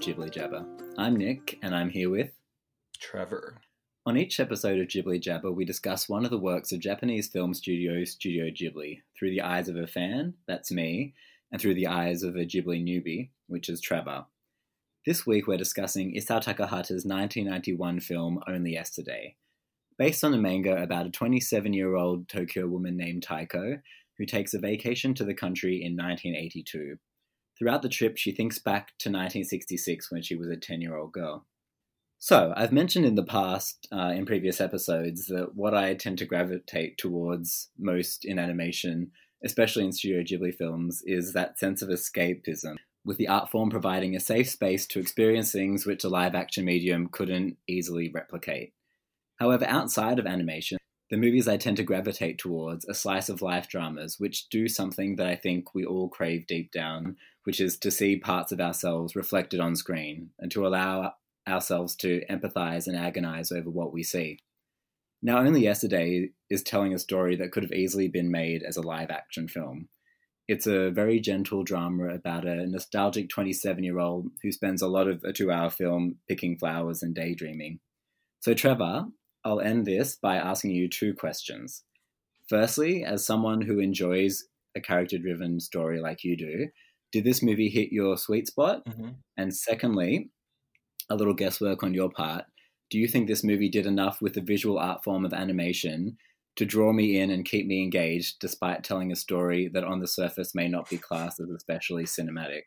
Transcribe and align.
Ghibli 0.00 0.30
Jabber. 0.30 0.64
I'm 0.96 1.14
Nick, 1.14 1.58
and 1.62 1.74
I'm 1.74 1.90
here 1.90 2.08
with 2.08 2.30
Trevor. 2.98 3.58
On 4.06 4.16
each 4.16 4.40
episode 4.40 4.80
of 4.80 4.88
Ghibli 4.88 5.20
Jabber, 5.20 5.52
we 5.52 5.66
discuss 5.66 6.08
one 6.08 6.24
of 6.24 6.30
the 6.30 6.38
works 6.38 6.72
of 6.72 6.80
Japanese 6.80 7.28
film 7.28 7.52
studio 7.52 8.02
Studio 8.04 8.46
Ghibli 8.46 9.02
through 9.18 9.28
the 9.28 9.42
eyes 9.42 9.68
of 9.68 9.76
a 9.76 9.86
fan, 9.86 10.32
that's 10.48 10.72
me, 10.72 11.12
and 11.52 11.60
through 11.60 11.74
the 11.74 11.86
eyes 11.86 12.22
of 12.22 12.34
a 12.34 12.46
Ghibli 12.46 12.82
newbie, 12.82 13.28
which 13.48 13.68
is 13.68 13.82
Trevor. 13.82 14.24
This 15.04 15.26
week 15.26 15.46
we're 15.46 15.58
discussing 15.58 16.14
Isao 16.14 16.42
Takahata's 16.42 17.04
1991 17.04 18.00
film 18.00 18.40
Only 18.48 18.72
Yesterday. 18.72 19.36
Based 19.98 20.24
on 20.24 20.32
a 20.32 20.38
manga 20.38 20.82
about 20.82 21.08
a 21.08 21.10
27 21.10 21.74
year 21.74 21.96
old 21.96 22.26
Tokyo 22.26 22.66
woman 22.66 22.96
named 22.96 23.22
Taeko 23.22 23.78
who 24.16 24.24
takes 24.24 24.54
a 24.54 24.58
vacation 24.58 25.12
to 25.12 25.24
the 25.24 25.34
country 25.34 25.84
in 25.84 25.94
1982. 25.94 26.96
Throughout 27.60 27.82
the 27.82 27.90
trip, 27.90 28.16
she 28.16 28.32
thinks 28.32 28.58
back 28.58 28.86
to 29.00 29.10
1966 29.10 30.10
when 30.10 30.22
she 30.22 30.34
was 30.34 30.48
a 30.48 30.56
10 30.56 30.80
year 30.80 30.96
old 30.96 31.12
girl. 31.12 31.44
So, 32.18 32.54
I've 32.56 32.72
mentioned 32.72 33.04
in 33.04 33.16
the 33.16 33.22
past, 33.22 33.86
uh, 33.92 34.12
in 34.16 34.24
previous 34.24 34.62
episodes, 34.62 35.26
that 35.26 35.54
what 35.54 35.74
I 35.74 35.94
tend 35.94 36.18
to 36.18 36.26
gravitate 36.26 36.96
towards 36.96 37.68
most 37.78 38.24
in 38.24 38.38
animation, 38.38 39.10
especially 39.44 39.84
in 39.84 39.92
Studio 39.92 40.22
Ghibli 40.22 40.54
films, 40.54 41.02
is 41.04 41.34
that 41.34 41.58
sense 41.58 41.82
of 41.82 41.90
escapism, 41.90 42.76
with 43.04 43.18
the 43.18 43.28
art 43.28 43.50
form 43.50 43.68
providing 43.68 44.16
a 44.16 44.20
safe 44.20 44.48
space 44.48 44.86
to 44.88 45.00
experience 45.00 45.52
things 45.52 45.84
which 45.84 46.04
a 46.04 46.08
live 46.08 46.34
action 46.34 46.64
medium 46.64 47.08
couldn't 47.08 47.58
easily 47.66 48.10
replicate. 48.12 48.72
However, 49.38 49.66
outside 49.66 50.18
of 50.18 50.26
animation, 50.26 50.78
the 51.10 51.16
movies 51.16 51.48
I 51.48 51.56
tend 51.56 51.76
to 51.78 51.82
gravitate 51.82 52.38
towards 52.38 52.84
are 52.86 52.94
slice 52.94 53.28
of 53.28 53.42
life 53.42 53.68
dramas, 53.68 54.20
which 54.20 54.48
do 54.48 54.68
something 54.68 55.16
that 55.16 55.26
I 55.26 55.36
think 55.36 55.74
we 55.74 55.84
all 55.84 56.08
crave 56.08 56.46
deep 56.46 56.70
down, 56.70 57.16
which 57.44 57.60
is 57.60 57.78
to 57.78 57.90
see 57.90 58.18
parts 58.18 58.52
of 58.52 58.60
ourselves 58.60 59.16
reflected 59.16 59.60
on 59.60 59.76
screen 59.76 60.30
and 60.38 60.50
to 60.52 60.66
allow 60.66 61.14
ourselves 61.48 61.96
to 61.96 62.22
empathize 62.30 62.86
and 62.86 62.96
agonize 62.96 63.50
over 63.50 63.70
what 63.70 63.92
we 63.92 64.02
see. 64.02 64.38
Now, 65.22 65.38
Only 65.38 65.62
Yesterday 65.62 66.30
is 66.48 66.62
telling 66.62 66.94
a 66.94 66.98
story 66.98 67.36
that 67.36 67.52
could 67.52 67.62
have 67.62 67.72
easily 67.72 68.08
been 68.08 68.30
made 68.30 68.62
as 68.62 68.76
a 68.76 68.82
live 68.82 69.10
action 69.10 69.48
film. 69.48 69.88
It's 70.48 70.66
a 70.66 70.90
very 70.90 71.20
gentle 71.20 71.62
drama 71.62 72.14
about 72.14 72.46
a 72.46 72.66
nostalgic 72.66 73.28
27 73.28 73.84
year 73.84 73.98
old 73.98 74.30
who 74.42 74.50
spends 74.50 74.82
a 74.82 74.88
lot 74.88 75.08
of 75.08 75.22
a 75.22 75.32
two 75.32 75.52
hour 75.52 75.70
film 75.70 76.16
picking 76.26 76.58
flowers 76.58 77.02
and 77.02 77.14
daydreaming. 77.14 77.80
So, 78.40 78.54
Trevor, 78.54 79.06
I'll 79.44 79.60
end 79.60 79.86
this 79.86 80.16
by 80.16 80.36
asking 80.36 80.72
you 80.72 80.88
two 80.88 81.14
questions. 81.14 81.84
Firstly, 82.48 83.04
as 83.04 83.24
someone 83.24 83.60
who 83.60 83.78
enjoys 83.78 84.44
a 84.74 84.80
character 84.80 85.18
driven 85.18 85.60
story 85.60 86.00
like 86.00 86.24
you 86.24 86.36
do, 86.36 86.68
did 87.12 87.24
this 87.24 87.42
movie 87.42 87.68
hit 87.68 87.92
your 87.92 88.16
sweet 88.16 88.46
spot? 88.46 88.84
Mm-hmm. 88.86 89.10
And 89.36 89.54
secondly, 89.54 90.30
a 91.08 91.16
little 91.16 91.34
guesswork 91.34 91.82
on 91.82 91.94
your 91.94 92.10
part, 92.10 92.44
do 92.90 92.98
you 92.98 93.08
think 93.08 93.26
this 93.26 93.44
movie 93.44 93.68
did 93.68 93.86
enough 93.86 94.20
with 94.20 94.34
the 94.34 94.40
visual 94.40 94.78
art 94.78 95.04
form 95.04 95.24
of 95.24 95.32
animation 95.32 96.16
to 96.56 96.64
draw 96.64 96.92
me 96.92 97.18
in 97.18 97.30
and 97.30 97.44
keep 97.44 97.66
me 97.66 97.82
engaged 97.82 98.40
despite 98.40 98.84
telling 98.84 99.12
a 99.12 99.16
story 99.16 99.68
that 99.68 99.84
on 99.84 100.00
the 100.00 100.08
surface 100.08 100.54
may 100.54 100.68
not 100.68 100.90
be 100.90 100.98
classed 100.98 101.40
as 101.40 101.50
especially 101.50 102.04
cinematic? 102.04 102.62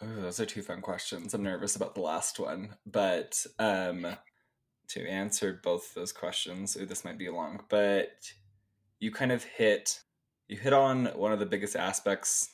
Oh, 0.00 0.22
those 0.22 0.38
are 0.38 0.46
two 0.46 0.62
fun 0.62 0.80
questions. 0.80 1.34
I'm 1.34 1.42
nervous 1.42 1.74
about 1.74 1.94
the 1.94 2.00
last 2.00 2.38
one, 2.38 2.76
but 2.86 3.44
um, 3.58 4.06
to 4.88 5.08
answer 5.08 5.60
both 5.62 5.94
those 5.94 6.12
questions. 6.12 6.76
Ooh, 6.76 6.86
this 6.86 7.04
might 7.04 7.18
be 7.18 7.28
long, 7.28 7.60
but 7.68 8.12
you 9.00 9.10
kind 9.10 9.32
of 9.32 9.42
hit 9.42 10.00
you 10.48 10.58
hit 10.58 10.72
on 10.72 11.06
one 11.06 11.32
of 11.32 11.38
the 11.38 11.46
biggest 11.46 11.76
aspects 11.76 12.51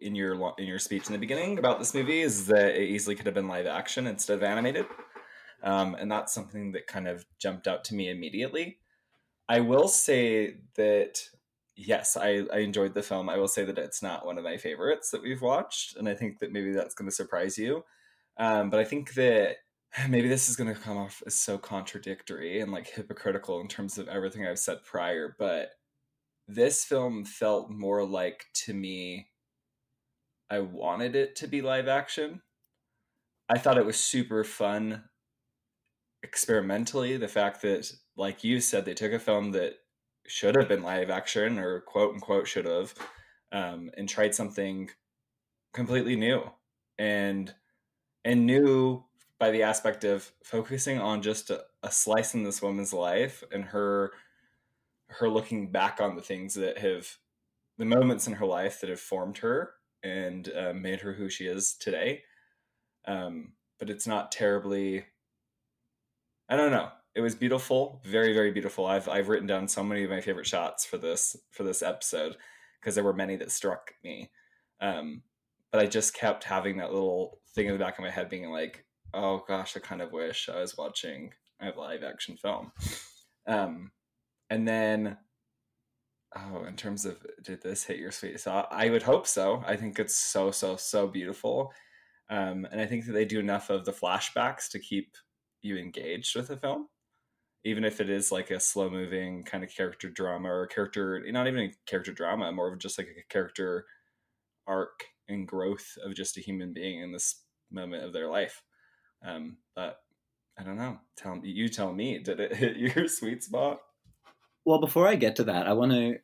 in 0.00 0.14
your 0.14 0.54
in 0.58 0.66
your 0.66 0.78
speech 0.78 1.06
in 1.06 1.12
the 1.12 1.18
beginning 1.18 1.58
about 1.58 1.78
this 1.78 1.94
movie 1.94 2.20
is 2.20 2.46
that 2.46 2.80
it 2.80 2.88
easily 2.88 3.14
could 3.14 3.26
have 3.26 3.34
been 3.34 3.48
live 3.48 3.66
action 3.66 4.06
instead 4.06 4.36
of 4.36 4.42
animated, 4.42 4.86
um, 5.62 5.94
and 5.96 6.10
that's 6.10 6.32
something 6.32 6.72
that 6.72 6.86
kind 6.86 7.08
of 7.08 7.24
jumped 7.38 7.66
out 7.66 7.84
to 7.84 7.94
me 7.94 8.10
immediately. 8.10 8.78
I 9.48 9.60
will 9.60 9.88
say 9.88 10.56
that 10.76 11.18
yes, 11.76 12.16
I, 12.16 12.44
I 12.52 12.58
enjoyed 12.58 12.94
the 12.94 13.02
film. 13.02 13.28
I 13.28 13.36
will 13.36 13.48
say 13.48 13.64
that 13.64 13.78
it's 13.78 14.02
not 14.02 14.26
one 14.26 14.38
of 14.38 14.44
my 14.44 14.56
favorites 14.56 15.10
that 15.10 15.22
we've 15.22 15.42
watched, 15.42 15.96
and 15.96 16.08
I 16.08 16.14
think 16.14 16.38
that 16.38 16.52
maybe 16.52 16.72
that's 16.72 16.94
going 16.94 17.08
to 17.08 17.14
surprise 17.14 17.58
you. 17.58 17.84
Um, 18.36 18.70
but 18.70 18.80
I 18.80 18.84
think 18.84 19.14
that 19.14 19.56
maybe 20.08 20.28
this 20.28 20.48
is 20.48 20.56
going 20.56 20.72
to 20.72 20.80
come 20.80 20.96
off 20.96 21.22
as 21.26 21.34
so 21.34 21.58
contradictory 21.58 22.60
and 22.60 22.72
like 22.72 22.88
hypocritical 22.88 23.60
in 23.60 23.68
terms 23.68 23.98
of 23.98 24.08
everything 24.08 24.46
I've 24.46 24.58
said 24.58 24.84
prior, 24.84 25.36
but 25.38 25.70
this 26.46 26.84
film 26.84 27.24
felt 27.24 27.70
more 27.70 28.04
like 28.04 28.44
to 28.66 28.74
me 28.74 29.28
I 30.50 30.60
wanted 30.60 31.16
it 31.16 31.36
to 31.36 31.46
be 31.46 31.62
live 31.62 31.88
action. 31.88 32.42
I 33.48 33.58
thought 33.58 33.78
it 33.78 33.86
was 33.86 33.98
super 33.98 34.44
fun 34.44 35.04
experimentally. 36.22 37.16
The 37.16 37.28
fact 37.28 37.62
that, 37.62 37.92
like 38.16 38.44
you 38.44 38.60
said, 38.60 38.84
they 38.84 38.94
took 38.94 39.12
a 39.12 39.18
film 39.18 39.52
that 39.52 39.74
should 40.26 40.56
have 40.56 40.68
been 40.68 40.82
live 40.82 41.10
action 41.10 41.58
or 41.58 41.80
quote 41.80 42.14
unquote 42.14 42.48
should 42.48 42.64
have 42.64 42.94
um, 43.52 43.90
and 43.96 44.08
tried 44.08 44.34
something 44.34 44.90
completely 45.72 46.16
new 46.16 46.42
and 46.98 47.54
and 48.24 48.46
new 48.46 49.04
by 49.38 49.50
the 49.50 49.62
aspect 49.62 50.04
of 50.04 50.32
focusing 50.42 50.98
on 50.98 51.20
just 51.20 51.50
a, 51.50 51.62
a 51.82 51.90
slice 51.90 52.34
in 52.34 52.44
this 52.44 52.62
woman's 52.62 52.92
life 52.92 53.44
and 53.52 53.64
her 53.66 54.12
her 55.08 55.28
looking 55.28 55.70
back 55.70 56.00
on 56.00 56.16
the 56.16 56.22
things 56.22 56.54
that 56.54 56.78
have 56.78 57.18
the 57.76 57.84
moments 57.84 58.26
in 58.26 58.34
her 58.34 58.46
life 58.46 58.80
that 58.80 58.88
have 58.88 59.00
formed 59.00 59.38
her 59.38 59.72
and 60.04 60.52
uh, 60.56 60.72
made 60.72 61.00
her 61.00 61.14
who 61.14 61.28
she 61.28 61.46
is 61.46 61.74
today. 61.74 62.22
Um, 63.08 63.54
but 63.78 63.90
it's 63.90 64.06
not 64.06 64.32
terribly 64.32 65.04
i 66.48 66.56
don't 66.56 66.70
know. 66.70 66.88
It 67.14 67.20
was 67.20 67.34
beautiful 67.34 68.00
very 68.04 68.32
very 68.32 68.52
beautiful. 68.52 68.86
I've 68.86 69.08
i've 69.08 69.28
written 69.28 69.46
down 69.46 69.66
so 69.66 69.82
many 69.82 70.04
of 70.04 70.10
my 70.10 70.20
favorite 70.20 70.46
shots 70.46 70.84
for 70.84 70.98
this 70.98 71.36
for 71.50 71.64
this 71.64 71.82
episode 71.82 72.36
because 72.80 72.94
there 72.94 73.04
were 73.04 73.12
many 73.12 73.36
that 73.36 73.50
struck 73.50 73.94
me. 74.04 74.30
Um, 74.80 75.22
but 75.72 75.80
i 75.82 75.86
just 75.86 76.14
kept 76.14 76.44
having 76.44 76.76
that 76.76 76.92
little 76.92 77.40
thing 77.54 77.66
in 77.66 77.72
the 77.72 77.78
back 77.78 77.98
of 77.98 78.04
my 78.04 78.10
head 78.10 78.28
being 78.28 78.50
like 78.50 78.84
oh 79.14 79.44
gosh, 79.46 79.76
I 79.76 79.80
kind 79.80 80.02
of 80.02 80.12
wish 80.12 80.48
I 80.48 80.60
was 80.60 80.76
watching 80.76 81.32
a 81.60 81.70
live 81.78 82.02
action 82.02 82.36
film. 82.36 82.72
Um, 83.46 83.92
and 84.50 84.66
then, 84.66 85.16
oh, 86.36 86.64
in 86.64 86.76
terms 86.76 87.04
of 87.04 87.18
did 87.42 87.62
this 87.62 87.84
hit 87.84 87.98
your 87.98 88.10
sweet 88.10 88.40
spot? 88.40 88.68
I 88.70 88.90
would 88.90 89.02
hope 89.02 89.26
so. 89.26 89.62
I 89.66 89.76
think 89.76 89.98
it's 89.98 90.16
so 90.16 90.50
so 90.50 90.76
so 90.76 91.06
beautiful, 91.06 91.72
um, 92.30 92.66
and 92.70 92.80
I 92.80 92.86
think 92.86 93.06
that 93.06 93.12
they 93.12 93.24
do 93.24 93.40
enough 93.40 93.70
of 93.70 93.84
the 93.84 93.92
flashbacks 93.92 94.68
to 94.70 94.78
keep 94.78 95.16
you 95.62 95.76
engaged 95.78 96.36
with 96.36 96.48
the 96.48 96.56
film, 96.56 96.88
even 97.64 97.84
if 97.84 98.00
it 98.00 98.10
is 98.10 98.30
like 98.32 98.50
a 98.50 98.60
slow 98.60 98.90
moving 98.90 99.44
kind 99.44 99.64
of 99.64 99.70
character 99.74 100.10
drama 100.10 100.48
or 100.48 100.66
character, 100.66 101.22
not 101.28 101.46
even 101.48 101.60
a 101.60 101.72
character 101.86 102.12
drama, 102.12 102.52
more 102.52 102.72
of 102.72 102.78
just 102.78 102.98
like 102.98 103.08
a 103.08 103.32
character 103.32 103.86
arc 104.66 105.04
and 105.28 105.48
growth 105.48 105.96
of 106.04 106.14
just 106.14 106.36
a 106.36 106.40
human 106.40 106.72
being 106.72 107.00
in 107.00 107.12
this 107.12 107.42
moment 107.70 108.04
of 108.04 108.12
their 108.12 108.28
life. 108.28 108.62
Um, 109.24 109.58
but 109.74 109.98
I 110.58 110.62
don't 110.62 110.76
know. 110.76 110.98
Tell 111.16 111.40
you 111.42 111.68
tell 111.68 111.92
me. 111.92 112.18
Did 112.18 112.40
it 112.40 112.54
hit 112.54 112.76
your 112.96 113.08
sweet 113.08 113.42
spot? 113.42 113.80
Well, 114.64 114.80
before 114.80 115.06
I 115.08 115.16
get 115.16 115.36
to 115.36 115.44
that, 115.44 115.66
I 115.66 115.72
want 115.72 115.92
to 115.92 116.16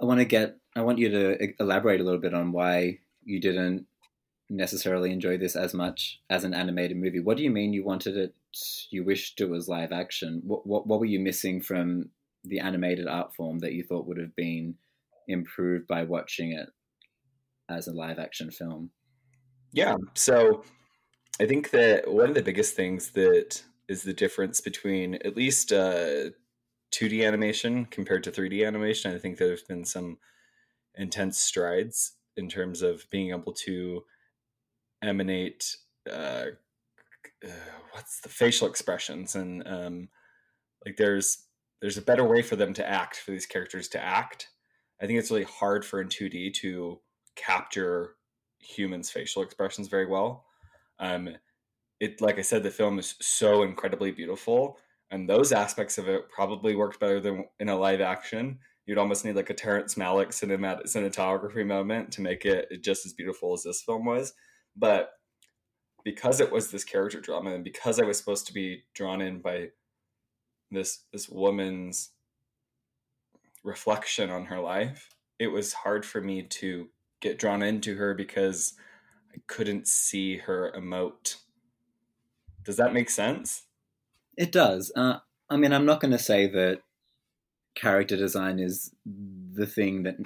I 0.00 0.04
want 0.04 0.20
to 0.20 0.24
get 0.24 0.56
I 0.76 0.82
want 0.82 0.98
you 0.98 1.10
to 1.10 1.52
elaborate 1.60 2.00
a 2.00 2.04
little 2.04 2.20
bit 2.20 2.34
on 2.34 2.52
why 2.52 2.98
you 3.22 3.40
didn't 3.40 3.86
necessarily 4.50 5.10
enjoy 5.10 5.38
this 5.38 5.56
as 5.56 5.72
much 5.72 6.20
as 6.28 6.44
an 6.44 6.54
animated 6.54 6.96
movie. 6.96 7.20
What 7.20 7.36
do 7.36 7.42
you 7.42 7.50
mean 7.50 7.72
you 7.72 7.84
wanted 7.84 8.16
it? 8.16 8.34
You 8.90 9.04
wished 9.04 9.40
it 9.40 9.48
was 9.48 9.68
live 9.68 9.92
action. 9.92 10.42
What 10.44 10.66
what, 10.66 10.86
what 10.86 11.00
were 11.00 11.06
you 11.06 11.20
missing 11.20 11.60
from 11.60 12.10
the 12.44 12.60
animated 12.60 13.06
art 13.06 13.34
form 13.34 13.60
that 13.60 13.72
you 13.72 13.82
thought 13.82 14.06
would 14.06 14.18
have 14.18 14.34
been 14.36 14.74
improved 15.28 15.86
by 15.86 16.02
watching 16.02 16.52
it 16.52 16.68
as 17.68 17.86
a 17.86 17.92
live 17.92 18.18
action 18.18 18.50
film? 18.50 18.90
Yeah. 19.72 19.96
So 20.14 20.62
I 21.40 21.46
think 21.46 21.70
that 21.70 22.12
one 22.12 22.28
of 22.28 22.34
the 22.34 22.42
biggest 22.42 22.76
things 22.76 23.10
that 23.12 23.62
is 23.88 24.02
the 24.02 24.12
difference 24.12 24.60
between 24.60 25.14
at 25.24 25.36
least 25.36 25.72
uh, 25.72 26.30
2D 26.94 27.26
animation 27.26 27.86
compared 27.86 28.22
to 28.24 28.30
3D 28.30 28.66
animation. 28.66 29.14
I 29.14 29.18
think 29.18 29.36
there's 29.36 29.62
been 29.62 29.84
some 29.84 30.18
intense 30.94 31.38
strides 31.38 32.12
in 32.36 32.48
terms 32.48 32.82
of 32.82 33.08
being 33.10 33.30
able 33.30 33.52
to 33.52 34.04
emanate 35.02 35.76
uh, 36.10 36.46
uh, 37.44 37.50
what's 37.92 38.20
the 38.20 38.28
facial 38.28 38.68
expressions 38.68 39.34
and 39.34 39.66
um, 39.66 40.08
like 40.84 40.96
there's 40.96 41.46
there's 41.80 41.98
a 41.98 42.02
better 42.02 42.24
way 42.24 42.42
for 42.42 42.56
them 42.56 42.72
to 42.74 42.88
act 42.88 43.16
for 43.16 43.32
these 43.32 43.46
characters 43.46 43.88
to 43.88 44.02
act. 44.02 44.48
I 45.02 45.06
think 45.06 45.18
it's 45.18 45.30
really 45.30 45.44
hard 45.44 45.84
for 45.84 46.00
in 46.00 46.08
2D 46.08 46.54
to 46.54 47.00
capture 47.36 48.14
humans' 48.58 49.10
facial 49.10 49.42
expressions 49.42 49.88
very 49.88 50.06
well. 50.06 50.46
Um, 50.98 51.36
it, 52.00 52.22
like 52.22 52.38
I 52.38 52.42
said, 52.42 52.62
the 52.62 52.70
film 52.70 52.98
is 52.98 53.16
so 53.20 53.62
incredibly 53.62 54.12
beautiful, 54.12 54.78
and 55.10 55.28
those 55.28 55.52
aspects 55.52 55.98
of 55.98 56.08
it 56.08 56.28
probably 56.30 56.74
worked 56.74 57.00
better 57.00 57.20
than 57.20 57.46
in 57.60 57.68
a 57.68 57.76
live 57.76 58.00
action. 58.00 58.58
You'd 58.86 58.98
almost 58.98 59.24
need 59.24 59.36
like 59.36 59.50
a 59.50 59.54
Terrence 59.54 59.94
Malick 59.94 60.28
cinemat- 60.28 60.84
cinematography 60.86 61.66
moment 61.66 62.12
to 62.12 62.20
make 62.20 62.44
it 62.44 62.82
just 62.82 63.06
as 63.06 63.12
beautiful 63.12 63.52
as 63.52 63.62
this 63.62 63.82
film 63.82 64.04
was. 64.04 64.34
but 64.76 65.12
because 66.04 66.38
it 66.40 66.52
was 66.52 66.70
this 66.70 66.84
character 66.84 67.20
drama 67.20 67.54
and 67.54 67.64
because 67.64 67.98
I 67.98 68.04
was 68.04 68.18
supposed 68.18 68.46
to 68.46 68.52
be 68.52 68.84
drawn 68.94 69.22
in 69.22 69.40
by 69.40 69.70
this 70.70 71.04
this 71.12 71.28
woman's 71.28 72.10
reflection 73.64 74.30
on 74.30 74.46
her 74.46 74.60
life, 74.60 75.14
it 75.38 75.48
was 75.48 75.72
hard 75.72 76.04
for 76.04 76.20
me 76.20 76.42
to 76.42 76.88
get 77.20 77.38
drawn 77.38 77.62
into 77.62 77.96
her 77.96 78.14
because 78.14 78.74
I 79.34 79.40
couldn't 79.46 79.88
see 79.88 80.36
her 80.38 80.72
emote. 80.76 81.36
Does 82.62 82.76
that 82.76 82.92
make 82.92 83.10
sense? 83.10 83.62
It 84.36 84.52
does. 84.52 84.92
Uh, 84.96 85.18
I 85.48 85.56
mean, 85.56 85.72
I'm 85.72 85.86
not 85.86 86.00
going 86.00 86.12
to 86.12 86.18
say 86.18 86.46
that 86.48 86.80
character 87.74 88.16
design 88.16 88.58
is 88.58 88.94
the 89.04 89.66
thing 89.66 90.04
that 90.04 90.16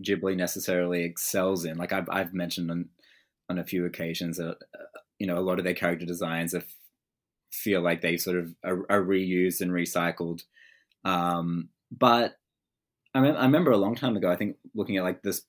Ghibli 0.00 0.36
necessarily 0.36 1.04
excels 1.04 1.64
in. 1.64 1.78
Like 1.78 1.92
I've 1.92 2.08
I've 2.10 2.34
mentioned 2.34 2.70
on 2.70 2.88
on 3.48 3.58
a 3.58 3.64
few 3.64 3.86
occasions 3.86 4.36
that 4.38 4.56
uh, 4.74 4.98
you 5.18 5.26
know 5.26 5.38
a 5.38 5.40
lot 5.40 5.58
of 5.58 5.64
their 5.64 5.74
character 5.74 6.06
designs 6.06 6.54
are, 6.54 6.64
feel 7.50 7.80
like 7.80 8.02
they 8.02 8.16
sort 8.16 8.36
of 8.36 8.54
are, 8.64 8.84
are 8.90 9.02
reused 9.02 9.60
and 9.60 9.70
recycled. 9.70 10.42
Um, 11.04 11.70
but 11.90 12.36
I, 13.14 13.20
I 13.20 13.44
remember 13.44 13.70
a 13.70 13.78
long 13.78 13.94
time 13.94 14.16
ago, 14.16 14.30
I 14.30 14.36
think 14.36 14.56
looking 14.74 14.96
at 14.96 15.04
like 15.04 15.22
this 15.22 15.42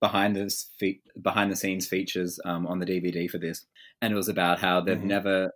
behind 0.00 0.36
the 0.36 0.54
fe- 0.78 1.00
behind 1.20 1.50
the 1.50 1.56
scenes 1.56 1.86
features 1.86 2.38
um, 2.44 2.66
on 2.66 2.78
the 2.78 2.86
DVD 2.86 3.30
for 3.30 3.38
this, 3.38 3.64
and 4.02 4.12
it 4.12 4.16
was 4.16 4.28
about 4.28 4.58
how 4.58 4.80
they've 4.80 4.98
mm-hmm. 4.98 5.08
never 5.08 5.52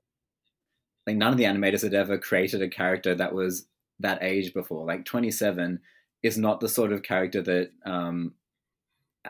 like 1.10 1.16
none 1.16 1.32
of 1.32 1.38
the 1.38 1.44
animators 1.44 1.82
had 1.82 1.94
ever 1.94 2.16
created 2.16 2.62
a 2.62 2.68
character 2.68 3.14
that 3.16 3.34
was 3.34 3.66
that 3.98 4.22
age 4.22 4.54
before. 4.54 4.86
Like 4.86 5.04
27 5.04 5.80
is 6.22 6.38
not 6.38 6.60
the 6.60 6.68
sort 6.68 6.92
of 6.92 7.02
character 7.02 7.42
that 7.42 7.70
um, 7.84 8.34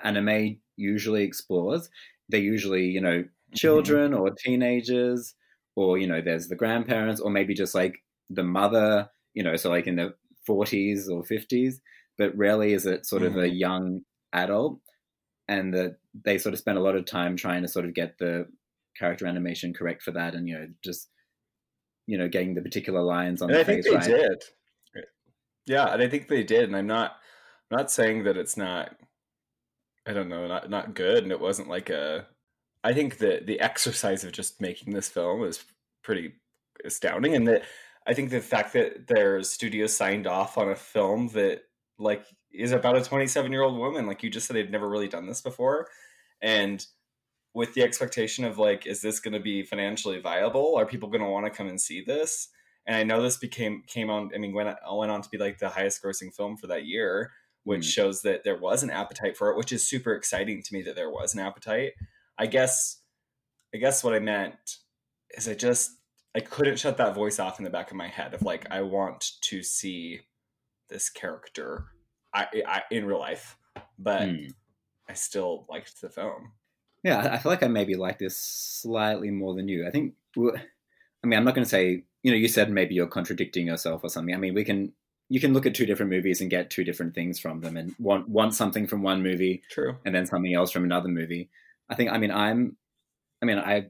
anime 0.03 0.59
usually 0.77 1.25
explores. 1.25 1.89
They're 2.29 2.41
usually, 2.41 2.85
you 2.85 3.01
know, 3.01 3.21
mm-hmm. 3.21 3.55
children 3.55 4.13
mm-hmm. 4.13 4.21
or 4.21 4.31
teenagers, 4.31 5.35
or, 5.75 5.97
you 5.97 6.07
know, 6.07 6.21
there's 6.21 6.49
the 6.49 6.57
grandparents, 6.57 7.21
or 7.21 7.31
maybe 7.31 7.55
just 7.55 7.75
like 7.75 8.03
the 8.29 8.45
mother, 8.45 9.09
you 9.33 9.43
know, 9.43 9.57
so 9.57 9.71
like 9.71 9.87
in 9.87 9.97
the 9.97 10.15
40s 10.47 11.09
or 11.09 11.23
50s, 11.23 11.77
but 12.19 12.37
rarely 12.37 12.75
is 12.75 12.85
it 12.85 13.07
sort 13.07 13.23
mm-hmm. 13.23 13.39
of 13.39 13.43
a 13.43 13.47
mm-hmm. 13.47 13.57
young 13.57 14.01
adult. 14.35 14.81
And 15.49 15.75
that 15.75 15.97
they 16.15 16.39
sort 16.39 16.53
of 16.53 16.61
spend 16.61 16.79
a 16.79 16.83
lot 16.83 16.95
of 16.95 17.07
time 17.07 17.37
trying 17.37 17.63
to 17.63 17.69
sort 17.69 17.85
of 17.85 17.95
get 17.95 18.19
the 18.19 18.47
character 18.97 19.27
animation 19.27 19.73
correct 19.73 20.03
for 20.03 20.11
that 20.13 20.35
and, 20.35 20.47
you 20.47 20.57
know, 20.57 20.69
just 20.85 21.09
you 22.11 22.19
know 22.19 22.29
getting 22.29 22.55
the 22.55 22.61
particular 22.61 23.01
lines 23.01 23.41
on 23.41 23.51
and 23.51 23.57
the 23.57 23.61
I 23.61 23.65
face, 23.65 23.85
think 23.87 24.05
they 24.05 24.13
right? 24.13 24.21
did. 24.21 24.43
Yeah, 25.67 25.93
and 25.93 26.03
I 26.03 26.09
think 26.09 26.27
they 26.27 26.43
did, 26.43 26.65
and 26.65 26.77
I'm 26.77 26.89
not 26.89 27.17
I'm 27.71 27.79
not 27.79 27.91
saying 27.91 28.25
that 28.25 28.37
it's 28.37 28.57
not 28.57 28.97
I 30.07 30.13
don't 30.13 30.29
know, 30.29 30.49
not 30.49 30.69
not 30.69 30.95
good 30.95 31.23
and 31.23 31.31
it 31.31 31.41
wasn't 31.41 31.69
like 31.69 31.89
a 31.89 32.27
I 32.83 32.93
think 32.93 33.19
that 33.19 33.47
the 33.47 33.61
exercise 33.61 34.25
of 34.25 34.33
just 34.33 34.61
making 34.61 34.93
this 34.93 35.09
film 35.09 35.45
is 35.45 35.65
pretty 36.03 36.33
astounding 36.85 37.37
and 37.37 37.47
that 37.47 37.63
I 38.09 38.15
think 38.15 38.31
the 38.31 38.41
fact 38.41 38.73
that 38.73 39.07
their 39.07 39.43
studio 39.45 39.87
signed 39.87 40.27
off 40.27 40.59
on 40.59 40.71
a 40.71 40.75
film 40.75 41.29
that 41.29 41.63
like 41.99 42.25
is 42.51 42.73
about 42.73 42.97
a 42.97 43.05
27 43.05 43.53
year 43.53 43.63
old 43.63 43.79
woman 43.79 44.07
like 44.07 44.25
you 44.25 44.31
just 44.31 44.49
said 44.49 44.57
they've 44.57 44.71
never 44.71 44.89
really 44.89 45.07
done 45.07 45.27
this 45.27 45.43
before 45.43 45.87
and 46.43 46.85
with 47.55 47.75
the 47.75 47.83
expectation 47.83 48.45
of 48.45 48.59
like, 48.59 48.87
is 48.87 49.01
this 49.01 49.21
going 49.21 49.35
to 49.35 49.41
be 49.41 49.63
financially 49.63 50.21
viable? 50.21 50.77
Are 50.77 50.87
people 50.87 51.09
going 51.09 51.23
to 51.23 51.29
want 51.29 51.47
to 51.47 51.51
come 51.51 51.69
and 51.69 51.81
see 51.81 52.03
this? 52.03 52.49
And 52.87 52.97
I 52.97 53.03
know 53.03 53.23
this 53.23 53.37
became 53.37 53.83
came 53.87 54.11
on. 54.11 54.31
I 54.35 54.39
mean, 54.39 54.55
went 54.55 54.77
went 54.91 55.11
on 55.11 55.23
to 55.23 55.29
be 55.29 55.39
like 55.39 55.59
the 55.59 55.69
highest 55.69 56.03
grossing 56.03 56.35
film 56.35 56.57
for 56.57 56.67
that 56.69 56.87
year, 56.87 57.33
which 57.65 57.83
mm. 57.83 57.91
shows 57.91 58.23
that 58.23 58.43
there 58.45 58.57
was 58.57 58.83
an 58.83 58.91
appetite 58.91 59.37
for 59.37 59.51
it, 59.51 59.57
which 59.57 59.73
is 59.73 59.89
super 59.89 60.15
exciting 60.15 60.63
to 60.63 60.75
me 60.75 60.83
that 60.83 60.97
there 60.97 61.11
was 61.11 61.35
an 61.35 61.41
appetite. 61.41 61.93
I 62.39 62.47
guess, 62.47 63.03
I 63.75 63.79
guess 63.79 64.03
what 64.03 64.15
I 64.15 64.19
meant 64.19 64.79
is 65.37 65.47
I 65.47 65.55
just 65.55 65.91
I 66.35 66.41
couldn't 66.41 66.79
shut 66.79 66.97
that 66.97 67.15
voice 67.15 67.39
off 67.39 67.59
in 67.59 67.65
the 67.65 67.71
back 67.71 67.91
of 67.91 67.97
my 67.97 68.09
head 68.09 68.35
of 68.35 68.43
like 68.43 68.67
I 68.71 68.83
want 68.83 69.33
to 69.43 69.63
see 69.63 70.21
this 70.89 71.11
character 71.11 71.87
I, 72.33 72.47
I 72.67 72.83
in 72.91 73.05
real 73.05 73.19
life, 73.19 73.57
but 73.99 74.23
mm. 74.23 74.53
I 75.09 75.15
still 75.15 75.67
liked 75.69 76.01
the 76.01 76.09
film. 76.09 76.53
Yeah, 77.03 77.31
I 77.33 77.39
feel 77.39 77.51
like 77.51 77.63
I 77.63 77.69
maybe 77.69 77.95
like 77.95 78.19
this 78.19 78.37
slightly 78.37 79.31
more 79.31 79.55
than 79.55 79.69
you. 79.69 79.87
I 79.87 79.91
think, 79.91 80.15
I 80.37 81.27
mean, 81.27 81.39
I'm 81.39 81.45
not 81.45 81.55
going 81.55 81.65
to 81.65 81.71
say, 81.71 82.05
you 82.23 82.31
know, 82.31 82.37
you 82.37 82.49
said 82.49 82.71
maybe 82.71 82.95
you're 82.95 83.07
contradicting 83.07 83.67
yourself 83.67 84.05
or 84.05 84.11
something. 84.11 84.35
I 84.35 84.39
mean, 84.39 84.55
we 84.55 84.65
can, 84.65 84.93
you 85.31 85.41
can 85.41 85.55
look 85.55 85.65
at 85.65 85.75
two 85.75 85.87
different 85.87 86.11
movies 86.11 86.41
and 86.41 86.51
get 86.51 86.69
two 86.71 86.85
different 86.85 87.15
things 87.15 87.39
from 87.39 87.61
them 87.61 87.77
and 87.77 87.95
want, 87.99 88.29
want 88.29 88.55
something 88.55 88.87
from 88.87 89.03
one 89.03 89.23
movie. 89.23 89.63
True. 89.71 89.97
And 90.05 90.15
then 90.15 90.27
something 90.27 90.55
else 90.55 90.71
from 90.71 90.85
another 90.85 91.09
movie. 91.09 91.49
I 91.89 91.95
think, 91.95 92.11
I 92.11 92.19
mean, 92.19 92.31
I'm, 92.31 92.77
I 93.41 93.47
mean, 93.47 93.59
I, 93.59 93.87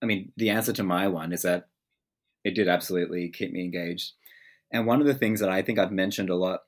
I 0.00 0.06
mean, 0.06 0.32
the 0.36 0.50
answer 0.50 0.72
to 0.74 0.82
my 0.82 1.08
one 1.08 1.32
is 1.32 1.42
that 1.42 1.68
it 2.44 2.54
did 2.54 2.68
absolutely 2.68 3.30
keep 3.30 3.52
me 3.52 3.64
engaged. 3.64 4.12
And 4.70 4.86
one 4.86 5.00
of 5.00 5.06
the 5.06 5.14
things 5.14 5.40
that 5.40 5.48
I 5.48 5.62
think 5.62 5.78
I've 5.78 5.90
mentioned 5.90 6.30
a 6.30 6.36
lot, 6.36 6.60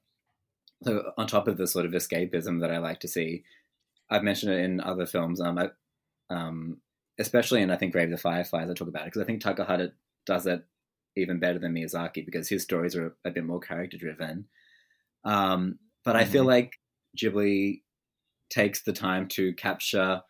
so 0.82 1.12
on 1.16 1.26
top 1.26 1.46
of 1.46 1.58
the 1.58 1.66
sort 1.66 1.86
of 1.86 1.92
escapism 1.92 2.60
that 2.60 2.70
I 2.70 2.78
like 2.78 3.00
to 3.00 3.08
see, 3.08 3.44
I've 4.10 4.22
mentioned 4.22 4.52
it 4.52 4.60
in 4.60 4.80
other 4.80 5.06
films. 5.06 5.40
Um, 5.40 5.58
I, 5.58 5.68
um, 6.30 6.78
especially 7.18 7.62
in 7.62 7.70
I 7.70 7.76
think 7.76 7.92
Grave 7.92 8.06
of 8.06 8.10
the 8.12 8.18
Fireflies, 8.18 8.70
I 8.70 8.74
talk 8.74 8.88
about 8.88 9.02
it 9.02 9.06
because 9.06 9.22
I 9.22 9.24
think 9.24 9.42
Takahata 9.42 9.92
does 10.26 10.46
it 10.46 10.64
even 11.16 11.38
better 11.38 11.58
than 11.58 11.74
Miyazaki 11.74 12.24
because 12.24 12.48
his 12.48 12.62
stories 12.62 12.94
are 12.94 13.16
a 13.24 13.30
bit 13.30 13.44
more 13.44 13.60
character 13.60 13.96
driven. 13.96 14.46
Um, 15.24 15.78
but 16.04 16.12
mm-hmm. 16.12 16.20
I 16.20 16.24
feel 16.24 16.42
mm-hmm. 16.42 16.50
like 16.50 16.72
Ghibli 17.16 17.82
takes 18.50 18.82
the 18.82 18.92
time 18.92 19.26
to 19.28 19.52
capture, 19.54 20.22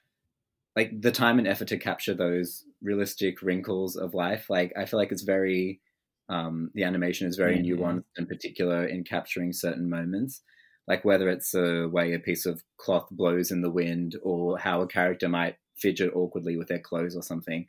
like 0.76 1.00
the 1.00 1.12
time 1.12 1.38
and 1.38 1.48
effort 1.48 1.68
to 1.68 1.78
capture 1.78 2.14
those 2.14 2.64
realistic 2.82 3.42
wrinkles 3.42 3.96
of 3.96 4.14
life. 4.14 4.48
Like 4.48 4.72
I 4.76 4.84
feel 4.84 4.98
like 4.98 5.12
it's 5.12 5.22
very, 5.22 5.80
um, 6.28 6.70
the 6.74 6.84
animation 6.84 7.26
is 7.26 7.36
very 7.36 7.58
mm-hmm. 7.58 7.82
nuanced 7.82 8.04
in 8.16 8.26
particular 8.26 8.86
in 8.86 9.04
capturing 9.04 9.52
certain 9.52 9.90
moments 9.90 10.42
like 10.88 11.04
whether 11.04 11.28
it's 11.28 11.54
a 11.54 11.88
way 11.88 12.12
a 12.12 12.18
piece 12.18 12.46
of 12.46 12.62
cloth 12.76 13.08
blows 13.10 13.50
in 13.50 13.60
the 13.60 13.70
wind 13.70 14.16
or 14.22 14.58
how 14.58 14.80
a 14.80 14.86
character 14.86 15.28
might 15.28 15.56
fidget 15.76 16.12
awkwardly 16.14 16.56
with 16.56 16.68
their 16.68 16.78
clothes 16.78 17.16
or 17.16 17.22
something. 17.22 17.66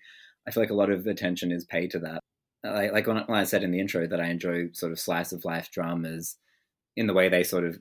I 0.48 0.52
feel 0.52 0.64
like 0.64 0.70
a 0.70 0.76
lot 0.76 0.90
of 0.90 1.08
attention 1.08 1.52
is 1.52 1.66
paid 1.66 1.92
to 1.92 2.00
that. 2.00 2.22
Like, 2.64 2.92
like 2.94 3.08
when, 3.08 3.18
I 3.30 3.44
said 3.44 3.64
in 3.64 3.72
the 3.72 3.80
intro 3.80 4.08
that 4.08 4.22
I 4.22 4.28
enjoy 4.28 4.70
sort 4.74 4.92
of 4.92 5.00
slice 5.00 5.32
of 5.32 5.46
life 5.46 5.70
dramas 5.72 6.38
in 6.96 7.08
the 7.08 7.14
way 7.14 7.30
they 7.30 7.44
sort 7.44 7.66
of 7.66 7.78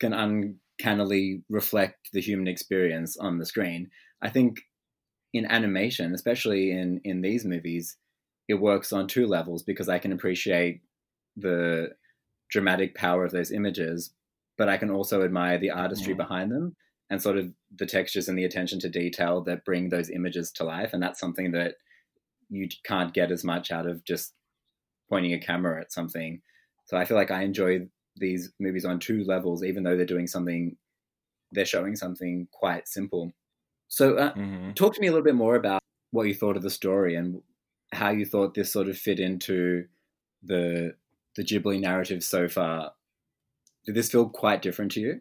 can 0.00 0.12
uncannily 0.12 1.42
reflect 1.48 2.10
the 2.12 2.20
human 2.20 2.48
experience 2.48 3.16
on 3.16 3.38
the 3.38 3.46
screen. 3.46 3.90
I 4.22 4.30
think 4.30 4.60
in 5.32 5.46
animation, 5.46 6.14
especially 6.14 6.70
in 6.70 7.00
in 7.04 7.20
these 7.20 7.44
movies, 7.44 7.96
it 8.48 8.54
works 8.54 8.92
on 8.92 9.06
two 9.06 9.26
levels 9.26 9.62
because 9.62 9.88
I 9.88 9.98
can 9.98 10.12
appreciate 10.12 10.82
the 11.36 11.90
dramatic 12.50 12.94
power 12.94 13.24
of 13.24 13.32
those 13.32 13.50
images, 13.50 14.10
but 14.56 14.68
I 14.68 14.76
can 14.76 14.90
also 14.90 15.24
admire 15.24 15.58
the 15.58 15.70
artistry 15.70 16.12
mm-hmm. 16.12 16.22
behind 16.22 16.52
them 16.52 16.76
and 17.10 17.20
sort 17.20 17.36
of 17.36 17.52
the 17.74 17.86
textures 17.86 18.28
and 18.28 18.38
the 18.38 18.44
attention 18.44 18.80
to 18.80 18.88
detail 18.88 19.42
that 19.42 19.64
bring 19.64 19.88
those 19.88 20.10
images 20.10 20.50
to 20.52 20.64
life. 20.64 20.92
And 20.92 21.02
that's 21.02 21.20
something 21.20 21.52
that 21.52 21.74
you 22.48 22.68
can't 22.84 23.12
get 23.12 23.30
as 23.30 23.44
much 23.44 23.70
out 23.70 23.86
of 23.86 24.04
just 24.04 24.32
pointing 25.08 25.32
a 25.32 25.38
camera 25.38 25.80
at 25.80 25.92
something. 25.92 26.40
So 26.86 26.96
I 26.96 27.04
feel 27.04 27.16
like 27.16 27.30
I 27.30 27.42
enjoy 27.42 27.88
these 28.16 28.52
movies 28.60 28.84
on 28.84 29.00
two 29.00 29.24
levels, 29.24 29.64
even 29.64 29.82
though 29.82 29.96
they're 29.96 30.06
doing 30.06 30.26
something, 30.26 30.76
they're 31.52 31.64
showing 31.64 31.96
something 31.96 32.48
quite 32.52 32.88
simple. 32.88 33.32
So, 33.88 34.16
uh, 34.16 34.34
mm-hmm. 34.34 34.72
talk 34.72 34.94
to 34.94 35.00
me 35.00 35.08
a 35.08 35.10
little 35.10 35.24
bit 35.24 35.34
more 35.34 35.56
about 35.56 35.82
what 36.10 36.26
you 36.26 36.34
thought 36.34 36.56
of 36.56 36.62
the 36.62 36.70
story 36.70 37.16
and 37.16 37.42
how 37.92 38.10
you 38.10 38.24
thought 38.24 38.54
this 38.54 38.72
sort 38.72 38.88
of 38.88 38.96
fit 38.96 39.20
into 39.20 39.86
the 40.42 40.94
the 41.36 41.42
Ghibli 41.42 41.80
narrative 41.80 42.22
so 42.22 42.48
far 42.48 42.92
did 43.84 43.94
this 43.94 44.10
feel 44.10 44.28
quite 44.28 44.62
different 44.62 44.92
to 44.92 45.00
you? 45.00 45.20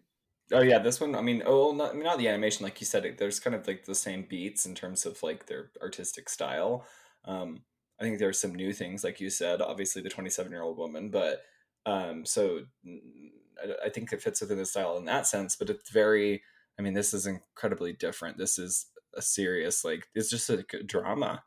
Oh 0.51 0.62
yeah, 0.62 0.79
this 0.79 1.00
one. 1.00 1.15
I 1.15 1.22
mean, 1.22 1.43
oh, 1.46 1.72
not, 1.74 1.91
I 1.91 1.93
mean, 1.93 2.03
not 2.03 2.17
the 2.17 2.27
animation, 2.27 2.63
like 2.63 2.79
you 2.79 2.86
said. 2.86 3.15
there's 3.17 3.39
kind 3.39 3.55
of 3.55 3.67
like 3.67 3.86
the 3.86 3.96
same 3.96 4.25
beats 4.29 4.65
in 4.65 4.75
terms 4.75 5.05
of 5.05 5.22
like 5.24 5.46
their 5.46 5.72
artistic 5.82 6.29
style. 6.29 6.86
Um, 7.25 7.62
I 8.00 8.03
think 8.03 8.20
there's 8.20 8.39
some 8.39 8.53
new 8.53 8.74
things, 8.74 9.03
like 9.03 9.22
you 9.22 9.29
said. 9.29 9.62
Obviously, 9.62 10.01
the 10.01 10.10
27 10.10 10.51
year 10.51 10.62
old 10.62 10.77
woman, 10.77 11.10
but 11.10 11.41
um, 11.86 12.25
so 12.25 12.62
I, 12.86 13.86
I 13.86 13.89
think 13.89 14.12
it 14.12 14.22
fits 14.22 14.41
within 14.41 14.58
the 14.58 14.65
style 14.65 14.98
in 14.98 15.05
that 15.05 15.27
sense. 15.27 15.55
But 15.55 15.70
it's 15.70 15.89
very. 15.89 16.43
I 16.77 16.82
mean, 16.82 16.93
this 16.93 17.13
is 17.13 17.27
incredibly 17.27 17.93
different. 17.93 18.38
This 18.38 18.58
is 18.58 18.88
a 19.15 19.22
serious, 19.22 19.86
like, 19.86 20.08
it's 20.15 20.32
just 20.32 20.50
a 20.50 20.63
drama, 20.86 21.43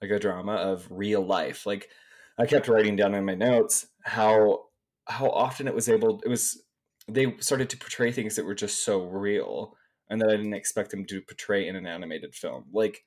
like 0.00 0.10
a 0.10 0.18
drama 0.18 0.54
of 0.54 0.86
real 0.90 1.24
life. 1.24 1.66
Like, 1.66 1.90
I 2.38 2.46
kept 2.46 2.66
writing 2.66 2.96
down 2.96 3.14
in 3.14 3.26
my 3.26 3.34
notes 3.34 3.86
how 4.04 4.69
how 5.10 5.28
often 5.30 5.68
it 5.68 5.74
was 5.74 5.88
able 5.88 6.20
it 6.24 6.28
was 6.28 6.62
they 7.08 7.34
started 7.40 7.68
to 7.70 7.76
portray 7.76 8.12
things 8.12 8.36
that 8.36 8.44
were 8.44 8.54
just 8.54 8.84
so 8.84 9.02
real 9.04 9.76
and 10.08 10.20
that 10.20 10.28
I 10.28 10.36
didn't 10.36 10.54
expect 10.54 10.90
them 10.90 11.04
to 11.06 11.22
portray 11.22 11.68
in 11.68 11.76
an 11.76 11.86
animated 11.86 12.34
film. 12.34 12.64
Like 12.72 13.04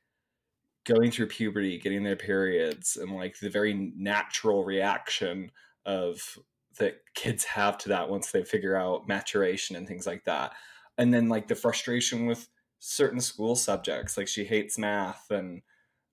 going 0.85 1.11
through 1.11 1.27
puberty, 1.27 1.77
getting 1.77 2.03
their 2.03 2.15
periods, 2.15 2.97
and 2.97 3.11
like 3.11 3.39
the 3.39 3.49
very 3.49 3.73
natural 3.95 4.63
reaction 4.63 5.51
of 5.85 6.37
that 6.79 6.95
kids 7.13 7.43
have 7.43 7.77
to 7.79 7.89
that 7.89 8.09
once 8.09 8.31
they 8.31 8.43
figure 8.43 8.75
out 8.75 9.07
maturation 9.07 9.75
and 9.75 9.87
things 9.87 10.07
like 10.07 10.23
that. 10.25 10.53
And 10.97 11.13
then 11.13 11.29
like 11.29 11.47
the 11.47 11.55
frustration 11.55 12.25
with 12.25 12.47
certain 12.79 13.21
school 13.21 13.55
subjects 13.55 14.17
like 14.17 14.27
she 14.27 14.43
hates 14.43 14.77
math 14.77 15.31
and 15.31 15.61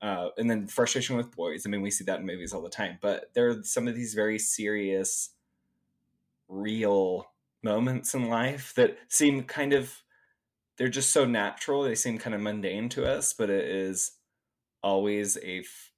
uh, 0.03 0.29
and 0.39 0.49
then 0.49 0.69
frustration 0.69 1.17
with 1.17 1.35
boys 1.35 1.65
i 1.67 1.69
mean 1.69 1.83
we 1.83 1.91
see 1.91 2.05
that 2.05 2.21
in 2.21 2.27
movies 2.27 2.53
all 2.53 2.63
the 2.63 2.71
time 2.71 2.97
but 3.03 3.25
there 3.35 3.49
are 3.49 3.61
some 3.65 3.89
of 3.89 3.97
these 3.97 4.15
very 4.15 4.39
serious 4.39 5.31
real 6.51 7.27
moments 7.63 8.15
in 8.15 8.29
life 8.29 8.73
that 8.75 8.97
seem 9.09 9.43
kind 9.43 9.73
of 9.73 10.03
they're 10.79 10.89
just 10.89 11.13
so 11.13 11.25
natural 11.25 11.83
they 11.83 11.95
seem 11.95 12.19
kind 12.19 12.35
of 12.35 12.41
mundane 12.41 12.89
to 12.89 13.05
us 13.05 13.35
but 13.35 13.51
it 13.51 13.65
is 13.67 14.13
always 14.83 15.37
a 15.39 15.61
f- 15.61 15.91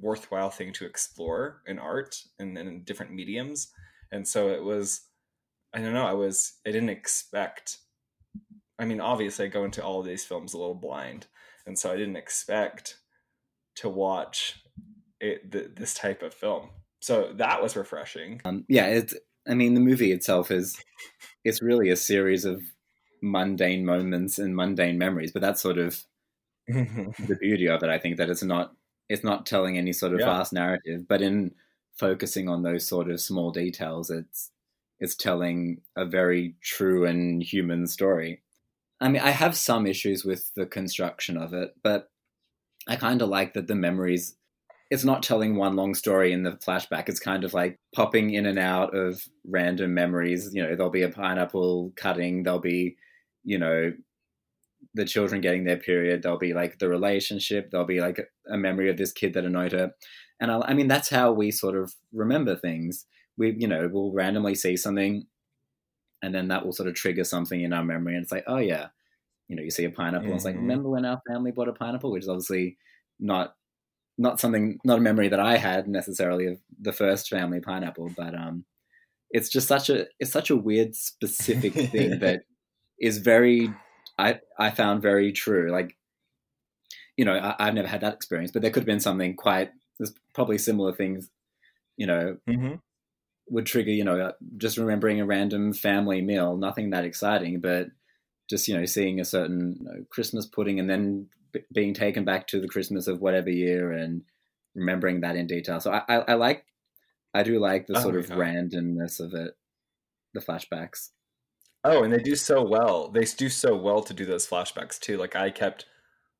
worthwhile 0.00 0.50
thing 0.50 0.72
to 0.72 0.86
explore 0.86 1.62
in 1.66 1.78
art 1.78 2.16
and, 2.38 2.56
and 2.58 2.68
in 2.68 2.82
different 2.82 3.12
mediums. 3.12 3.68
And 4.12 4.26
so 4.26 4.48
it 4.48 4.62
was 4.62 5.02
i 5.72 5.80
don't 5.80 5.92
know 5.92 6.06
i 6.06 6.12
was 6.12 6.52
i 6.64 6.70
didn't 6.70 6.88
expect 6.88 7.78
i 8.78 8.84
mean 8.84 9.00
obviously 9.00 9.44
i 9.44 9.48
go 9.48 9.64
into 9.64 9.82
all 9.82 10.02
these 10.02 10.24
films 10.24 10.54
a 10.54 10.56
little 10.56 10.74
blind 10.74 11.26
and 11.66 11.76
so 11.76 11.92
i 11.92 11.96
didn't 11.96 12.14
expect 12.14 12.98
to 13.74 13.88
watch 13.88 14.62
it, 15.20 15.50
th- 15.50 15.70
this 15.74 15.94
type 15.94 16.22
of 16.22 16.32
film. 16.32 16.68
So 17.00 17.32
that 17.34 17.60
was 17.60 17.76
refreshing. 17.76 18.40
Um, 18.44 18.64
yeah 18.68 18.86
it's 18.86 19.14
i 19.48 19.54
mean 19.54 19.74
the 19.74 19.80
movie 19.80 20.12
itself 20.12 20.50
is 20.50 20.82
it's 21.44 21.62
really 21.62 21.90
a 21.90 21.96
series 21.96 22.44
of 22.44 22.62
mundane 23.22 23.84
moments 23.84 24.38
and 24.38 24.56
mundane 24.56 24.98
memories 24.98 25.32
but 25.32 25.42
that's 25.42 25.60
sort 25.62 25.78
of 25.78 26.04
the 26.68 27.36
beauty 27.40 27.68
of 27.68 27.82
it 27.82 27.90
i 27.90 27.98
think 27.98 28.16
that 28.16 28.30
it's 28.30 28.42
not 28.42 28.74
it's 29.08 29.24
not 29.24 29.46
telling 29.46 29.76
any 29.78 29.92
sort 29.92 30.14
of 30.14 30.20
Yeah. 30.20 30.24
vast 30.24 30.52
narrative 30.52 31.06
but 31.08 31.22
in 31.22 31.54
focusing 31.92 32.48
on 32.48 32.62
those 32.62 32.86
sort 32.86 33.10
of 33.10 33.20
small 33.20 33.50
details 33.50 34.10
it's 34.10 34.50
it's 35.00 35.14
telling 35.16 35.82
a 35.96 36.04
very 36.04 36.56
true 36.60 37.04
and 37.06 37.42
human 37.42 37.86
story 37.86 38.42
i 39.00 39.08
mean 39.08 39.22
i 39.22 39.30
have 39.30 39.56
some 39.56 39.86
issues 39.86 40.24
with 40.24 40.52
the 40.54 40.66
construction 40.66 41.36
of 41.36 41.54
it 41.54 41.74
but 41.82 42.10
i 42.88 42.96
kind 42.96 43.22
of 43.22 43.28
like 43.28 43.54
that 43.54 43.66
the 43.66 43.74
memories 43.74 44.36
it's 44.94 45.04
not 45.04 45.22
telling 45.22 45.56
one 45.56 45.76
long 45.76 45.94
story 45.94 46.32
in 46.32 46.44
the 46.44 46.52
flashback. 46.52 47.08
It's 47.08 47.20
kind 47.20 47.44
of 47.44 47.54
like 47.54 47.80
popping 47.94 48.32
in 48.34 48.46
and 48.46 48.58
out 48.58 48.96
of 48.96 49.22
random 49.44 49.94
memories. 49.94 50.50
You 50.54 50.62
know 50.62 50.76
there'll 50.76 50.90
be 50.90 51.02
a 51.02 51.10
pineapple 51.10 51.92
cutting. 51.96 52.44
There'll 52.44 52.60
be 52.60 52.96
you 53.44 53.58
know 53.58 53.92
the 54.94 55.04
children 55.04 55.40
getting 55.40 55.64
their 55.64 55.76
period. 55.78 56.22
There'll 56.22 56.38
be 56.38 56.54
like 56.54 56.78
the 56.78 56.88
relationship. 56.88 57.70
There'll 57.70 57.86
be 57.86 58.00
like 58.00 58.20
a 58.50 58.56
memory 58.56 58.90
of 58.90 58.96
this 58.96 59.12
kid 59.12 59.34
that 59.34 59.44
annoyed 59.44 59.72
her. 59.72 59.92
And 60.40 60.50
I, 60.52 60.60
I 60.60 60.74
mean 60.74 60.88
that's 60.88 61.10
how 61.10 61.32
we 61.32 61.50
sort 61.50 61.76
of 61.76 61.94
remember 62.12 62.56
things. 62.56 63.06
We 63.36 63.54
you 63.58 63.68
know 63.68 63.88
we'll 63.92 64.12
randomly 64.12 64.54
see 64.54 64.76
something 64.76 65.26
and 66.22 66.34
then 66.34 66.48
that 66.48 66.64
will 66.64 66.72
sort 66.72 66.88
of 66.88 66.94
trigger 66.94 67.24
something 67.24 67.60
in 67.60 67.72
our 67.72 67.84
memory 67.84 68.14
and 68.14 68.22
it's 68.22 68.32
like 68.32 68.44
oh 68.46 68.58
yeah 68.58 68.88
you 69.48 69.56
know 69.56 69.62
you 69.62 69.70
see 69.70 69.84
a 69.84 69.90
pineapple. 69.90 70.32
And 70.32 70.38
it's 70.38 70.44
like 70.46 70.56
Mhm. 70.56 70.60
remember 70.60 70.90
when 70.90 71.04
our 71.04 71.22
family 71.28 71.52
bought 71.52 71.68
a 71.68 71.72
pineapple? 71.74 72.12
Which 72.12 72.24
is 72.24 72.28
obviously 72.28 72.78
not 73.20 73.56
not 74.16 74.40
something 74.40 74.78
not 74.84 74.98
a 74.98 75.02
memory 75.02 75.28
that 75.28 75.40
i 75.40 75.56
had 75.56 75.88
necessarily 75.88 76.46
of 76.46 76.58
the 76.80 76.92
first 76.92 77.28
family 77.28 77.60
pineapple 77.60 78.10
but 78.16 78.34
um 78.34 78.64
it's 79.30 79.48
just 79.48 79.68
such 79.68 79.90
a 79.90 80.06
it's 80.20 80.32
such 80.32 80.50
a 80.50 80.56
weird 80.56 80.94
specific 80.94 81.72
thing 81.90 82.18
that 82.20 82.44
is 82.98 83.18
very 83.18 83.72
i 84.18 84.38
i 84.58 84.70
found 84.70 85.02
very 85.02 85.32
true 85.32 85.70
like 85.70 85.96
you 87.16 87.24
know 87.24 87.34
I, 87.34 87.54
i've 87.58 87.74
never 87.74 87.88
had 87.88 88.00
that 88.02 88.14
experience 88.14 88.52
but 88.52 88.62
there 88.62 88.70
could 88.70 88.82
have 88.82 88.86
been 88.86 89.00
something 89.00 89.34
quite 89.34 89.70
there's 89.98 90.14
probably 90.32 90.58
similar 90.58 90.92
things 90.92 91.30
you 91.96 92.06
know 92.06 92.36
mm-hmm. 92.48 92.74
would 93.48 93.66
trigger 93.66 93.90
you 93.90 94.04
know 94.04 94.32
just 94.56 94.78
remembering 94.78 95.20
a 95.20 95.26
random 95.26 95.72
family 95.72 96.22
meal 96.22 96.56
nothing 96.56 96.90
that 96.90 97.04
exciting 97.04 97.60
but 97.60 97.88
just 98.48 98.68
you 98.68 98.78
know 98.78 98.84
seeing 98.84 99.20
a 99.20 99.24
certain 99.24 99.76
you 99.80 99.84
know, 99.84 100.04
christmas 100.10 100.46
pudding 100.46 100.78
and 100.78 100.88
then 100.88 101.28
b- 101.54 101.64
being 101.74 101.94
taken 101.94 102.24
back 102.26 102.46
to 102.48 102.60
the 102.60 102.68
christmas 102.68 103.08
of 103.08 103.22
whatever 103.22 103.50
year 103.50 103.92
and 103.92 104.22
remembering 104.74 105.22
that 105.22 105.36
in 105.36 105.46
detail 105.46 105.80
so 105.80 105.92
i 105.92 106.02
i, 106.08 106.16
I 106.32 106.34
like 106.34 106.66
i 107.34 107.42
do 107.42 107.58
like 107.60 107.86
the 107.86 107.94
Oh, 107.94 108.02
sort 108.02 108.16
of 108.16 108.28
yeah. 108.28 108.36
randomness 108.36 109.20
of 109.20 109.34
it 109.34 109.54
the 110.34 110.40
flashbacks 110.40 111.10
Oh, 111.84 112.02
and 112.02 112.12
they 112.12 112.18
do 112.18 112.34
so 112.34 112.62
well. 112.62 113.08
They 113.08 113.24
do 113.24 113.48
so 113.48 113.76
well 113.76 114.02
to 114.02 114.14
do 114.14 114.24
those 114.24 114.46
flashbacks 114.48 114.98
too. 114.98 115.18
Like 115.18 115.36
I 115.36 115.50
kept, 115.50 115.86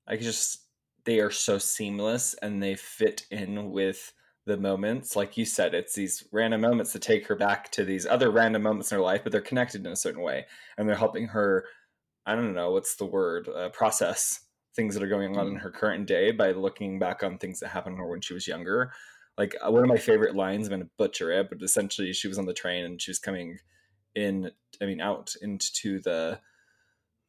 I 0.07 0.17
just 0.17 0.67
they 1.05 1.21
are 1.21 1.31
so 1.31 1.59
seamless 1.59 2.35
and 2.43 2.63
they 2.63 2.77
fit 2.77 3.27
in 3.31 3.71
with 3.71 4.13
the 4.47 4.57
moments. 4.57 5.17
Like 5.17 5.37
you 5.37 5.45
said, 5.45 5.75
it's 5.75 5.95
these 5.95 6.27
random 6.33 6.63
moments 6.63 6.93
that 6.95 7.03
take 7.03 7.27
her 7.27 7.37
back 7.37 7.71
to 7.73 7.85
these 7.85 8.07
other 8.07 8.31
random 8.31 8.63
moments 8.63 8.91
in 8.93 8.97
her 8.99 9.05
life, 9.05 9.23
but 9.23 9.33
they're 9.33 9.41
connected 9.43 9.87
in 9.87 9.93
a 9.93 9.97
certain 9.97 10.23
way, 10.23 10.47
and 10.79 10.89
they're 10.89 10.97
helping 10.97 11.29
her. 11.29 11.67
I 12.27 12.35
don't 12.35 12.55
know 12.55 12.71
what's 12.73 12.97
the 12.97 13.07
word. 13.07 13.49
Uh, 13.49 13.69
process 13.71 14.41
things 14.77 14.95
that 14.95 15.03
are 15.03 15.09
going 15.09 15.37
on 15.37 15.49
in 15.49 15.57
her 15.57 15.71
current 15.71 16.07
day 16.07 16.31
by 16.33 16.51
looking 16.53 16.99
back 16.99 17.23
on 17.23 17.39
things 17.39 17.61
that 17.61 17.69
happened 17.69 17.97
to 17.97 18.03
her 18.03 18.09
when 18.09 18.21
she 18.21 18.35
was 18.35 18.47
younger. 18.49 18.93
Like 19.39 19.57
uh, 19.65 19.71
one 19.71 19.83
of 19.83 19.89
my 19.89 19.97
favorite 19.97 20.35
lines, 20.37 20.67
I'm 20.67 20.71
going 20.71 20.83
to 20.83 20.91
butcher 20.97 21.31
it, 21.33 21.49
but 21.49 21.63
essentially 21.63 22.13
she 22.13 22.29
was 22.29 22.39
on 22.39 22.47
the 22.47 22.55
train 22.55 22.85
and 22.85 23.01
she 23.01 23.11
was 23.11 23.19
coming 23.19 23.59
in 24.15 24.51
I 24.81 24.87
mean 24.87 25.01
out 25.01 25.35
into 25.43 26.01
the 26.01 26.39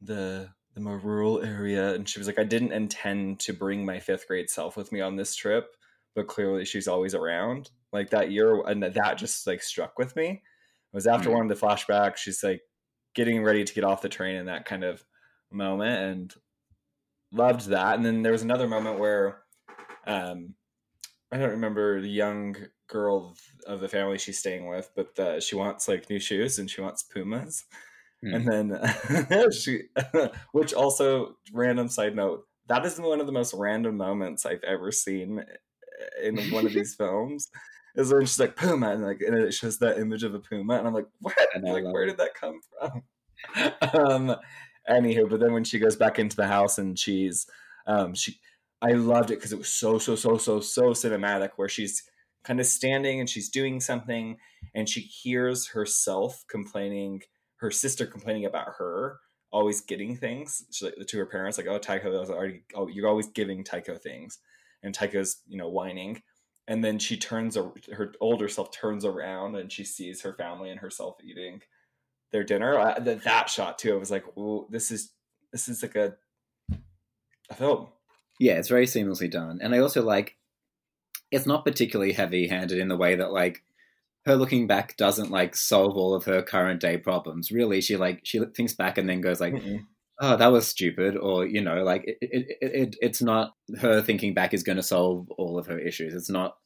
the 0.00 0.48
the 0.74 0.80
more 0.80 0.98
rural 0.98 1.42
area 1.42 1.94
and 1.94 2.08
she 2.08 2.18
was 2.20 2.26
like 2.28 2.38
I 2.38 2.44
didn't 2.44 2.72
intend 2.72 3.40
to 3.40 3.52
bring 3.52 3.84
my 3.84 3.96
5th 3.96 4.26
grade 4.26 4.50
self 4.50 4.76
with 4.76 4.92
me 4.92 5.00
on 5.00 5.16
this 5.16 5.34
trip 5.34 5.74
but 6.14 6.28
clearly 6.28 6.64
she's 6.64 6.86
always 6.86 7.14
around 7.14 7.70
like 7.92 8.10
that 8.10 8.30
year 8.30 8.60
and 8.66 8.82
that, 8.82 9.18
just 9.18 9.46
like 9.46 9.62
struck 9.62 9.98
with 9.98 10.14
me 10.14 10.28
it 10.28 10.40
was 10.96 11.06
after 11.06 11.30
Mm. 11.30 11.32
one 11.32 11.50
of 11.50 11.58
the 11.58 11.66
flashbacks 11.66 12.18
she's 12.18 12.44
like 12.44 12.60
getting 13.14 13.42
ready 13.42 13.64
to 13.64 13.74
get 13.74 13.84
off 13.84 14.02
the 14.02 14.08
train 14.08 14.36
in 14.36 14.46
that 14.46 14.64
kind 14.64 14.84
of 14.84 15.02
moment 15.50 15.98
and 16.00 16.34
loved 17.36 17.66
that 17.68 17.96
and 17.96 18.04
then 18.04 18.22
there 18.22 18.32
was 18.32 18.42
another 18.42 18.66
moment 18.66 18.98
where 18.98 19.42
um 20.06 20.54
I 21.32 21.38
don't 21.38 21.50
remember 21.50 22.00
the 22.00 22.08
young 22.08 22.56
girl 22.88 23.34
of 23.66 23.80
the 23.80 23.88
family 23.88 24.18
she's 24.18 24.38
staying 24.38 24.68
with, 24.68 24.90
but 24.94 25.18
uh, 25.18 25.40
she 25.40 25.56
wants 25.56 25.88
like 25.88 26.08
new 26.08 26.20
shoes 26.20 26.58
and 26.58 26.70
she 26.70 26.80
wants 26.80 27.02
Pumas. 27.02 27.64
Hmm. 28.22 28.34
And 28.34 28.48
then 28.48 29.50
she, 29.52 29.82
which 30.52 30.72
also, 30.72 31.36
random 31.52 31.88
side 31.88 32.14
note, 32.14 32.44
that 32.68 32.84
is 32.86 33.00
one 33.00 33.20
of 33.20 33.26
the 33.26 33.32
most 33.32 33.54
random 33.54 33.96
moments 33.96 34.46
I've 34.46 34.64
ever 34.64 34.90
seen 34.92 35.44
in 36.22 36.36
one 36.50 36.66
of 36.66 36.72
these 36.72 36.94
films. 36.98 37.48
Is 37.96 38.12
when 38.12 38.26
she's 38.26 38.38
like 38.38 38.56
Puma, 38.56 38.90
and 38.90 39.02
like, 39.02 39.22
and 39.26 39.34
it 39.34 39.54
shows 39.54 39.78
that 39.78 39.98
image 39.98 40.22
of 40.22 40.34
a 40.34 40.38
Puma, 40.38 40.74
and 40.74 40.86
I'm 40.86 40.92
like, 40.92 41.06
what? 41.20 41.34
Like, 41.62 41.84
where 41.84 42.02
it. 42.02 42.08
did 42.08 42.18
that 42.18 42.34
come 42.34 42.60
from? 42.78 43.02
um, 43.94 44.36
anywho, 44.88 45.28
but 45.28 45.40
then 45.40 45.52
when 45.52 45.64
she 45.64 45.78
goes 45.78 45.96
back 45.96 46.18
into 46.18 46.36
the 46.36 46.46
house 46.46 46.78
and 46.78 46.98
she's, 46.98 47.46
um, 47.86 48.14
she, 48.14 48.38
I 48.82 48.92
loved 48.92 49.30
it 49.30 49.36
because 49.36 49.52
it 49.52 49.58
was 49.58 49.68
so, 49.68 49.98
so, 49.98 50.16
so, 50.16 50.36
so, 50.38 50.60
so 50.60 50.90
cinematic. 50.90 51.50
Where 51.56 51.68
she's 51.68 52.02
kind 52.44 52.60
of 52.60 52.66
standing 52.66 53.20
and 53.20 53.28
she's 53.28 53.48
doing 53.48 53.80
something, 53.80 54.36
and 54.74 54.88
she 54.88 55.00
hears 55.00 55.68
herself 55.68 56.44
complaining, 56.48 57.22
her 57.56 57.70
sister 57.70 58.06
complaining 58.06 58.44
about 58.44 58.68
her 58.78 59.18
always 59.52 59.80
getting 59.80 60.16
things 60.16 60.64
she, 60.70 60.84
like, 60.84 60.94
to 61.06 61.18
her 61.18 61.26
parents, 61.26 61.56
like, 61.56 61.66
"Oh, 61.68 61.78
Taeko 61.78 62.20
is 62.22 62.30
already, 62.30 62.62
oh, 62.74 62.88
you're 62.88 63.08
always 63.08 63.28
giving 63.28 63.64
Taeko 63.64 63.96
things," 63.96 64.38
and 64.82 64.94
Taeko's, 64.94 65.42
you 65.46 65.56
know, 65.56 65.68
whining. 65.68 66.22
And 66.68 66.82
then 66.84 66.98
she 66.98 67.16
turns, 67.16 67.56
her 67.56 68.12
older 68.20 68.48
self 68.48 68.72
turns 68.72 69.04
around 69.04 69.54
and 69.56 69.70
she 69.70 69.84
sees 69.84 70.22
her 70.22 70.34
family 70.34 70.70
and 70.70 70.80
herself 70.80 71.16
eating 71.24 71.62
their 72.36 72.44
dinner. 72.44 72.78
I, 72.78 72.98
that, 73.00 73.24
that 73.24 73.50
shot 73.50 73.78
too, 73.78 73.94
I 73.94 73.98
was 73.98 74.10
like, 74.10 74.24
"Ooh, 74.36 74.66
this 74.70 74.90
is 74.90 75.12
this 75.52 75.68
is 75.68 75.82
like 75.82 75.96
a 75.96 76.14
a 77.50 77.54
film." 77.54 77.88
yeah 78.38 78.54
it's 78.54 78.68
very 78.68 78.86
seamlessly 78.86 79.30
done 79.30 79.58
and 79.62 79.74
i 79.74 79.78
also 79.78 80.02
like 80.02 80.36
it's 81.30 81.46
not 81.46 81.64
particularly 81.64 82.12
heavy 82.12 82.46
handed 82.46 82.78
in 82.78 82.88
the 82.88 82.96
way 82.96 83.16
that 83.16 83.32
like 83.32 83.62
her 84.24 84.36
looking 84.36 84.66
back 84.66 84.96
doesn't 84.96 85.30
like 85.30 85.54
solve 85.56 85.96
all 85.96 86.14
of 86.14 86.24
her 86.24 86.42
current 86.42 86.80
day 86.80 86.96
problems 86.96 87.50
really 87.50 87.80
she 87.80 87.96
like 87.96 88.20
she 88.24 88.40
thinks 88.56 88.74
back 88.74 88.98
and 88.98 89.08
then 89.08 89.20
goes 89.20 89.40
like 89.40 89.54
Mm-mm. 89.54 89.80
oh 90.20 90.36
that 90.36 90.52
was 90.52 90.66
stupid 90.66 91.16
or 91.16 91.46
you 91.46 91.60
know 91.60 91.82
like 91.82 92.04
it, 92.06 92.18
it, 92.20 92.56
it, 92.60 92.74
it 92.74 92.96
it's 93.00 93.22
not 93.22 93.54
her 93.80 94.02
thinking 94.02 94.34
back 94.34 94.52
is 94.52 94.62
going 94.62 94.76
to 94.76 94.82
solve 94.82 95.30
all 95.38 95.58
of 95.58 95.66
her 95.66 95.78
issues 95.78 96.14
it's 96.14 96.30
not 96.30 96.56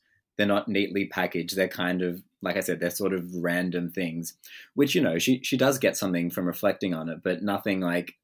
they're 0.40 0.48
not 0.56 0.68
neatly 0.68 1.06
packaged. 1.06 1.56
They're 1.56 1.68
kind 1.68 2.02
of 2.02 2.22
like 2.42 2.56
i 2.56 2.60
said 2.60 2.80
they're 2.80 2.90
sort 2.90 3.12
of 3.12 3.34
random 3.34 3.90
things 3.90 4.34
which 4.74 4.94
you 4.94 5.02
know 5.02 5.18
she 5.18 5.42
she 5.42 5.58
does 5.58 5.78
get 5.78 5.94
something 5.96 6.30
from 6.30 6.46
reflecting 6.46 6.94
on 6.94 7.10
it 7.10 7.22
but 7.22 7.42
nothing 7.42 7.80
like 7.80 8.14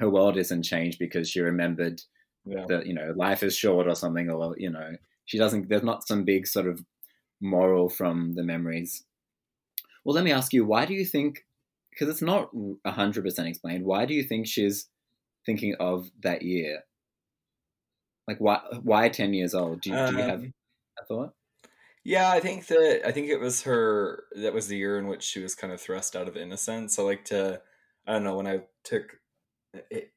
her 0.00 0.10
world 0.10 0.36
isn't 0.38 0.64
changed 0.64 0.98
because 0.98 1.30
she 1.30 1.40
remembered 1.40 2.02
Yeah. 2.46 2.66
that 2.68 2.86
you 2.86 2.94
know 2.94 3.12
life 3.16 3.42
is 3.42 3.56
short 3.56 3.88
or 3.88 3.94
something 3.94 4.30
or 4.30 4.54
you 4.58 4.70
know 4.70 4.96
she 5.26 5.38
doesn't 5.38 5.68
there's 5.68 5.82
not 5.82 6.06
some 6.06 6.24
big 6.24 6.46
sort 6.46 6.66
of 6.68 6.84
moral 7.40 7.88
from 7.90 8.34
the 8.34 8.44
memories. 8.44 9.04
Well 10.04 10.14
let 10.14 10.24
me 10.24 10.32
ask 10.32 10.52
you 10.52 10.64
why 10.64 10.86
do 10.86 10.94
you 10.94 11.04
think 11.04 11.46
because 11.90 12.08
it's 12.08 12.22
not 12.22 12.50
100% 12.84 13.46
explained 13.48 13.84
why 13.84 14.06
do 14.06 14.14
you 14.14 14.22
think 14.24 14.46
she's 14.46 14.88
thinking 15.46 15.76
of 15.80 16.10
that 16.22 16.42
year? 16.42 16.84
Like 18.28 18.38
why 18.38 18.60
why 18.82 19.08
10 19.08 19.32
years 19.34 19.54
old? 19.54 19.80
Do 19.80 19.90
you, 19.90 19.96
do 20.06 20.14
you 20.14 20.24
have 20.24 20.44
Um, 20.44 20.52
a 20.98 21.04
thought 21.04 21.34
Yeah, 22.04 22.30
I 22.30 22.40
think 22.40 22.66
that 22.66 23.02
I 23.06 23.12
think 23.12 23.28
it 23.28 23.40
was 23.40 23.62
her 23.62 24.24
that 24.36 24.52
was 24.52 24.68
the 24.68 24.76
year 24.76 24.98
in 24.98 25.06
which 25.06 25.22
she 25.22 25.40
was 25.40 25.54
kind 25.54 25.72
of 25.72 25.80
thrust 25.80 26.14
out 26.14 26.28
of 26.28 26.36
innocence. 26.36 26.98
I 26.98 27.02
like 27.02 27.24
to 27.26 27.62
I 28.06 28.12
don't 28.12 28.24
know 28.24 28.36
when 28.36 28.46
I 28.46 28.60
took 28.84 29.18
uh, 29.74 29.80
it 29.90 30.12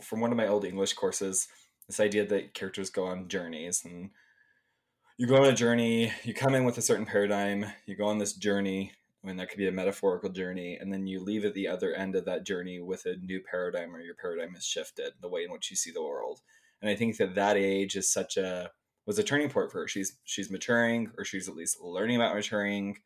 from 0.00 0.20
one 0.20 0.30
of 0.30 0.36
my 0.36 0.46
old 0.46 0.64
English 0.64 0.94
courses 0.94 1.48
this 1.88 2.00
idea 2.00 2.26
that 2.26 2.54
characters 2.54 2.90
go 2.90 3.06
on 3.06 3.28
journeys 3.28 3.84
and 3.84 4.10
you 5.16 5.26
go 5.26 5.36
on 5.36 5.46
a 5.46 5.52
journey, 5.52 6.12
you 6.22 6.34
come 6.34 6.54
in 6.54 6.64
with 6.64 6.78
a 6.78 6.82
certain 6.82 7.06
paradigm, 7.06 7.64
you 7.86 7.96
go 7.96 8.06
on 8.06 8.18
this 8.18 8.34
journey, 8.34 8.92
I 9.22 9.26
mean, 9.26 9.36
that 9.38 9.48
could 9.48 9.58
be 9.58 9.66
a 9.66 9.72
metaphorical 9.72 10.30
journey, 10.30 10.78
and 10.80 10.92
then 10.92 11.06
you 11.06 11.20
leave 11.20 11.44
at 11.44 11.54
the 11.54 11.66
other 11.66 11.92
end 11.92 12.14
of 12.14 12.24
that 12.26 12.46
journey 12.46 12.78
with 12.78 13.04
a 13.06 13.16
new 13.16 13.40
paradigm 13.40 13.94
or 13.94 14.00
your 14.00 14.14
paradigm 14.14 14.54
has 14.54 14.64
shifted, 14.64 15.14
the 15.20 15.28
way 15.28 15.44
in 15.44 15.50
which 15.50 15.70
you 15.70 15.76
see 15.76 15.90
the 15.90 16.04
world. 16.04 16.40
And 16.80 16.88
I 16.88 16.94
think 16.94 17.16
that 17.16 17.34
that 17.34 17.56
age 17.56 17.96
is 17.96 18.12
such 18.12 18.36
a 18.36 18.70
was 19.08 19.18
a 19.18 19.24
turning 19.24 19.48
point 19.48 19.72
for 19.72 19.80
her. 19.80 19.88
She's 19.88 20.18
she's 20.24 20.50
maturing, 20.50 21.10
or 21.16 21.24
she's 21.24 21.48
at 21.48 21.56
least 21.56 21.80
learning 21.80 22.16
about 22.16 22.34
maturing. 22.34 22.98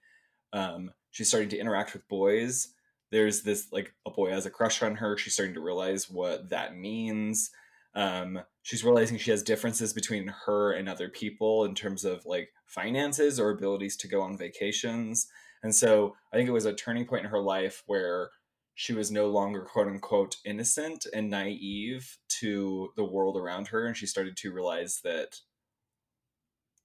Um, 0.52 0.90
she's 1.12 1.28
starting 1.28 1.49
to 1.50 1.59
interact 1.59 1.92
with 1.92 2.09
boys. 2.09 2.75
There's 3.12 3.42
this 3.42 3.68
like 3.71 3.94
a 4.04 4.11
boy 4.11 4.30
has 4.30 4.44
a 4.44 4.50
crush 4.50 4.82
on 4.82 4.97
her. 4.97 5.16
She's 5.16 5.35
starting 5.35 5.54
to 5.54 5.61
realize 5.61 6.11
what 6.11 6.50
that 6.50 6.76
means. 6.76 7.50
Um, 7.94 8.40
she's 8.62 8.82
realizing 8.82 9.16
she 9.16 9.30
has 9.30 9.44
differences 9.44 9.92
between 9.92 10.26
her 10.47 10.73
and 10.73 10.88
other 10.88 11.09
people 11.09 11.64
in 11.66 11.75
terms 11.75 12.04
of 12.04 12.26
like 12.26 12.50
finances 12.66 13.38
or 13.38 13.50
abilities 13.50 13.97
to 13.99 14.09
go 14.09 14.23
on 14.23 14.37
vacations. 14.37 15.28
And 15.62 15.73
so 15.73 16.16
I 16.32 16.37
think 16.37 16.49
it 16.49 16.52
was 16.52 16.66
a 16.66 16.75
turning 16.75 17.06
point 17.06 17.25
in 17.25 17.30
her 17.30 17.40
life 17.40 17.85
where 17.87 18.30
she 18.75 18.92
was 18.92 19.12
no 19.12 19.28
longer 19.28 19.62
quote 19.62 19.87
unquote 19.87 20.38
innocent 20.44 21.06
and 21.14 21.30
naive 21.30 22.18
to 22.40 22.88
the 22.97 23.04
world 23.04 23.37
around 23.37 23.68
her. 23.68 23.87
And 23.87 23.97
she 23.97 24.06
started 24.06 24.37
to 24.38 24.52
realize 24.52 25.00
that 25.04 25.37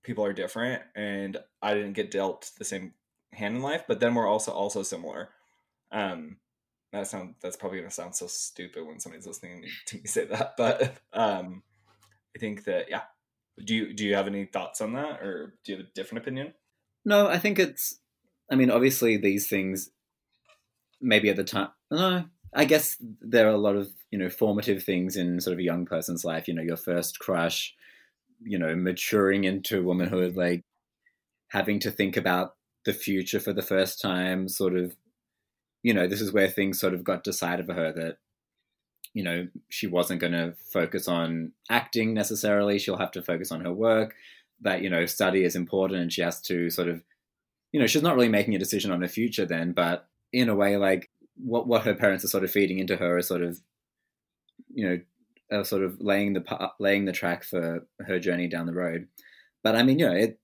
people 0.08 0.26
are 0.26 0.34
different 0.34 0.82
and 0.96 1.38
I 1.62 1.74
didn't 1.74 1.94
get 1.94 2.10
dealt 2.10 2.52
the 2.58 2.66
same 2.66 2.94
hand 3.34 3.58
in 3.58 3.62
life, 3.62 3.84
but 3.88 4.00
then 4.00 4.16
we're 4.16 4.26
also 4.26 4.52
also 4.52 4.82
similar. 4.82 5.30
Um, 5.92 6.38
that 6.94 7.08
sound 7.08 7.36
that's 7.42 7.58
probably 7.58 7.80
gonna 7.80 7.92
sound 7.92 8.16
so 8.16 8.28
stupid 8.28 8.88
when 8.88 9.00
somebody's 9.00 9.28
listening 9.28 9.66
to 9.88 9.98
me 9.98 10.04
say 10.06 10.26
that, 10.26 10.56
but 10.58 10.96
um, 11.14 11.62
I 12.36 12.40
think 12.40 12.64
that 12.64 12.90
yeah. 12.90 13.04
Do 13.64 13.74
you 13.74 13.94
do 13.94 14.06
you 14.06 14.16
have 14.16 14.28
any 14.28 14.46
thoughts 14.46 14.82
on 14.82 14.94
that, 14.94 15.20
or 15.22 15.56
do 15.66 15.72
you 15.72 15.78
have 15.80 15.88
a 15.88 15.90
different 15.96 16.24
opinion? 16.24 16.54
No, 17.04 17.28
I 17.28 17.40
think 17.40 17.58
it's. 17.58 18.00
I 18.52 18.56
mean, 18.56 18.70
obviously, 18.70 19.18
these 19.18 19.50
things 19.50 19.90
maybe 21.02 21.30
at 21.30 21.38
the 21.38 21.44
time. 21.44 21.70
No, 21.90 22.26
I 22.54 22.66
guess 22.66 22.98
there 23.00 23.48
are 23.48 23.56
a 23.56 23.58
lot 23.58 23.76
of 23.76 23.90
you 24.12 24.20
know 24.20 24.30
formative 24.30 24.84
things 24.84 25.18
in 25.18 25.42
sort 25.42 25.54
of 25.54 25.60
a 25.60 25.64
young 25.64 25.86
person's 25.88 26.24
life. 26.24 26.48
You 26.48 26.54
know, 26.54 26.62
your 26.62 26.78
first 26.78 27.18
crush, 27.18 27.74
you 28.44 28.58
know, 28.60 28.76
maturing 28.76 29.44
into 29.44 29.84
womanhood, 29.84 30.36
like 30.36 30.64
having 31.50 31.80
to 31.80 31.92
think 31.92 32.18
about 32.18 32.56
the 32.86 32.94
future 32.94 33.40
for 33.40 33.54
the 33.54 33.62
first 33.62 34.02
time, 34.02 34.48
sort 34.48 34.76
of 34.76 34.96
you 35.84 35.94
know, 35.94 36.08
this 36.08 36.20
is 36.20 36.34
where 36.34 36.50
things 36.50 36.80
sort 36.80 36.94
of 36.94 37.04
got 37.04 37.24
decided 37.24 37.66
for 37.66 37.74
her 37.74 37.92
that, 37.94 38.18
you 39.14 39.24
know, 39.24 39.48
she 39.70 39.88
wasn't 39.88 40.20
going 40.20 40.34
to 40.34 40.54
focus 40.72 41.08
on 41.08 41.54
acting 41.70 42.14
necessarily. 42.14 42.78
She'll 42.78 42.98
have 42.98 43.12
to 43.12 43.22
focus 43.22 43.52
on 43.54 43.62
her 43.62 43.72
work. 43.72 44.14
That, 44.62 44.82
you 44.82 44.90
know, 44.90 45.06
study 45.06 45.44
is 45.44 45.56
important 45.56 46.02
and 46.02 46.12
she 46.12 46.22
has 46.22 46.42
to 46.42 46.70
sort 46.70 46.90
of, 46.90 47.02
you 47.72 47.80
know, 47.80 47.88
she's 47.88 48.02
not 48.02 48.16
really 48.16 48.28
making 48.28 48.56
a 48.56 48.60
decision 48.60 48.92
on 48.92 49.02
her 49.02 49.08
future 49.08 49.46
then, 49.46 49.72
but 49.72 50.08
in 50.34 50.50
a 50.50 50.56
way, 50.56 50.78
like 50.78 51.10
what, 51.38 51.68
what 51.68 51.84
her 51.84 51.94
parents 51.94 52.26
are 52.26 52.30
sort 52.30 52.44
of 52.44 52.52
feeding 52.52 52.80
into 52.80 52.98
her 52.98 53.18
is 53.18 53.28
sort 53.28 53.44
of, 53.44 53.62
you 54.74 54.90
know, 54.90 55.00
uh, 55.52 55.64
sort 55.64 55.84
of 55.84 56.00
laying 56.00 56.34
the 56.34 56.72
laying 56.80 57.06
the 57.06 57.12
track 57.12 57.44
for 57.44 57.86
her 58.06 58.20
journey 58.20 58.48
down 58.48 58.66
the 58.66 58.74
road. 58.74 59.08
But 59.64 59.76
I 59.76 59.84
mean, 59.84 60.00
you 60.00 60.08
know, 60.08 60.16
it 60.16 60.40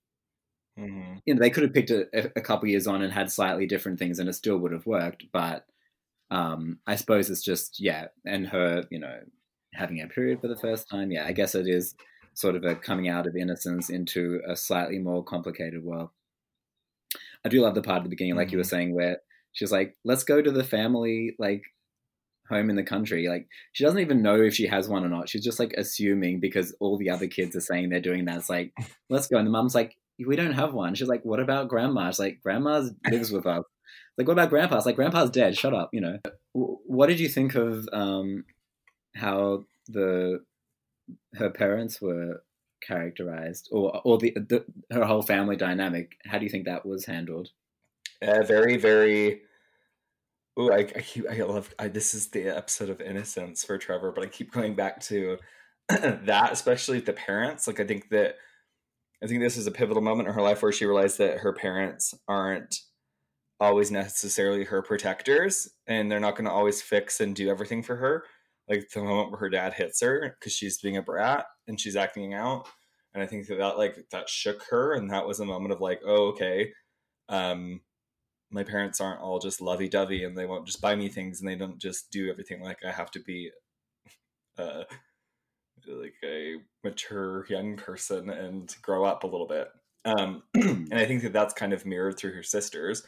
Mm-hmm. 0.80 1.18
You 1.26 1.36
know, 1.36 1.40
they 1.40 1.50
could 1.50 1.64
have 1.64 1.74
picked 1.74 1.92
a, 1.92 2.32
a 2.36 2.42
couple 2.42 2.68
years 2.68 2.88
on 2.88 3.04
and 3.04 3.14
had 3.14 3.32
slightly 3.32 3.68
different 3.68 4.00
things, 4.00 4.20
and 4.20 4.28
it 4.28 4.34
still 4.34 4.58
would 4.58 4.72
have 4.72 4.86
worked. 4.86 5.26
But 5.32 5.66
um, 6.32 6.80
I 6.88 6.96
suppose 6.96 7.30
it's 7.30 7.44
just 7.44 7.80
yeah, 7.80 8.08
and 8.26 8.48
her, 8.48 8.84
you 8.90 9.00
know, 9.00 9.20
having 9.74 10.02
a 10.02 10.08
period 10.08 10.42
for 10.42 10.48
the 10.48 10.58
first 10.58 10.90
time. 10.90 11.12
Yeah, 11.12 11.26
I 11.26 11.32
guess 11.32 11.56
it 11.56 11.68
is 11.68 11.96
sort 12.34 12.56
of 12.56 12.64
a 12.64 12.76
coming 12.76 13.08
out 13.08 13.28
of 13.28 13.36
innocence 13.36 13.90
into 13.90 14.42
a 14.48 14.56
slightly 14.56 14.98
more 14.98 15.24
complicated 15.24 15.84
world. 15.84 16.10
I 17.46 17.50
do 17.50 17.62
love 17.62 17.76
the 17.76 17.84
part 17.84 17.98
at 17.98 18.04
the 18.04 18.10
beginning, 18.10 18.36
like 18.36 18.48
mm-hmm. 18.48 18.54
you 18.54 18.58
were 18.58 18.64
mm-hmm. 18.64 18.70
saying, 18.70 18.96
where 18.96 19.18
she's 19.52 19.72
like, 19.72 19.96
"Let's 20.04 20.24
go 20.24 20.42
to 20.42 20.52
the 20.52 20.64
family 20.64 21.36
like 21.38 21.64
home 22.50 22.70
in 22.70 22.76
the 22.76 22.84
country." 22.84 23.28
Like 23.28 23.48
she 23.72 23.84
doesn't 23.84 24.00
even 24.00 24.22
know 24.22 24.42
if 24.42 24.54
she 24.54 24.68
has 24.68 24.88
one 24.88 25.04
or 25.06 25.10
not. 25.10 25.30
She's 25.30 25.44
just 25.44 25.60
like 25.60 25.74
assuming 25.78 26.40
because 26.40 26.76
all 26.80 26.98
the 26.98 27.10
other 27.10 27.28
kids 27.28 27.56
are 27.56 27.62
saying 27.62 27.90
they're 27.90 28.00
doing 28.00 28.26
that. 28.26 28.38
It's 28.38 28.50
like, 28.50 28.74
"Let's 29.10 29.28
go," 29.28 29.38
and 29.38 29.48
the 29.48 29.52
mom's 29.52 29.76
like, 29.76 29.98
we 30.26 30.36
don't 30.36 30.54
have 30.54 30.74
one. 30.74 30.96
She's 30.96 31.08
like, 31.08 31.24
what 31.24 31.40
about 31.40 31.70
grandma? 31.70 32.10
She's 32.10 32.20
like, 32.20 32.42
grandma 32.42 32.84
lives 33.10 33.32
with 33.32 33.46
us. 33.46 33.64
Like, 34.18 34.28
what 34.28 34.34
about 34.34 34.50
grandpa? 34.50 34.78
It's 34.78 34.86
like, 34.86 34.96
grandpa's 34.96 35.32
dead. 35.32 35.58
Shut 35.58 35.74
up. 35.74 35.90
You 35.92 36.02
know. 36.02 36.20
What 36.54 37.08
did 37.08 37.20
you 37.20 37.30
think 37.30 37.56
of 37.56 37.88
um, 37.92 38.46
how 39.16 39.66
the 39.88 40.44
her 41.36 41.50
parents 41.50 42.00
were 42.00 42.44
characterized, 42.86 43.70
or 43.72 44.02
or 44.04 44.20
the, 44.20 44.32
the 44.34 44.66
her 44.92 45.06
whole 45.06 45.24
family 45.24 45.56
dynamic? 45.56 46.12
How 46.26 46.38
do 46.38 46.44
you 46.44 46.52
think 46.52 46.66
that 46.66 46.86
was 46.86 47.06
handled? 47.06 47.50
Uh, 48.22 48.44
very, 48.44 48.78
very. 48.78 49.42
Oh, 50.56 50.72
I, 50.72 50.80
I 50.80 51.02
keep. 51.02 51.26
I 51.30 51.42
love. 51.44 51.74
I, 51.80 51.88
this 51.88 52.14
is 52.14 52.28
the 52.28 52.48
episode 52.48 52.90
of 52.90 53.02
Innocence 53.02 53.64
for 53.64 53.78
Trevor, 53.78 54.12
but 54.12 54.24
I 54.24 54.28
keep 54.28 54.52
going 54.52 54.76
back 54.76 55.00
to 55.02 55.38
that, 55.90 56.52
especially 56.52 57.00
the 57.00 57.14
parents. 57.14 57.68
Like, 57.68 57.80
I 57.80 57.86
think 57.86 58.10
that 58.10 58.36
I 59.24 59.28
think 59.28 59.40
this 59.40 59.58
is 59.58 59.68
a 59.68 59.72
pivotal 59.72 60.04
moment 60.04 60.28
in 60.28 60.36
her 60.36 60.42
life 60.42 60.62
where 60.62 60.72
she 60.72 60.86
realized 60.86 61.18
that 61.20 61.40
her 61.40 61.54
parents 61.54 62.14
aren't 62.28 62.76
always 63.60 63.90
necessarily 63.90 64.66
her 64.66 64.82
protectors 64.82 65.70
and 65.88 66.12
they're 66.12 66.20
not 66.20 66.36
going 66.36 66.46
to 66.46 66.52
always 66.52 66.82
fix 66.82 67.22
and 67.22 67.34
do 67.34 67.50
everything 67.50 67.82
for 67.82 67.96
her. 67.96 68.26
Like 68.68 68.90
the 68.90 69.02
moment 69.02 69.32
where 69.32 69.40
her 69.40 69.50
dad 69.50 69.74
hits 69.74 70.02
her 70.02 70.36
because 70.38 70.52
she's 70.52 70.82
being 70.82 70.98
a 70.98 71.02
brat 71.02 71.46
and 71.68 71.80
she's 71.80 71.96
acting 71.96 72.34
out. 72.34 72.68
And 73.14 73.24
I 73.24 73.28
think 73.28 73.48
that, 73.48 73.60
that 73.60 73.78
like 73.78 73.98
that 74.12 74.28
shook 74.28 74.64
her 74.70 74.94
and 74.94 75.10
that 75.12 75.26
was 75.26 75.40
a 75.40 75.46
moment 75.46 75.72
of 75.72 75.80
like, 75.80 76.02
oh, 76.06 76.28
okay. 76.30 76.74
Um, 77.30 77.80
my 78.54 78.64
parents 78.64 79.02
aren't 79.02 79.22
all 79.22 79.40
just 79.40 79.62
lovey 79.62 79.90
dovey 79.90 80.24
and 80.24 80.38
they 80.38 80.46
won't 80.46 80.66
just 80.66 80.82
buy 80.82 80.96
me 80.96 81.10
things 81.10 81.40
and 81.40 81.50
they 81.50 81.56
don't 81.56 81.80
just 81.80 82.12
do 82.12 82.30
everything 82.30 82.62
like 82.62 82.78
I 82.86 82.92
have 82.92 83.12
to 83.12 83.20
be 83.20 83.52
uh 84.58 84.84
like 85.88 86.16
a 86.24 86.56
mature 86.84 87.46
young 87.50 87.76
person 87.76 88.30
and 88.30 88.74
grow 88.82 89.04
up 89.04 89.24
a 89.24 89.28
little 89.28 89.48
bit. 89.48 89.70
Um, 90.06 90.44
and 90.54 90.94
I 90.94 91.06
think 91.06 91.24
that 91.24 91.34
that's 91.34 91.54
kind 91.54 91.74
of 91.74 91.86
mirrored 91.86 92.18
through 92.18 92.34
her 92.34 92.44
sisters, 92.44 93.04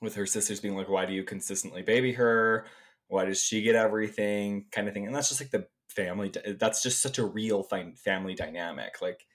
with 0.00 0.14
her 0.14 0.26
sisters 0.26 0.60
being 0.60 0.76
like, 0.76 0.88
"Why 0.88 1.06
do 1.06 1.12
you 1.12 1.24
consistently 1.24 1.82
baby 1.82 2.12
her? 2.12 2.66
Why 3.08 3.24
does 3.24 3.42
she 3.42 3.62
get 3.62 3.74
everything?" 3.74 4.66
kind 4.72 4.88
of 4.88 4.94
thing. 4.94 5.06
And 5.06 5.14
that's 5.14 5.28
just 5.28 5.40
like 5.40 5.50
the 5.50 5.66
family. 5.88 6.32
That's 6.58 6.82
just 6.82 7.00
such 7.00 7.18
a 7.18 7.26
real 7.26 7.62
family 7.62 8.34
dynamic. 8.34 9.00
Like, 9.00 9.26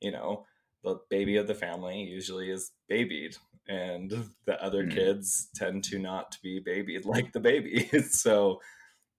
you 0.00 0.10
know, 0.10 0.46
the 0.84 0.98
baby 1.10 1.36
of 1.36 1.46
the 1.46 1.54
family 1.54 2.02
usually 2.02 2.50
is 2.50 2.72
babied, 2.88 3.36
and 3.70 4.30
the 4.46 4.62
other 4.62 4.82
mm-hmm. 4.82 4.96
kids 4.96 5.48
tend 5.54 5.84
to 5.84 5.98
not 5.98 6.36
be 6.42 6.60
babied 6.64 7.04
like 7.04 7.32
the 7.32 7.40
baby. 7.40 7.88
so, 8.10 8.60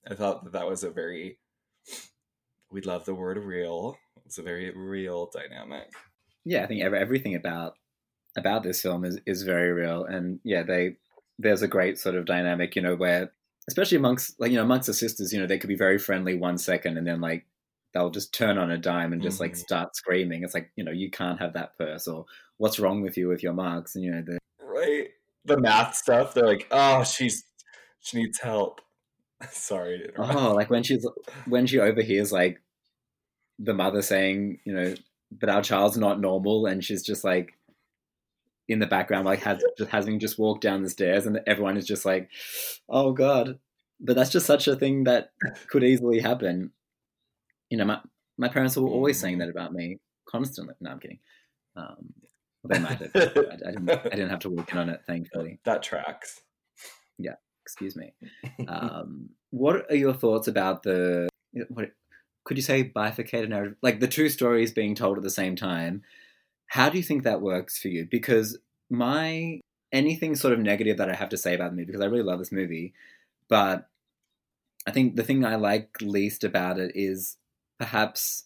I 0.10 0.16
thought 0.16 0.44
that 0.44 0.54
that 0.54 0.68
was 0.68 0.84
a 0.84 0.92
very 0.92 1.38
we 2.72 2.82
love 2.82 3.06
the 3.06 3.16
word 3.16 3.38
real. 3.38 3.98
It's 4.26 4.38
a 4.38 4.44
very 4.44 4.72
real 4.72 5.30
dynamic. 5.34 5.92
Yeah, 6.46 6.64
I 6.64 6.68
think 6.68 6.82
everything 6.84 7.36
about 7.36 7.74
about 8.38 8.64
this 8.64 8.82
film 8.82 9.06
is 9.06 9.20
is 9.26 9.44
very 9.44 9.72
real, 9.72 10.06
and 10.06 10.40
yeah, 10.44 10.64
they 10.64 10.96
there's 11.38 11.62
a 11.62 11.68
great 11.68 12.00
sort 12.00 12.16
of 12.16 12.26
dynamic, 12.26 12.76
you 12.76 12.82
know, 12.82 12.96
where 12.96 13.32
especially 13.68 13.98
amongst 13.98 14.40
like 14.40 14.52
you 14.52 14.58
know 14.58 14.64
amongst 14.64 14.88
the 14.88 14.94
sisters, 14.94 15.32
you 15.32 15.40
know, 15.40 15.48
they 15.48 15.58
could 15.58 15.68
be 15.68 15.76
very 15.76 15.98
friendly 15.98 16.36
one 16.36 16.58
second, 16.58 16.98
and 16.98 17.06
then 17.06 17.22
like 17.22 17.46
they'll 17.94 18.10
just 18.10 18.34
turn 18.34 18.58
on 18.58 18.72
a 18.72 18.78
dime 18.78 19.14
and 19.14 19.22
just 19.22 19.36
mm-hmm. 19.36 19.44
like 19.44 19.56
start 19.56 19.96
screaming. 19.96 20.44
It's 20.44 20.54
like 20.54 20.72
you 20.76 20.84
know 20.84 20.92
you 20.92 21.10
can't 21.10 21.40
have 21.40 21.54
that 21.54 21.78
purse, 21.78 22.08
or 22.08 22.26
what's 22.58 22.80
wrong 22.80 23.02
with 23.02 23.18
you 23.18 23.28
with 23.28 23.44
your 23.44 23.54
marks, 23.54 23.96
and 23.96 24.04
you 24.04 24.12
know 24.12 24.24
the 24.26 24.40
right 24.62 25.10
the 25.46 25.58
math 25.58 25.96
stuff. 25.96 26.34
They're 26.34 26.46
like, 26.46 26.68
oh, 26.72 27.04
she's 27.04 27.44
she 28.02 28.18
needs 28.18 28.40
help. 28.40 28.82
Sorry. 29.52 30.10
Oh, 30.18 30.54
like 30.54 30.70
when 30.70 30.84
she's 30.84 31.06
when 31.46 31.68
she 31.68 31.80
overhears 31.80 32.32
like 32.32 32.62
the 33.60 33.74
mother 33.74 34.02
saying, 34.02 34.60
you 34.66 34.74
know, 34.74 34.96
but 35.32 35.50
our 35.50 35.62
child's 35.62 35.98
not 35.98 36.20
normal, 36.20 36.66
and 36.66 36.84
she's 36.84 37.04
just 37.04 37.24
like 37.24 37.54
in 38.68 38.80
the 38.80 38.88
background, 38.88 39.26
like 39.26 39.42
has 39.42 39.64
just 39.78 39.92
having 39.92 40.20
just 40.20 40.40
walked 40.40 40.62
down 40.62 40.84
the 40.84 40.90
stairs, 40.90 41.26
and 41.26 41.40
everyone 41.48 41.78
is 41.78 41.86
just 41.86 42.06
like, 42.06 42.30
oh 42.90 43.12
god. 43.12 43.60
But 44.04 44.16
that's 44.16 44.32
just 44.32 44.48
such 44.48 44.68
a 44.68 44.76
thing 44.76 45.04
that 45.04 45.32
could 45.68 45.84
easily 45.84 46.22
happen. 46.22 46.72
You 47.72 47.78
know, 47.78 47.86
my 47.86 48.00
my 48.38 48.50
parents 48.50 48.78
were 48.78 48.88
always 48.88 49.20
saying 49.20 49.40
that 49.40 49.50
about 49.50 49.74
me 49.74 49.98
constantly. 50.28 50.76
No, 50.80 50.92
I'm 50.92 51.00
kidding. 51.00 51.20
Um, 51.76 52.14
they 52.66 52.78
might 52.78 53.00
have. 53.00 53.12
I, 53.16 53.20
I, 53.20 53.72
didn't. 53.72 53.90
I 53.90 54.10
didn't 54.10 54.30
have 54.30 54.40
to 54.40 54.50
work 54.50 54.72
in 54.72 54.78
on 54.78 54.90
it, 54.90 55.02
thankfully. 55.08 55.60
That 55.66 55.82
tracks. 55.82 56.42
Yeah 57.18 57.36
excuse 57.72 57.96
me. 57.96 58.14
Um, 58.68 59.30
what 59.50 59.90
are 59.90 59.96
your 59.96 60.14
thoughts 60.14 60.48
about 60.48 60.84
the 60.84 61.28
what 61.70 61.92
could 62.44 62.58
you 62.58 62.64
say 62.64 62.84
bifurcated 62.84 63.50
narrative, 63.50 63.76
like 63.82 64.00
the 64.00 64.08
two 64.08 64.30
stories 64.30 64.72
being 64.72 64.96
told 64.96 65.18
at 65.18 65.24
the 65.24 65.30
same 65.30 65.56
time? 65.56 66.04
How 66.68 66.90
do 66.90 66.98
you 66.98 67.04
think 67.04 67.24
that 67.24 67.42
works 67.42 67.80
for 67.80 67.88
you? 67.88 68.08
Because 68.10 68.58
my 68.90 69.60
anything 69.92 70.36
sort 70.36 70.54
of 70.54 70.60
negative 70.60 70.98
that 70.98 71.10
I 71.10 71.16
have 71.16 71.30
to 71.30 71.38
say 71.38 71.56
about 71.56 71.72
the 71.72 71.78
movie, 71.78 71.88
because 71.88 72.02
I 72.02 72.06
really 72.06 72.24
love 72.24 72.40
this 72.40 72.52
movie, 72.52 72.94
but 73.50 73.90
I 74.88 74.92
think 74.92 75.16
the 75.16 75.24
thing 75.24 75.44
I 75.44 75.56
like 75.56 75.90
least 76.02 76.44
about 76.44 76.80
it 76.80 76.92
is 76.96 77.38
perhaps 77.82 78.44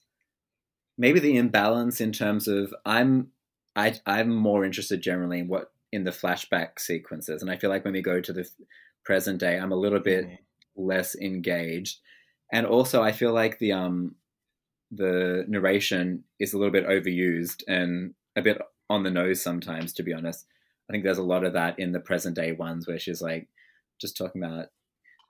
maybe 0.97 1.19
the 1.19 1.35
imbalance 1.35 1.99
in 1.99 2.13
terms 2.13 2.47
of 2.47 2.73
I'm 2.85 3.31
I 3.75 3.95
I'm 4.05 4.33
more 4.33 4.63
interested 4.63 5.01
generally 5.01 5.39
in 5.39 5.49
what 5.49 5.73
in 5.91 6.05
the 6.05 6.11
flashback 6.11 6.79
sequences, 6.79 7.41
and 7.41 7.51
I 7.51 7.57
feel 7.57 7.69
like 7.69 7.83
when 7.83 7.93
we 7.93 8.01
go 8.01 8.21
to 8.21 8.31
the 8.31 8.49
present 9.03 9.41
day, 9.41 9.59
I'm 9.59 9.73
a 9.73 9.77
little 9.77 9.99
bit 9.99 10.25
mm-hmm. 10.25 10.81
less 10.87 11.15
engaged, 11.15 11.99
and 12.53 12.65
also 12.65 13.03
I 13.03 13.11
feel 13.11 13.33
like 13.33 13.59
the 13.59 13.73
um 13.73 14.15
the 14.89 15.43
narration 15.49 16.23
is 16.39 16.53
a 16.53 16.57
little 16.57 16.71
bit 16.71 16.87
overused 16.87 17.61
and 17.67 18.13
a 18.37 18.41
bit 18.41 18.61
on 18.89 19.03
the 19.03 19.11
nose 19.11 19.41
sometimes. 19.41 19.91
To 19.93 20.03
be 20.03 20.13
honest, 20.13 20.45
I 20.89 20.93
think 20.93 21.03
there's 21.03 21.17
a 21.17 21.23
lot 21.23 21.43
of 21.43 21.51
that 21.53 21.77
in 21.77 21.91
the 21.91 21.99
present 21.99 22.37
day 22.37 22.53
ones 22.53 22.87
where 22.87 22.99
she's 22.99 23.21
like 23.21 23.49
just 23.99 24.15
talking 24.15 24.41
about, 24.41 24.67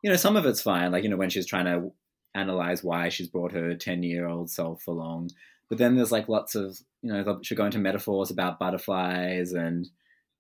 you 0.04 0.12
know, 0.12 0.16
some 0.16 0.36
of 0.36 0.46
it's 0.46 0.62
fine, 0.62 0.92
like 0.92 1.04
you 1.04 1.10
know 1.10 1.18
when 1.18 1.32
she's 1.32 1.48
trying 1.48 1.66
to 1.66 1.92
analyze 2.36 2.84
why 2.84 3.10
she's 3.10 3.28
brought 3.28 3.54
her 3.54 3.74
10 3.76 4.04
year 4.04 4.28
old 4.28 4.50
self 4.50 4.86
along. 4.88 5.32
But 5.70 5.78
then 5.80 5.96
there's 5.96 6.12
like 6.12 6.30
lots 6.30 6.56
of 6.56 6.78
you 7.02 7.12
know 7.12 7.40
she'll 7.42 7.58
go 7.58 7.66
into 7.66 7.80
metaphors 7.80 8.30
about 8.30 8.60
butterflies 8.60 9.54
and 9.54 9.88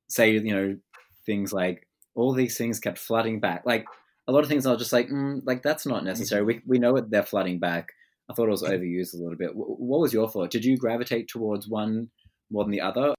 say 0.08 0.31
you 0.31 0.53
know 0.53 0.77
things 1.25 1.51
like 1.51 1.88
all 2.13 2.34
these 2.34 2.58
things 2.58 2.79
kept 2.79 2.97
flooding 2.97 3.39
back. 3.39 3.63
Like 3.65 3.86
a 4.27 4.31
lot 4.31 4.43
of 4.43 4.49
things 4.49 4.65
are 4.65 4.77
just 4.77 4.93
like 4.93 5.10
mm, 5.10 5.41
like 5.45 5.63
that's 5.63 5.86
not 5.86 6.03
necessary. 6.03 6.43
We, 6.43 6.62
we 6.67 6.79
know 6.79 6.95
it 6.97 7.10
they're 7.10 7.23
flooding 7.23 7.60
back. 7.60 7.89
I 8.29 8.34
thought 8.34 8.47
it 8.47 8.51
was 8.51 8.63
overused 8.63 9.13
a 9.13 9.17
little 9.17 9.38
bit. 9.38 9.51
What 9.53 9.99
was 9.99 10.13
your 10.13 10.29
thought? 10.29 10.49
Did 10.49 10.65
you 10.65 10.77
gravitate 10.77 11.27
towards 11.27 11.67
one 11.67 12.10
more 12.49 12.63
than 12.63 12.71
the 12.71 12.81
other? 12.81 13.13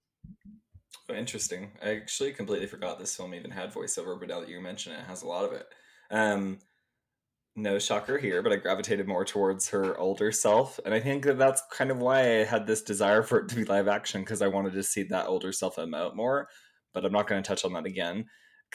Oh, 1.09 1.15
interesting. 1.15 1.71
I 1.81 1.95
actually 1.95 2.33
completely 2.33 2.67
forgot 2.67 2.99
this 2.99 3.15
film 3.15 3.33
even 3.35 3.53
had 3.53 3.73
voiceover 3.73 4.19
but 4.19 4.29
now 4.29 4.41
that 4.41 4.49
you 4.49 4.61
mention 4.61 4.93
it, 4.93 5.01
it 5.01 5.07
has 5.07 5.23
a 5.23 5.29
lot 5.29 5.45
of 5.45 5.53
it. 5.53 5.67
Um 6.11 6.59
no 7.57 7.79
shocker 7.79 8.19
here, 8.19 8.43
but 8.43 8.53
I 8.53 8.57
gravitated 8.57 9.09
more 9.09 9.25
towards 9.25 9.69
her 9.71 9.99
older 9.99 10.31
self. 10.31 10.79
And 10.85 10.93
I 10.93 11.01
think 11.01 11.25
that 11.25 11.39
that's 11.39 11.63
kind 11.73 11.91
of 11.91 11.99
why 11.99 12.21
I 12.21 12.45
had 12.45 12.67
this 12.67 12.83
desire 12.83 13.23
for 13.23 13.39
it 13.39 13.49
to 13.49 13.57
be 13.57 13.65
live 13.65 13.89
action 13.89 14.21
because 14.21 14.43
I 14.43 14.49
wanted 14.49 14.75
to 14.75 14.83
see 14.83 15.03
that 15.05 15.27
older 15.27 15.53
self 15.53 15.77
emote 15.77 16.15
more. 16.15 16.49
But 16.93 17.05
I'm 17.05 17.13
not 17.13 17.27
going 17.27 17.43
to 17.43 17.47
touch 17.47 17.65
on 17.65 17.73
that 17.73 17.87
again. 17.87 18.27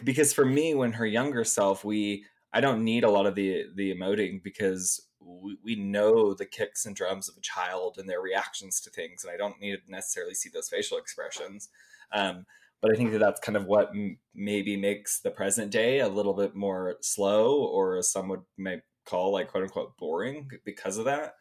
Because 0.04 0.34
for 0.34 0.46
me, 0.46 0.74
when 0.74 0.94
her 0.94 1.06
younger 1.06 1.44
self, 1.44 1.86
we 1.86 2.26
I 2.54 2.60
don't 2.60 2.84
need 2.84 3.04
a 3.04 3.10
lot 3.10 3.26
of 3.28 3.36
the 3.36 3.66
the 3.76 3.96
emoting 3.96 4.44
because 4.44 5.08
we, 5.20 5.58
we 5.64 5.76
know 5.76 6.34
the 6.34 6.46
kicks 6.46 6.86
and 6.86 6.96
drums 6.96 7.30
of 7.30 7.38
a 7.38 7.42
child 7.42 7.98
and 7.98 8.10
their 8.10 8.22
reactions 8.22 8.82
to 8.82 8.90
things, 8.90 9.24
and 9.24 9.32
I 9.32 9.38
don't 9.38 9.60
need 9.60 9.78
to 9.78 9.92
necessarily 9.92 10.34
see 10.34 10.50
those 10.50 10.70
facial 10.70 10.98
expressions. 10.98 11.70
Um, 12.12 12.46
but 12.82 12.92
I 12.92 12.96
think 12.96 13.12
that 13.12 13.20
that's 13.20 13.40
kind 13.40 13.56
of 13.56 13.66
what 13.66 13.90
m- 13.90 14.18
maybe 14.34 14.76
makes 14.78 15.20
the 15.22 15.32
present 15.32 15.72
day 15.72 16.00
a 16.00 16.08
little 16.10 16.34
bit 16.34 16.56
more 16.56 16.98
slow, 17.02 17.64
or 17.64 18.02
some 18.02 18.28
would 18.30 18.42
may 18.58 18.82
call 19.06 19.32
like 19.34 19.50
quote 19.50 19.64
unquote 19.64 19.98
boring 19.98 20.50
because 20.66 20.98
of 20.98 21.06
that. 21.06 21.36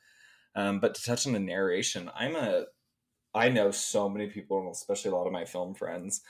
Um, 0.54 0.80
but 0.80 0.94
to 0.94 1.02
touch 1.02 1.26
on 1.26 1.32
the 1.32 1.40
narration, 1.40 2.10
I'm 2.14 2.36
a 2.36 2.64
I 3.34 3.48
know 3.48 3.70
so 3.70 4.08
many 4.08 4.28
people, 4.28 4.70
especially 4.72 5.12
a 5.12 5.14
lot 5.14 5.26
of 5.26 5.32
my 5.32 5.44
film 5.44 5.74
friends, 5.74 6.22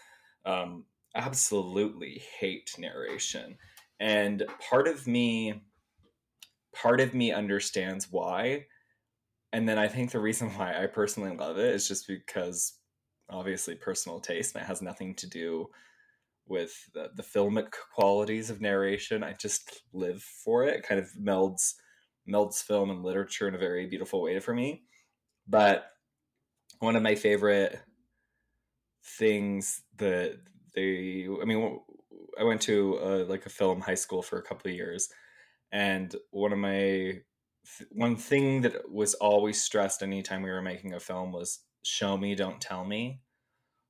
um, 0.44 0.84
absolutely 1.14 2.22
hate 2.38 2.72
narration, 2.78 3.58
and 4.00 4.44
part 4.70 4.88
of 4.88 5.06
me, 5.06 5.62
part 6.74 7.00
of 7.00 7.14
me 7.14 7.32
understands 7.32 8.08
why, 8.10 8.66
and 9.52 9.68
then 9.68 9.78
I 9.78 9.88
think 9.88 10.10
the 10.10 10.20
reason 10.20 10.50
why 10.56 10.82
I 10.82 10.86
personally 10.86 11.36
love 11.36 11.58
it 11.58 11.74
is 11.74 11.88
just 11.88 12.06
because 12.06 12.74
obviously 13.30 13.74
personal 13.74 14.20
taste 14.20 14.54
and 14.54 14.62
it 14.62 14.66
has 14.66 14.82
nothing 14.82 15.14
to 15.14 15.28
do 15.28 15.68
with 16.46 16.72
the, 16.94 17.10
the 17.14 17.22
filmic 17.22 17.70
qualities 17.94 18.50
of 18.50 18.60
narration 18.60 19.22
i 19.22 19.32
just 19.32 19.82
live 19.92 20.22
for 20.22 20.64
it. 20.64 20.76
it 20.76 20.82
kind 20.82 21.00
of 21.00 21.08
melds 21.20 21.74
melds 22.28 22.62
film 22.62 22.90
and 22.90 23.02
literature 23.02 23.48
in 23.48 23.54
a 23.54 23.58
very 23.58 23.86
beautiful 23.86 24.22
way 24.22 24.38
for 24.40 24.54
me 24.54 24.82
but 25.48 25.90
one 26.80 26.96
of 26.96 27.02
my 27.02 27.14
favorite 27.14 27.78
things 29.04 29.82
that 29.96 30.38
they 30.74 31.26
i 31.40 31.44
mean 31.44 31.78
i 32.38 32.44
went 32.44 32.60
to 32.60 32.98
a, 33.02 33.24
like 33.24 33.46
a 33.46 33.50
film 33.50 33.80
high 33.80 33.94
school 33.94 34.22
for 34.22 34.38
a 34.38 34.42
couple 34.42 34.70
of 34.70 34.76
years 34.76 35.08
and 35.72 36.16
one 36.30 36.52
of 36.52 36.58
my 36.58 37.20
one 37.90 38.16
thing 38.16 38.62
that 38.62 38.90
was 38.90 39.14
always 39.14 39.62
stressed 39.62 40.02
anytime 40.02 40.42
we 40.42 40.50
were 40.50 40.62
making 40.62 40.94
a 40.94 41.00
film 41.00 41.32
was 41.32 41.60
show 41.82 42.16
me, 42.16 42.34
don't 42.34 42.60
tell 42.60 42.84
me. 42.84 43.20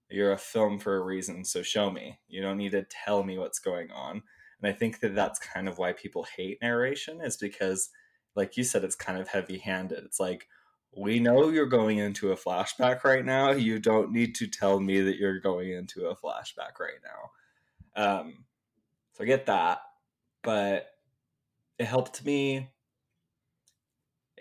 You're 0.09 0.33
a 0.33 0.38
film 0.38 0.79
for 0.79 0.96
a 0.96 1.05
reason, 1.05 1.44
so 1.44 1.62
show 1.62 1.90
me. 1.90 2.18
You 2.29 2.42
don't 2.42 2.59
need 2.59 2.72
to 2.72 2.85
tell 2.85 3.22
me 3.22 3.38
what's 3.38 3.61
going 3.61 3.90
on. 3.92 4.22
And 4.61 4.70
I 4.70 4.72
think 4.72 5.00
that 5.00 5.14
that's 5.14 5.38
kind 5.38 5.68
of 5.68 5.79
why 5.79 5.92
people 5.92 6.26
hate 6.37 6.59
narration, 6.61 7.20
is 7.20 7.37
because, 7.37 7.90
like 8.35 8.57
you 8.57 8.64
said, 8.64 8.83
it's 8.85 8.96
kind 8.96 9.20
of 9.20 9.29
heavy 9.29 9.59
handed. 9.59 10.05
It's 10.05 10.18
like, 10.18 10.48
we 10.96 11.20
know 11.20 11.50
you're 11.50 11.66
going 11.66 11.98
into 11.98 12.33
a 12.33 12.37
flashback 12.37 13.05
right 13.05 13.24
now. 13.24 13.53
You 13.53 13.79
don't 13.79 14.11
need 14.11 14.35
to 14.37 14.48
tell 14.48 14.81
me 14.81 15.00
that 15.00 15.18
you're 15.18 15.38
going 15.38 15.70
into 15.70 16.09
a 16.09 16.16
flashback 16.16 16.81
right 16.81 16.98
now. 17.05 18.20
Um, 18.20 18.44
so 19.12 19.22
I 19.22 19.26
get 19.26 19.46
that, 19.46 19.83
but 20.42 20.88
it 21.79 21.85
helped 21.87 22.24
me. 22.24 22.70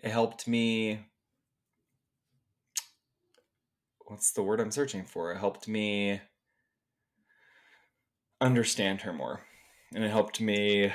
It 0.01 0.09
helped 0.09 0.47
me 0.47 1.01
what's 4.09 4.31
the 4.31 4.43
word 4.43 4.59
I'm 4.59 4.71
searching 4.71 5.05
for? 5.05 5.31
It 5.31 5.37
helped 5.37 5.67
me 5.67 6.19
understand 8.41 9.01
her 9.01 9.13
more. 9.13 9.41
And 9.93 10.03
it 10.03 10.09
helped 10.09 10.41
me 10.41 10.91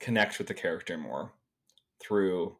connect 0.00 0.38
with 0.38 0.46
the 0.46 0.54
character 0.54 0.96
more 0.96 1.32
through 2.00 2.56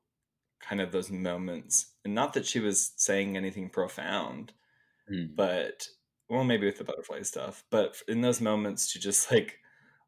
kind 0.60 0.80
of 0.80 0.92
those 0.92 1.10
moments. 1.10 1.92
And 2.04 2.14
not 2.14 2.34
that 2.34 2.46
she 2.46 2.60
was 2.60 2.92
saying 2.96 3.36
anything 3.36 3.68
profound, 3.68 4.52
mm. 5.10 5.34
but 5.34 5.86
well, 6.28 6.44
maybe 6.44 6.66
with 6.66 6.78
the 6.78 6.84
butterfly 6.84 7.22
stuff, 7.22 7.64
but 7.70 7.96
in 8.08 8.22
those 8.22 8.40
moments 8.40 8.92
to 8.92 8.98
just 8.98 9.30
like 9.30 9.58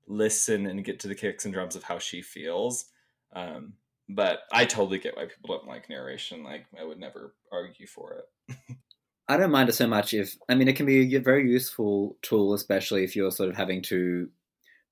listen 0.09 0.67
and 0.67 0.85
get 0.85 1.01
to 1.01 1.09
the 1.09 1.15
kicks 1.15 1.45
and 1.45 1.55
drums 1.55 1.77
of 1.77 1.85
how 1.85 1.99
she 1.99 2.23
feels. 2.23 2.87
Um, 3.33 3.75
but 4.09 4.41
I 4.53 4.65
totally 4.65 4.99
get 4.99 5.17
why 5.17 5.27
people 5.27 5.57
don't 5.57 5.69
like 5.69 5.91
narration. 5.91 6.43
Like 6.43 6.67
I 6.79 6.85
would 6.85 6.99
never 6.99 7.35
argue 7.53 7.87
for 7.87 8.23
it. 8.49 8.57
I 9.29 9.37
don't 9.37 9.51
mind 9.51 9.69
it 9.69 9.73
so 9.73 9.87
much 9.87 10.15
if 10.15 10.37
I 10.49 10.55
mean 10.55 10.69
it 10.69 10.77
can 10.77 10.87
be 10.87 11.17
a 11.17 11.21
very 11.21 11.51
useful 11.51 12.17
tool, 12.23 12.55
especially 12.55 13.05
if 13.05 13.17
you're 13.17 13.31
sort 13.31 13.49
of 13.49 13.57
having 13.57 13.83
to 13.83 14.29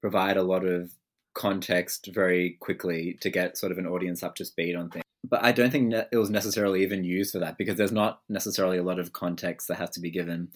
provide 0.01 0.37
a 0.37 0.42
lot 0.42 0.64
of 0.64 0.90
context 1.35 2.11
very 2.12 2.57
quickly 2.61 3.18
to 3.20 3.31
get 3.31 3.57
sort 3.57 3.73
of 3.73 3.79
an 3.79 3.87
audience 3.87 4.23
up 4.23 4.35
to 4.37 4.44
speed 4.44 4.77
on 4.77 4.90
things. 4.90 5.05
But 5.29 5.42
I 5.42 5.53
don't 5.53 5.70
think 5.70 5.94
it 6.12 6.16
was 6.16 6.31
necessarily 6.31 6.83
even 6.83 7.03
used 7.03 7.33
for 7.33 7.38
that 7.38 7.57
because 7.57 7.77
there's 7.77 7.92
not 7.92 8.20
necessarily 8.29 8.79
a 8.79 8.83
lot 8.83 8.99
of 8.99 9.12
context 9.12 9.68
that 9.68 9.79
has 9.79 9.90
to 9.90 10.01
be 10.01 10.11
given. 10.11 10.49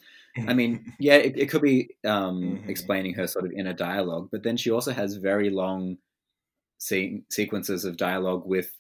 I 0.47 0.53
mean, 0.53 0.93
yeah, 1.01 1.15
it, 1.15 1.39
it 1.39 1.47
could 1.47 1.63
be 1.63 1.91
um, 2.05 2.43
mm-hmm. 2.43 2.69
explaining 2.69 3.15
her 3.15 3.27
sort 3.27 3.47
of 3.47 3.53
inner 3.53 3.73
dialogue, 3.73 4.29
but 4.31 4.43
then 4.43 4.57
she 4.57 4.71
also 4.71 4.93
has 4.93 5.17
very 5.17 5.51
long 5.51 5.97
se- 6.79 7.23
sequences 7.31 7.85
of 7.85 7.97
dialogue 7.97 8.43
with 8.45 8.73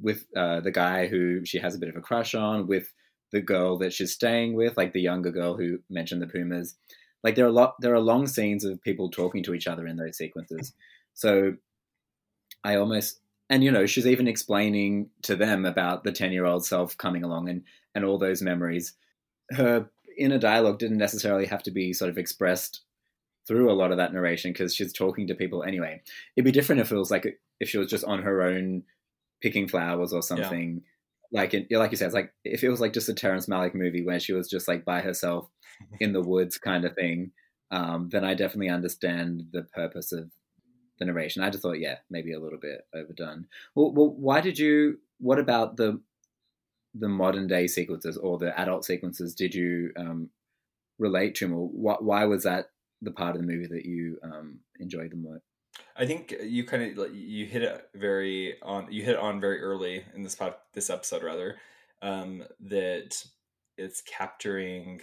with 0.00 0.24
uh, 0.34 0.60
the 0.60 0.70
guy 0.70 1.06
who 1.06 1.44
she 1.44 1.58
has 1.58 1.74
a 1.74 1.78
bit 1.78 1.90
of 1.90 1.96
a 1.96 2.00
crush 2.00 2.34
on, 2.34 2.66
with 2.66 2.90
the 3.32 3.40
girl 3.40 3.78
that 3.78 3.92
she's 3.92 4.12
staying 4.12 4.54
with, 4.54 4.76
like 4.76 4.92
the 4.92 5.00
younger 5.00 5.30
girl 5.30 5.56
who 5.56 5.78
mentioned 5.88 6.22
the 6.22 6.26
Pumas. 6.26 6.74
Like 7.24 7.34
there 7.34 7.44
are 7.44 7.48
a 7.48 7.52
lot, 7.52 7.76
there 7.80 7.94
are 7.94 8.00
long 8.00 8.26
scenes 8.26 8.64
of 8.64 8.82
people 8.82 9.10
talking 9.10 9.42
to 9.44 9.54
each 9.54 9.66
other 9.66 9.86
in 9.86 9.96
those 9.96 10.16
sequences. 10.16 10.72
So 11.14 11.54
I 12.64 12.76
almost, 12.76 13.20
and 13.48 13.64
you 13.64 13.70
know, 13.70 13.86
she's 13.86 14.06
even 14.06 14.28
explaining 14.28 15.10
to 15.22 15.36
them 15.36 15.64
about 15.64 16.04
the 16.04 16.12
ten-year-old 16.12 16.64
self 16.64 16.96
coming 16.96 17.24
along 17.24 17.48
and 17.48 17.62
and 17.94 18.04
all 18.04 18.18
those 18.18 18.42
memories. 18.42 18.94
Her 19.50 19.88
inner 20.18 20.38
dialogue 20.38 20.78
didn't 20.78 20.98
necessarily 20.98 21.46
have 21.46 21.62
to 21.64 21.70
be 21.70 21.92
sort 21.92 22.10
of 22.10 22.18
expressed 22.18 22.82
through 23.46 23.70
a 23.70 23.74
lot 23.74 23.90
of 23.90 23.96
that 23.96 24.12
narration 24.12 24.52
because 24.52 24.74
she's 24.74 24.92
talking 24.92 25.26
to 25.26 25.34
people 25.34 25.62
anyway. 25.62 26.00
It'd 26.36 26.44
be 26.44 26.52
different 26.52 26.80
if 26.80 26.92
it 26.92 26.96
was 26.96 27.10
like 27.10 27.40
if 27.60 27.68
she 27.68 27.78
was 27.78 27.90
just 27.90 28.04
on 28.04 28.22
her 28.22 28.42
own 28.42 28.84
picking 29.40 29.68
flowers 29.68 30.12
or 30.12 30.22
something 30.22 30.82
like 31.32 31.54
in, 31.54 31.66
like 31.70 31.90
you 31.90 31.96
said, 31.96 32.06
it's 32.06 32.14
like 32.14 32.32
if 32.44 32.62
it 32.62 32.68
was 32.68 32.80
like 32.80 32.92
just 32.92 33.08
a 33.08 33.14
Terrence 33.14 33.46
Malick 33.46 33.74
movie 33.74 34.04
where 34.04 34.20
she 34.20 34.32
was 34.32 34.48
just 34.48 34.68
like 34.68 34.84
by 34.84 35.00
herself 35.00 35.48
in 36.00 36.12
the 36.12 36.20
woods 36.20 36.58
kind 36.58 36.84
of 36.84 36.94
thing, 36.94 37.32
um, 37.70 38.10
then 38.12 38.24
I 38.24 38.34
definitely 38.34 38.68
understand 38.68 39.44
the 39.52 39.62
purpose 39.62 40.12
of 40.12 40.30
the 40.98 41.06
narration. 41.06 41.42
I 41.42 41.50
just 41.50 41.62
thought, 41.62 41.80
yeah, 41.80 41.96
maybe 42.10 42.32
a 42.34 42.40
little 42.40 42.58
bit 42.58 42.82
overdone. 42.94 43.46
Well, 43.74 43.92
well 43.92 44.10
why 44.10 44.40
did 44.40 44.58
you? 44.58 44.98
What 45.18 45.38
about 45.38 45.76
the 45.76 46.00
the 46.94 47.08
modern 47.08 47.46
day 47.46 47.66
sequences 47.66 48.18
or 48.18 48.38
the 48.38 48.58
adult 48.60 48.84
sequences? 48.84 49.34
Did 49.34 49.54
you 49.54 49.90
um, 49.96 50.28
relate 50.98 51.34
to 51.36 51.48
more? 51.48 51.68
Why, 51.68 51.96
why 51.98 52.24
was 52.26 52.44
that 52.44 52.66
the 53.00 53.10
part 53.10 53.34
of 53.34 53.40
the 53.40 53.46
movie 53.46 53.68
that 53.68 53.86
you 53.86 54.18
um, 54.22 54.60
enjoyed 54.78 55.10
the 55.10 55.16
most? 55.16 55.51
I 55.96 56.06
think 56.06 56.34
you 56.42 56.64
kind 56.64 56.98
of 56.98 57.14
you 57.14 57.46
hit 57.46 57.62
it 57.62 57.88
very 57.94 58.56
on 58.62 58.88
you 58.90 59.02
hit 59.02 59.14
it 59.14 59.20
on 59.20 59.40
very 59.40 59.60
early 59.60 60.04
in 60.14 60.22
this 60.22 60.34
pod, 60.34 60.54
this 60.74 60.90
episode 60.90 61.22
rather 61.22 61.56
um, 62.02 62.44
that 62.60 63.24
it's 63.76 64.02
capturing 64.02 65.00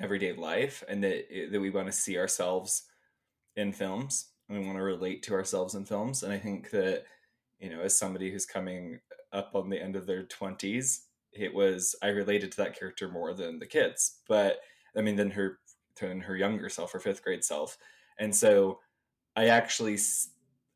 everyday 0.00 0.32
life 0.32 0.82
and 0.88 1.02
that 1.04 1.24
that 1.52 1.60
we 1.60 1.70
want 1.70 1.86
to 1.86 1.92
see 1.92 2.18
ourselves 2.18 2.84
in 3.56 3.72
films 3.72 4.28
and 4.48 4.58
we 4.58 4.64
want 4.64 4.78
to 4.78 4.82
relate 4.82 5.22
to 5.22 5.34
ourselves 5.34 5.74
in 5.74 5.84
films 5.84 6.22
and 6.22 6.32
I 6.32 6.38
think 6.38 6.70
that 6.70 7.04
you 7.60 7.68
know, 7.68 7.82
as 7.82 7.96
somebody 7.96 8.30
who's 8.30 8.46
coming 8.46 9.00
up 9.32 9.54
on 9.54 9.68
the 9.68 9.80
end 9.80 9.94
of 9.94 10.06
their 10.06 10.24
20s, 10.24 11.00
it 11.32 11.54
was 11.54 11.94
I 12.02 12.08
related 12.08 12.50
to 12.52 12.56
that 12.58 12.76
character 12.76 13.08
more 13.08 13.34
than 13.34 13.58
the 13.58 13.66
kids. 13.66 14.20
But 14.26 14.60
I 14.96 15.02
mean 15.02 15.16
than 15.16 15.30
her 15.32 15.58
than 16.00 16.22
her 16.22 16.36
younger 16.36 16.68
self, 16.68 16.92
her 16.92 16.98
fifth 16.98 17.22
grade 17.22 17.44
self. 17.44 17.76
And 18.18 18.34
so 18.34 18.80
I 19.40 19.46
actually 19.46 19.98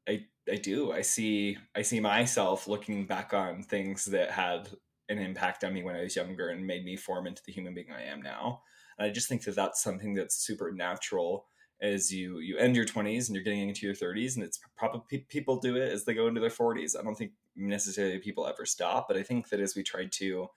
I 0.08 0.24
I 0.50 0.56
do. 0.56 0.90
I 0.90 1.02
see 1.02 1.58
I 1.76 1.82
see 1.82 2.00
myself 2.00 2.66
looking 2.66 3.04
back 3.04 3.34
on 3.34 3.62
things 3.62 4.06
that 4.06 4.30
had 4.30 4.70
an 5.10 5.18
impact 5.18 5.64
on 5.64 5.74
me 5.74 5.82
when 5.82 5.96
I 5.96 6.00
was 6.00 6.16
younger 6.16 6.48
and 6.48 6.66
made 6.66 6.82
me 6.82 6.96
form 6.96 7.26
into 7.26 7.42
the 7.44 7.52
human 7.52 7.74
being 7.74 7.92
I 7.92 8.04
am 8.04 8.22
now. 8.22 8.62
And 8.98 9.06
I 9.06 9.10
just 9.12 9.28
think 9.28 9.44
that 9.44 9.54
that's 9.54 9.82
something 9.82 10.14
that's 10.14 10.36
super 10.36 10.72
natural 10.72 11.46
as 11.82 12.10
you 12.10 12.38
you 12.38 12.56
end 12.56 12.74
your 12.74 12.86
20s 12.86 13.26
and 13.26 13.36
you're 13.36 13.44
getting 13.44 13.68
into 13.68 13.84
your 13.84 13.94
30s 13.94 14.36
and 14.36 14.44
it's 14.44 14.58
probably 14.78 15.18
people 15.28 15.58
do 15.60 15.76
it 15.76 15.92
as 15.92 16.06
they 16.06 16.14
go 16.14 16.26
into 16.26 16.40
their 16.40 16.48
40s. 16.48 16.98
I 16.98 17.02
don't 17.02 17.16
think 17.16 17.32
necessarily 17.56 18.18
people 18.18 18.46
ever 18.46 18.64
stop, 18.64 19.08
but 19.08 19.18
I 19.18 19.22
think 19.22 19.50
that 19.50 19.60
as 19.60 19.76
we 19.76 19.82
try 19.82 20.06
to 20.06 20.48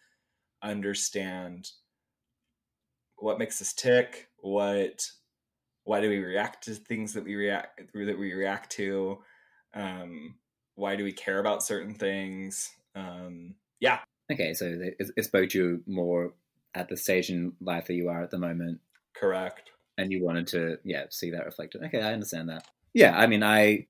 understand 0.62 1.72
what 3.18 3.38
makes 3.38 3.62
us 3.62 3.74
tick, 3.74 4.30
what 4.38 5.12
why 5.88 6.02
do 6.02 6.10
we 6.10 6.20
react 6.20 6.66
to 6.66 6.76
things 6.76 7.14
that 7.14 7.24
we 7.24 7.36
react 7.36 7.82
that 7.94 8.20
we 8.20 8.34
react 8.34 8.72
to? 8.74 9.20
Um, 9.74 10.36
why 10.76 10.98
do 10.98 11.04
we 11.06 11.14
care 11.14 11.40
about 11.40 11.64
certain 11.64 11.94
things? 11.94 12.70
Um, 12.94 13.56
yeah. 13.80 14.00
Okay 14.32 14.54
so 14.54 14.66
it, 14.66 15.12
it 15.16 15.24
spoke 15.24 15.50
to 15.52 15.58
you 15.58 15.84
more 15.88 16.34
at 16.76 16.90
the 16.90 16.98
stage 16.98 17.30
in 17.30 17.54
life 17.62 17.88
that 17.88 17.94
you 17.94 18.10
are 18.10 18.22
at 18.22 18.32
the 18.32 18.38
moment. 18.38 18.82
Correct. 19.16 19.72
And 19.98 20.12
you 20.12 20.24
wanted 20.24 20.48
to 20.48 20.78
yeah 20.84 21.06
see 21.10 21.32
that 21.32 21.46
reflected. 21.46 21.82
Okay 21.86 22.02
i 22.02 22.14
understand 22.14 22.50
that. 22.50 22.68
Yeah 22.94 23.18
i 23.18 23.26
mean 23.26 23.42
i 23.42 23.88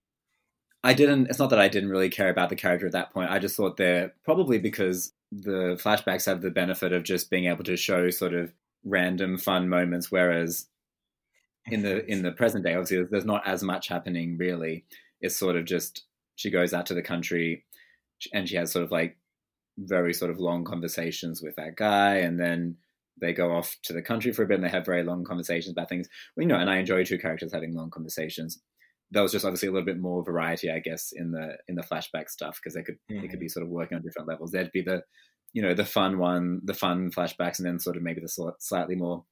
i 0.83 0.93
didn't 0.93 1.27
it's 1.27 1.39
not 1.39 1.49
that 1.49 1.59
i 1.59 1.67
didn't 1.67 1.89
really 1.89 2.09
care 2.09 2.29
about 2.29 2.49
the 2.49 2.55
character 2.55 2.85
at 2.85 2.93
that 2.93 3.11
point. 3.11 3.31
I 3.31 3.39
just 3.39 3.57
thought 3.57 3.77
they're 3.77 4.13
probably 4.23 4.59
because 4.59 5.13
the 5.31 5.79
flashbacks 5.83 6.27
have 6.27 6.41
the 6.41 6.51
benefit 6.51 6.93
of 6.93 7.03
just 7.03 7.31
being 7.31 7.45
able 7.45 7.63
to 7.63 7.75
show 7.75 8.11
sort 8.11 8.35
of 8.35 8.53
random 8.85 9.37
fun 9.39 9.67
moments 9.67 10.11
whereas 10.11 10.67
in 11.69 11.81
the 11.81 12.05
in 12.09 12.23
the 12.23 12.31
present 12.31 12.63
day 12.63 12.73
obviously 12.73 13.03
there's 13.09 13.25
not 13.25 13.47
as 13.47 13.63
much 13.63 13.87
happening 13.87 14.37
really. 14.37 14.85
It's 15.21 15.35
sort 15.35 15.55
of 15.55 15.65
just 15.65 16.05
she 16.35 16.51
goes 16.51 16.73
out 16.73 16.85
to 16.87 16.93
the 16.93 17.01
country 17.01 17.65
and 18.33 18.47
she 18.47 18.55
has 18.55 18.71
sort 18.71 18.85
of 18.85 18.91
like 18.91 19.17
very 19.77 20.13
sort 20.13 20.31
of 20.31 20.39
long 20.39 20.63
conversations 20.63 21.41
with 21.41 21.55
that 21.55 21.75
guy 21.75 22.17
and 22.17 22.39
then 22.39 22.77
they 23.19 23.33
go 23.33 23.51
off 23.51 23.75
to 23.83 23.93
the 23.93 24.01
country 24.01 24.31
for 24.31 24.43
a 24.43 24.47
bit 24.47 24.55
and 24.55 24.63
they 24.63 24.69
have 24.69 24.85
very 24.85 25.03
long 25.03 25.23
conversations 25.23 25.71
about 25.71 25.89
things. 25.89 26.07
Well, 26.35 26.43
you 26.43 26.47
know 26.47 26.59
and 26.59 26.69
i 26.69 26.77
enjoy 26.77 27.03
two 27.03 27.19
characters 27.19 27.53
having 27.53 27.73
long 27.73 27.89
conversations. 27.89 28.59
There 29.09 29.23
was 29.23 29.31
just 29.31 29.45
obviously 29.45 29.69
a 29.69 29.71
little 29.71 29.85
bit 29.85 29.99
more 29.99 30.23
variety 30.23 30.69
i 30.69 30.79
guess 30.79 31.11
in 31.13 31.31
the 31.31 31.57
in 31.67 31.75
the 31.75 31.83
flashback 31.83 32.29
stuff 32.29 32.59
because 32.61 32.73
they 32.73 32.83
could 32.83 32.97
mm-hmm. 33.09 33.21
they 33.21 33.27
could 33.27 33.39
be 33.39 33.49
sort 33.49 33.65
of 33.65 33.69
working 33.71 33.97
on 33.97 34.03
different 34.03 34.27
levels. 34.27 34.51
There'd 34.51 34.71
be 34.71 34.81
the 34.81 35.03
you 35.53 35.61
know 35.61 35.73
the 35.73 35.85
fun 35.85 36.17
one 36.17 36.61
the 36.63 36.73
fun 36.73 37.11
flashbacks 37.11 37.59
and 37.59 37.65
then 37.65 37.79
sort 37.79 37.97
of 37.97 38.03
maybe 38.03 38.21
the 38.21 38.53
slightly 38.59 38.95
more 38.95 39.23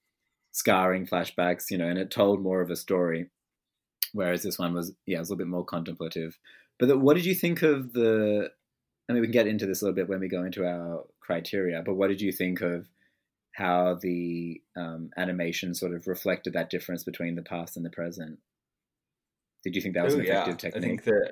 scarring 0.56 1.06
flashbacks, 1.06 1.70
you 1.70 1.78
know, 1.78 1.88
and 1.88 2.00
it 2.00 2.10
told 2.10 2.42
more 2.42 2.62
of 2.62 2.72
a 2.72 2.78
story. 2.78 3.30
Whereas 4.14 4.42
this 4.42 4.58
one 4.58 4.74
was, 4.74 4.94
yeah, 5.06 5.18
it 5.18 5.20
was 5.20 5.30
a 5.30 5.34
little 5.34 5.46
bit 5.46 5.52
more 5.52 5.66
contemplative. 5.66 6.40
But 6.80 6.88
the, 6.88 6.98
what 6.98 7.18
did 7.18 7.26
you 7.26 7.36
think 7.36 7.62
of 7.62 7.92
the? 7.92 8.50
I 9.10 9.14
mean, 9.14 9.22
we 9.22 9.28
can 9.28 9.34
get 9.34 9.48
into 9.48 9.66
this 9.66 9.82
a 9.82 9.86
little 9.86 9.96
bit 9.96 10.08
when 10.08 10.22
we 10.22 10.30
go 10.30 10.44
into 10.44 10.66
our 10.66 11.04
criteria. 11.20 11.84
But 11.86 11.96
what 11.96 12.08
did 12.08 12.22
you 12.22 12.32
think 12.32 12.62
of 12.62 12.88
how 13.52 14.00
the 14.02 14.62
um, 14.78 15.10
animation 15.18 15.76
sort 15.76 15.94
of 15.94 16.08
reflected 16.08 16.54
that 16.54 16.70
difference 16.70 17.04
between 17.04 17.36
the 17.36 17.44
past 17.44 17.76
and 17.76 17.86
the 17.86 17.90
present? 17.90 18.40
Did 19.66 19.76
you 19.76 19.82
think 19.82 19.96
that 19.96 20.06
was 20.06 20.16
Ooh, 20.16 20.20
an 20.20 20.26
effective 20.26 20.54
yeah. 20.54 20.58
technique? 20.58 20.84
I 20.84 20.88
think 20.88 21.04
that. 21.04 21.32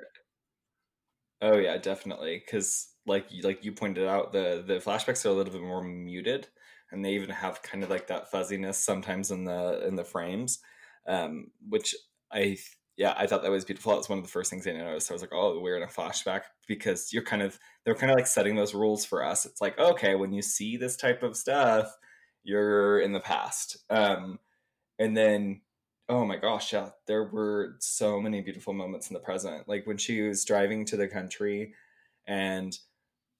Oh 1.40 1.56
yeah, 1.56 1.78
definitely. 1.78 2.42
Because 2.44 2.88
like 3.06 3.26
like 3.42 3.64
you 3.64 3.72
pointed 3.72 4.06
out, 4.06 4.32
the 4.32 4.62
the 4.66 4.74
flashbacks 4.74 5.24
are 5.24 5.30
a 5.30 5.32
little 5.32 5.52
bit 5.52 5.62
more 5.62 5.82
muted 5.82 6.48
and 6.94 7.04
they 7.04 7.14
even 7.14 7.30
have 7.30 7.62
kind 7.62 7.82
of 7.82 7.90
like 7.90 8.06
that 8.06 8.30
fuzziness 8.30 8.78
sometimes 8.78 9.30
in 9.30 9.44
the 9.44 9.86
in 9.86 9.96
the 9.96 10.04
frames, 10.04 10.60
um, 11.06 11.48
which 11.68 11.94
I 12.32 12.58
yeah 12.96 13.14
I 13.16 13.26
thought 13.26 13.42
that 13.42 13.50
was 13.50 13.64
beautiful. 13.64 13.96
Was 13.96 14.08
one 14.08 14.18
of 14.18 14.24
the 14.24 14.30
first 14.30 14.50
things 14.50 14.66
I 14.66 14.72
noticed. 14.72 15.10
I 15.10 15.14
was 15.14 15.22
like, 15.22 15.32
oh, 15.34 15.60
we're 15.60 15.76
in 15.76 15.82
a 15.82 15.86
flashback 15.86 16.42
because 16.68 17.12
you're 17.12 17.24
kind 17.24 17.42
of 17.42 17.58
they're 17.84 17.94
kind 17.94 18.12
of 18.12 18.16
like 18.16 18.26
setting 18.26 18.54
those 18.56 18.74
rules 18.74 19.04
for 19.04 19.24
us. 19.24 19.44
It's 19.44 19.60
like 19.60 19.78
okay, 19.78 20.14
when 20.14 20.32
you 20.32 20.42
see 20.42 20.76
this 20.76 20.96
type 20.96 21.22
of 21.22 21.36
stuff, 21.36 21.94
you're 22.44 23.00
in 23.00 23.12
the 23.12 23.20
past, 23.20 23.78
um, 23.90 24.38
and 24.98 25.16
then 25.16 25.60
oh 26.08 26.24
my 26.24 26.36
gosh, 26.36 26.72
yeah, 26.72 26.90
there 27.06 27.24
were 27.24 27.76
so 27.80 28.20
many 28.20 28.40
beautiful 28.42 28.74
moments 28.74 29.08
in 29.10 29.14
the 29.14 29.20
present. 29.20 29.68
Like 29.68 29.86
when 29.86 29.96
she 29.96 30.22
was 30.22 30.44
driving 30.44 30.84
to 30.86 30.96
the 30.96 31.08
country 31.08 31.74
and 32.26 32.76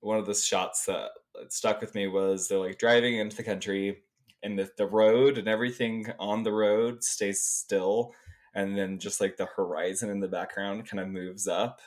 one 0.01 0.19
of 0.19 0.27
the 0.27 0.35
shots 0.35 0.87
that 0.87 1.11
stuck 1.49 1.81
with 1.81 1.94
me 1.94 2.07
was 2.07 2.49
they're 2.49 2.59
like 2.59 2.79
driving 2.79 3.18
into 3.18 3.37
the 3.37 3.42
country 3.42 4.03
and 4.42 4.59
the, 4.59 4.68
the 4.77 4.87
road 4.87 5.38
and 5.38 5.49
everything 5.49 6.07
on 6.18 6.42
the 6.42 6.53
road 6.53 7.03
stays 7.03 7.40
still. 7.40 8.12
And 8.55 8.77
then 8.77 8.99
just 8.99 9.20
like 9.20 9.37
the 9.37 9.47
horizon 9.47 10.11
in 10.11 10.20
the 10.20 10.29
background 10.29 10.88
kind 10.88 11.01
of 11.01 11.09
moves 11.09 11.49
up 11.49 11.81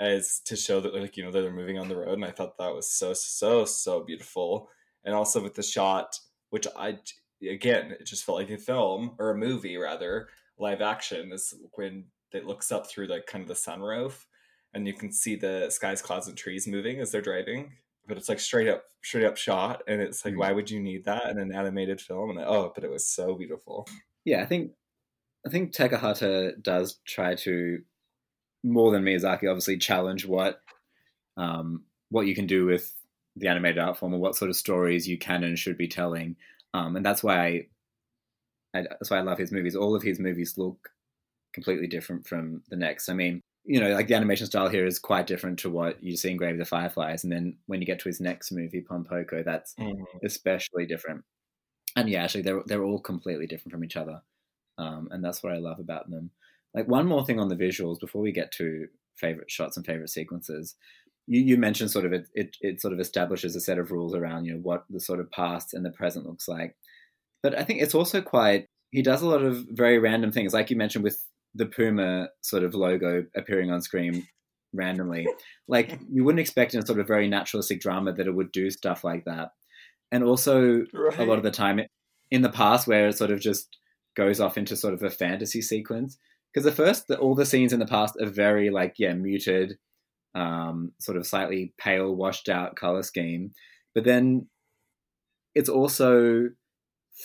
as 0.00 0.40
to 0.46 0.56
show 0.56 0.80
that 0.80 0.94
like 0.94 1.16
you 1.16 1.22
know 1.22 1.30
they're 1.30 1.52
moving 1.52 1.78
on 1.78 1.88
the 1.88 1.96
road. 1.96 2.14
And 2.14 2.24
i 2.24 2.30
thought 2.30 2.58
that 2.58 2.74
was 2.74 2.90
so 2.90 3.12
so 3.14 3.64
so 3.64 4.00
beautiful. 4.02 4.68
And 5.04 5.14
also 5.14 5.42
with 5.42 5.54
the 5.54 5.62
shot 5.62 6.18
which 6.50 6.66
i 6.76 6.98
again 7.48 7.92
it 7.98 8.06
just 8.06 8.24
felt 8.24 8.38
like 8.38 8.50
a 8.50 8.58
film 8.58 9.16
or 9.18 9.30
a 9.30 9.38
movie 9.38 9.76
rather 9.76 10.28
live 10.58 10.82
action 10.82 11.32
is 11.32 11.54
when 11.74 12.04
it 12.32 12.44
looks 12.44 12.70
up 12.70 12.88
through 12.88 13.06
like 13.06 13.26
kind 13.26 13.42
of 13.42 13.48
the 13.48 13.54
sunroof 13.54 14.24
and 14.74 14.86
you 14.86 14.94
can 14.94 15.12
see 15.12 15.36
the 15.36 15.68
skies, 15.70 16.02
clouds, 16.02 16.28
and 16.28 16.36
trees 16.36 16.66
moving 16.66 17.00
as 17.00 17.10
they're 17.10 17.20
driving. 17.20 17.72
But 18.12 18.18
it's 18.18 18.28
like 18.28 18.40
straight 18.40 18.68
up, 18.68 18.84
straight 19.02 19.24
up 19.24 19.38
shot, 19.38 19.82
and 19.88 20.02
it's 20.02 20.22
like, 20.22 20.32
mm-hmm. 20.32 20.40
why 20.40 20.52
would 20.52 20.70
you 20.70 20.80
need 20.80 21.06
that 21.06 21.30
in 21.30 21.38
an 21.38 21.50
animated 21.50 21.98
film? 21.98 22.28
And 22.28 22.40
oh, 22.40 22.70
but 22.74 22.84
it 22.84 22.90
was 22.90 23.06
so 23.06 23.34
beautiful. 23.34 23.88
Yeah, 24.26 24.42
I 24.42 24.44
think, 24.44 24.72
I 25.46 25.50
think 25.50 25.72
Takahata 25.72 26.62
does 26.62 27.00
try 27.06 27.34
to 27.36 27.78
more 28.62 28.92
than 28.92 29.02
Miyazaki, 29.02 29.48
obviously 29.48 29.78
challenge 29.78 30.26
what, 30.26 30.60
um, 31.38 31.84
what 32.10 32.26
you 32.26 32.34
can 32.34 32.46
do 32.46 32.66
with 32.66 32.94
the 33.34 33.48
animated 33.48 33.78
art 33.78 33.96
form, 33.96 34.12
or 34.12 34.20
what 34.20 34.36
sort 34.36 34.50
of 34.50 34.56
stories 34.56 35.08
you 35.08 35.16
can 35.16 35.42
and 35.42 35.58
should 35.58 35.78
be 35.78 35.88
telling. 35.88 36.36
Um, 36.74 36.96
and 36.96 37.06
that's 37.06 37.24
why 37.24 37.46
I, 38.74 38.78
I, 38.78 38.82
that's 38.82 39.10
why 39.10 39.20
I 39.20 39.22
love 39.22 39.38
his 39.38 39.52
movies. 39.52 39.74
All 39.74 39.96
of 39.96 40.02
his 40.02 40.20
movies 40.20 40.58
look 40.58 40.90
completely 41.54 41.86
different 41.86 42.26
from 42.26 42.62
the 42.68 42.76
next. 42.76 43.08
I 43.08 43.14
mean, 43.14 43.40
you 43.64 43.80
know, 43.80 43.90
like 43.90 44.08
the 44.08 44.14
animation 44.14 44.46
style 44.46 44.68
here 44.68 44.86
is 44.86 44.98
quite 44.98 45.26
different 45.26 45.58
to 45.60 45.70
what 45.70 46.02
you 46.02 46.16
see 46.16 46.30
in 46.30 46.36
Grave 46.36 46.54
of 46.54 46.58
the 46.58 46.64
Fireflies. 46.64 47.22
And 47.22 47.32
then 47.32 47.56
when 47.66 47.80
you 47.80 47.86
get 47.86 48.00
to 48.00 48.08
his 48.08 48.20
next 48.20 48.50
movie, 48.50 48.80
Pom 48.80 49.04
Poko, 49.04 49.44
that's 49.44 49.74
mm-hmm. 49.74 50.02
especially 50.24 50.86
different. 50.86 51.24
And 51.94 52.08
yeah, 52.08 52.24
actually, 52.24 52.42
they're 52.42 52.62
they're 52.66 52.84
all 52.84 53.00
completely 53.00 53.46
different 53.46 53.72
from 53.72 53.84
each 53.84 53.96
other, 53.96 54.22
um, 54.78 55.08
and 55.10 55.22
that's 55.22 55.42
what 55.42 55.52
I 55.52 55.58
love 55.58 55.78
about 55.78 56.10
them. 56.10 56.30
Like 56.74 56.88
one 56.88 57.06
more 57.06 57.24
thing 57.24 57.38
on 57.38 57.48
the 57.48 57.56
visuals 57.56 58.00
before 58.00 58.22
we 58.22 58.32
get 58.32 58.50
to 58.52 58.86
favorite 59.16 59.50
shots 59.50 59.76
and 59.76 59.84
favorite 59.84 60.08
sequences. 60.08 60.74
You, 61.26 61.40
you 61.40 61.56
mentioned 61.56 61.90
sort 61.90 62.06
of 62.06 62.12
it, 62.12 62.28
it, 62.34 62.56
it 62.62 62.80
sort 62.80 62.94
of 62.94 62.98
establishes 62.98 63.54
a 63.54 63.60
set 63.60 63.78
of 63.78 63.92
rules 63.92 64.14
around 64.14 64.46
you 64.46 64.54
know 64.54 64.60
what 64.60 64.84
the 64.90 64.98
sort 64.98 65.20
of 65.20 65.30
past 65.30 65.74
and 65.74 65.84
the 65.84 65.90
present 65.90 66.26
looks 66.26 66.48
like, 66.48 66.76
but 67.42 67.56
I 67.56 67.62
think 67.62 67.82
it's 67.82 67.94
also 67.94 68.22
quite 68.22 68.68
he 68.90 69.02
does 69.02 69.22
a 69.22 69.26
lot 69.26 69.42
of 69.42 69.66
very 69.70 69.98
random 69.98 70.32
things, 70.32 70.54
like 70.54 70.70
you 70.70 70.76
mentioned 70.76 71.04
with 71.04 71.22
the 71.54 71.66
Puma 71.66 72.28
sort 72.40 72.64
of 72.64 72.74
logo 72.74 73.24
appearing 73.36 73.70
on 73.70 73.82
screen 73.82 74.26
randomly. 74.72 75.26
Like 75.68 76.00
you 76.10 76.22
wouldn't 76.22 76.40
expect 76.40 76.74
in 76.74 76.80
a 76.80 76.86
sort 76.86 76.98
of 76.98 77.06
very 77.06 77.28
naturalistic 77.28 77.80
drama 77.80 78.12
that 78.12 78.26
it 78.26 78.34
would 78.34 78.52
do 78.52 78.68
stuff 78.70 79.04
like 79.04 79.24
that. 79.24 79.52
And 80.10 80.22
also 80.22 80.84
right. 80.92 81.18
a 81.18 81.24
lot 81.24 81.38
of 81.38 81.44
the 81.44 81.50
time 81.50 81.80
in 82.30 82.42
the 82.42 82.50
past 82.50 82.86
where 82.86 83.08
it 83.08 83.16
sort 83.16 83.30
of 83.30 83.40
just 83.40 83.78
goes 84.14 84.38
off 84.38 84.58
into 84.58 84.76
sort 84.76 84.92
of 84.92 85.02
a 85.02 85.08
fantasy 85.08 85.62
sequence. 85.62 86.18
Because 86.52 86.64
the 86.64 86.72
first, 86.72 87.06
the, 87.08 87.16
all 87.16 87.34
the 87.34 87.46
scenes 87.46 87.72
in 87.72 87.78
the 87.78 87.86
past 87.86 88.16
are 88.20 88.28
very 88.28 88.68
like 88.68 88.96
yeah 88.98 89.14
muted, 89.14 89.78
um, 90.34 90.92
sort 91.00 91.16
of 91.16 91.26
slightly 91.26 91.72
pale, 91.78 92.14
washed 92.14 92.50
out 92.50 92.76
color 92.76 93.02
scheme. 93.02 93.52
But 93.94 94.04
then 94.04 94.48
it's 95.54 95.70
also 95.70 96.50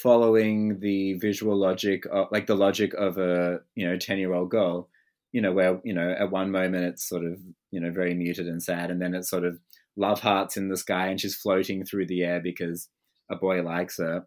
following 0.01 0.79
the 0.79 1.13
visual 1.15 1.57
logic 1.57 2.05
of 2.11 2.27
like 2.31 2.47
the 2.47 2.55
logic 2.55 2.93
of 2.93 3.17
a 3.17 3.59
you 3.75 3.87
know 3.87 3.97
10 3.97 4.17
year 4.17 4.33
old 4.33 4.49
girl 4.49 4.89
you 5.31 5.41
know 5.41 5.51
where 5.51 5.79
you 5.83 5.93
know 5.93 6.15
at 6.19 6.31
one 6.31 6.51
moment 6.51 6.85
it's 6.85 7.07
sort 7.07 7.25
of 7.25 7.39
you 7.71 7.79
know 7.79 7.91
very 7.91 8.13
muted 8.13 8.47
and 8.47 8.61
sad 8.61 8.91
and 8.91 9.01
then 9.01 9.15
it's 9.15 9.29
sort 9.29 9.43
of 9.43 9.59
love 9.97 10.21
hearts 10.21 10.55
in 10.55 10.69
the 10.69 10.77
sky 10.77 11.07
and 11.07 11.19
she's 11.19 11.35
floating 11.35 11.83
through 11.83 12.05
the 12.05 12.23
air 12.23 12.39
because 12.39 12.87
a 13.29 13.35
boy 13.35 13.61
likes 13.61 13.97
her. 13.97 14.25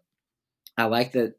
I 0.77 0.85
like 0.85 1.13
that 1.13 1.35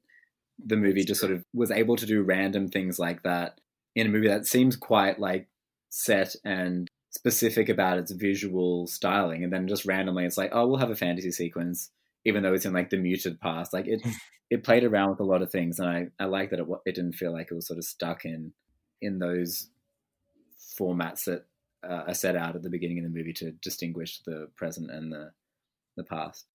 the 0.64 0.76
movie 0.76 1.04
just 1.04 1.20
sort 1.20 1.32
of 1.32 1.44
was 1.52 1.70
able 1.70 1.96
to 1.96 2.06
do 2.06 2.22
random 2.22 2.68
things 2.68 2.98
like 2.98 3.22
that 3.22 3.60
in 3.94 4.06
a 4.06 4.10
movie 4.10 4.28
that 4.28 4.46
seems 4.46 4.76
quite 4.76 5.20
like 5.20 5.48
set 5.90 6.34
and 6.44 6.90
specific 7.10 7.68
about 7.68 7.98
its 7.98 8.12
visual 8.12 8.86
styling 8.86 9.44
and 9.44 9.52
then 9.52 9.68
just 9.68 9.84
randomly 9.84 10.24
it's 10.24 10.38
like 10.38 10.50
oh 10.52 10.66
we'll 10.66 10.78
have 10.78 10.90
a 10.90 10.96
fantasy 10.96 11.30
sequence 11.30 11.90
even 12.24 12.42
though 12.42 12.54
it's 12.54 12.64
in 12.64 12.72
like 12.72 12.90
the 12.90 12.98
muted 12.98 13.40
past. 13.40 13.72
Like 13.72 13.87
it, 13.87 14.02
it 14.50 14.64
played 14.64 14.85
around 14.85 15.11
with 15.11 15.20
a 15.20 15.24
lot 15.24 15.42
of 15.42 15.50
things, 15.50 15.78
and 15.78 15.88
I, 15.88 16.06
I 16.18 16.26
like 16.26 16.50
that 16.50 16.61
it, 16.61 16.66
it 16.87 16.94
didn't 16.94 17.14
feel 17.14 17.32
like 17.32 17.48
it 17.50 17.54
was 17.54 17.66
sort 17.66 17.78
of 17.78 17.85
stuck 17.85 18.24
in 18.24 18.52
in 19.00 19.18
those 19.18 19.68
formats 20.78 21.24
that 21.24 21.46
uh, 21.88 22.04
are 22.06 22.14
set 22.14 22.37
out 22.37 22.54
at 22.54 22.62
the 22.62 22.70
beginning 22.70 22.98
of 22.98 23.04
the 23.04 23.18
movie 23.18 23.32
to 23.32 23.50
distinguish 23.50 24.20
the 24.24 24.48
present 24.56 24.90
and 24.90 25.12
the 25.12 25.32
the 25.96 26.04
past. 26.04 26.46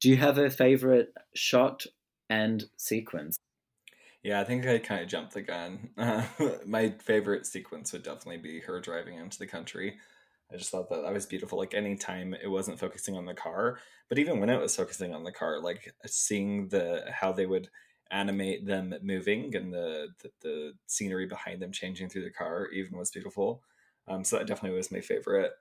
Do 0.00 0.08
you 0.08 0.16
have 0.16 0.38
a 0.38 0.50
favorite 0.50 1.12
shot 1.34 1.84
and 2.28 2.64
sequence? 2.76 3.36
Yeah, 4.22 4.40
I 4.40 4.44
think 4.44 4.66
I 4.66 4.78
kind 4.78 5.02
of 5.02 5.08
jumped 5.08 5.34
the 5.34 5.42
gun. 5.42 5.90
Uh, 5.96 6.26
my 6.66 6.90
favorite 7.04 7.46
sequence 7.46 7.92
would 7.92 8.02
definitely 8.02 8.38
be 8.38 8.60
her 8.60 8.80
driving 8.80 9.18
into 9.18 9.38
the 9.38 9.46
country. 9.46 9.98
I 10.52 10.56
just 10.56 10.70
thought 10.70 10.88
that 10.90 11.02
that 11.02 11.12
was 11.12 11.26
beautiful. 11.26 11.58
Like 11.58 11.74
anytime 11.74 12.34
it 12.34 12.48
wasn't 12.48 12.78
focusing 12.78 13.16
on 13.16 13.24
the 13.24 13.34
car, 13.34 13.78
but 14.08 14.18
even 14.18 14.38
when 14.38 14.50
it 14.50 14.60
was 14.60 14.76
focusing 14.76 15.12
on 15.12 15.24
the 15.24 15.32
car, 15.32 15.60
like 15.60 15.92
seeing 16.06 16.68
the 16.68 17.04
how 17.10 17.32
they 17.32 17.46
would 17.46 17.68
animate 18.12 18.64
them 18.64 18.94
moving 19.02 19.54
and 19.56 19.72
the 19.72 20.08
the, 20.22 20.30
the 20.42 20.72
scenery 20.86 21.26
behind 21.26 21.60
them 21.60 21.72
changing 21.72 22.08
through 22.08 22.22
the 22.22 22.30
car 22.30 22.68
even 22.68 22.96
was 22.96 23.10
beautiful. 23.10 23.62
Um, 24.08 24.22
so 24.22 24.38
that 24.38 24.46
definitely 24.46 24.76
was 24.76 24.92
my 24.92 25.00
favorite 25.00 25.52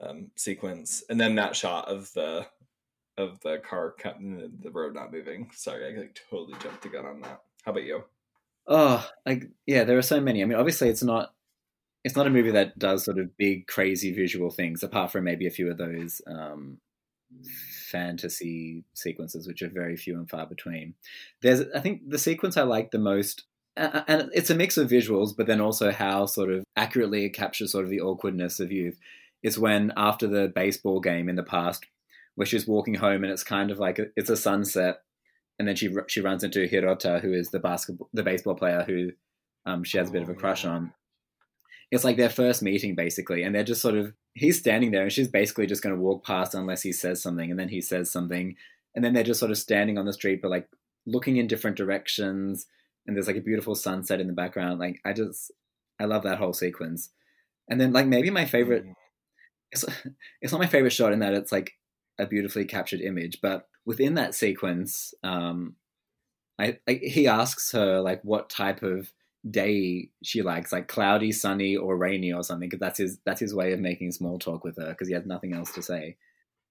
um, 0.00 0.30
sequence. 0.36 1.04
And 1.10 1.20
then 1.20 1.34
that 1.34 1.54
shot 1.54 1.88
of 1.88 2.10
the 2.14 2.46
of 3.18 3.38
the 3.40 3.58
car 3.58 3.94
cutting 3.98 4.38
the, 4.38 4.50
the 4.60 4.70
road 4.70 4.94
not 4.94 5.12
moving. 5.12 5.50
Sorry, 5.54 5.86
I 5.86 5.98
like 5.98 6.18
totally 6.30 6.58
jumped 6.60 6.82
the 6.82 6.88
gun 6.88 7.04
on 7.04 7.20
that. 7.20 7.42
How 7.64 7.72
about 7.72 7.84
you? 7.84 8.04
Oh, 8.66 9.06
like 9.26 9.50
yeah, 9.66 9.84
there 9.84 9.98
are 9.98 10.02
so 10.02 10.20
many. 10.20 10.42
I 10.42 10.46
mean, 10.46 10.58
obviously, 10.58 10.88
it's 10.88 11.02
not 11.02 11.34
it's 12.04 12.16
not 12.16 12.26
a 12.26 12.30
movie 12.30 12.50
that 12.50 12.78
does 12.78 13.04
sort 13.04 13.18
of 13.18 13.36
big, 13.36 13.66
crazy 13.66 14.12
visual 14.12 14.50
things, 14.50 14.82
apart 14.82 15.12
from 15.12 15.24
maybe 15.24 15.46
a 15.46 15.50
few 15.50 15.70
of 15.70 15.78
those 15.78 16.20
um, 16.26 16.78
fantasy 17.90 18.84
sequences, 18.94 19.46
which 19.46 19.62
are 19.62 19.68
very 19.68 19.96
few 19.96 20.16
and 20.16 20.28
far 20.28 20.46
between. 20.46 20.94
There's, 21.42 21.62
I 21.74 21.80
think, 21.80 22.08
the 22.08 22.18
sequence 22.18 22.56
I 22.56 22.62
like 22.62 22.90
the 22.90 22.98
most, 22.98 23.44
and 23.76 24.30
it's 24.34 24.50
a 24.50 24.54
mix 24.54 24.76
of 24.76 24.90
visuals, 24.90 25.30
but 25.36 25.46
then 25.46 25.60
also 25.60 25.92
how 25.92 26.26
sort 26.26 26.50
of 26.50 26.64
accurately 26.76 27.24
it 27.24 27.30
captures 27.30 27.72
sort 27.72 27.84
of 27.84 27.90
the 27.90 28.00
awkwardness 28.00 28.60
of 28.60 28.72
youth. 28.72 28.98
Is 29.42 29.58
when 29.58 29.92
after 29.96 30.28
the 30.28 30.48
baseball 30.54 31.00
game 31.00 31.28
in 31.28 31.34
the 31.34 31.42
past, 31.42 31.86
where 32.36 32.46
she's 32.46 32.68
walking 32.68 32.94
home 32.94 33.24
and 33.24 33.32
it's 33.32 33.42
kind 33.42 33.72
of 33.72 33.78
like 33.78 33.98
a, 33.98 34.06
it's 34.14 34.30
a 34.30 34.36
sunset, 34.36 35.02
and 35.58 35.66
then 35.66 35.74
she 35.74 35.92
she 36.06 36.20
runs 36.20 36.44
into 36.44 36.68
Hirota, 36.68 37.20
who 37.20 37.32
is 37.32 37.50
the 37.50 37.58
basketball 37.58 38.08
the 38.12 38.22
baseball 38.22 38.54
player 38.54 38.84
who 38.86 39.10
um, 39.66 39.82
she 39.82 39.98
has 39.98 40.10
a 40.10 40.12
bit 40.12 40.22
of 40.22 40.28
a 40.28 40.34
crush 40.34 40.64
on 40.64 40.92
it's 41.92 42.04
like 42.04 42.16
their 42.16 42.30
first 42.30 42.62
meeting 42.62 42.94
basically, 42.94 43.42
and 43.42 43.54
they're 43.54 43.62
just 43.62 43.82
sort 43.82 43.94
of 43.94 44.14
he's 44.32 44.58
standing 44.58 44.90
there 44.90 45.02
and 45.02 45.12
she's 45.12 45.28
basically 45.28 45.66
just 45.66 45.82
going 45.82 45.94
to 45.94 46.00
walk 46.00 46.24
past 46.24 46.54
unless 46.54 46.80
he 46.80 46.90
says 46.90 47.22
something, 47.22 47.50
and 47.50 47.60
then 47.60 47.68
he 47.68 47.82
says 47.82 48.10
something, 48.10 48.56
and 48.94 49.04
then 49.04 49.12
they're 49.12 49.22
just 49.22 49.38
sort 49.38 49.50
of 49.52 49.58
standing 49.58 49.98
on 49.98 50.06
the 50.06 50.12
street 50.12 50.40
but 50.40 50.50
like 50.50 50.66
looking 51.06 51.36
in 51.36 51.46
different 51.46 51.76
directions, 51.76 52.66
and 53.06 53.14
there's 53.14 53.26
like 53.26 53.36
a 53.36 53.42
beautiful 53.42 53.74
sunset 53.74 54.20
in 54.20 54.26
the 54.26 54.32
background. 54.32 54.80
Like 54.80 55.00
I 55.04 55.12
just 55.12 55.52
I 56.00 56.06
love 56.06 56.22
that 56.22 56.38
whole 56.38 56.54
sequence, 56.54 57.10
and 57.68 57.78
then 57.78 57.92
like 57.92 58.06
maybe 58.06 58.30
my 58.30 58.46
favorite. 58.46 58.86
Mm. 58.86 58.94
It's, 59.70 59.84
it's 60.40 60.52
not 60.52 60.62
my 60.62 60.66
favorite 60.66 60.94
shot 60.94 61.12
in 61.12 61.18
that 61.18 61.34
it's 61.34 61.52
like 61.52 61.72
a 62.18 62.26
beautifully 62.26 62.64
captured 62.64 63.02
image, 63.02 63.38
but 63.42 63.68
within 63.84 64.14
that 64.14 64.34
sequence, 64.34 65.12
um, 65.22 65.76
I, 66.58 66.78
I, 66.88 67.00
he 67.02 67.26
asks 67.26 67.72
her 67.72 68.00
like 68.00 68.22
what 68.22 68.48
type 68.48 68.82
of 68.82 69.12
day 69.50 70.10
she 70.22 70.42
likes, 70.42 70.72
like 70.72 70.88
cloudy, 70.88 71.32
sunny, 71.32 71.76
or 71.76 71.96
rainy, 71.96 72.32
or 72.32 72.42
something. 72.42 72.68
Because 72.68 72.80
that's 72.80 72.98
his 72.98 73.18
that's 73.24 73.40
his 73.40 73.54
way 73.54 73.72
of 73.72 73.80
making 73.80 74.12
small 74.12 74.38
talk 74.38 74.64
with 74.64 74.76
her. 74.76 74.90
Because 74.90 75.08
he 75.08 75.14
has 75.14 75.26
nothing 75.26 75.54
else 75.54 75.72
to 75.72 75.82
say. 75.82 76.16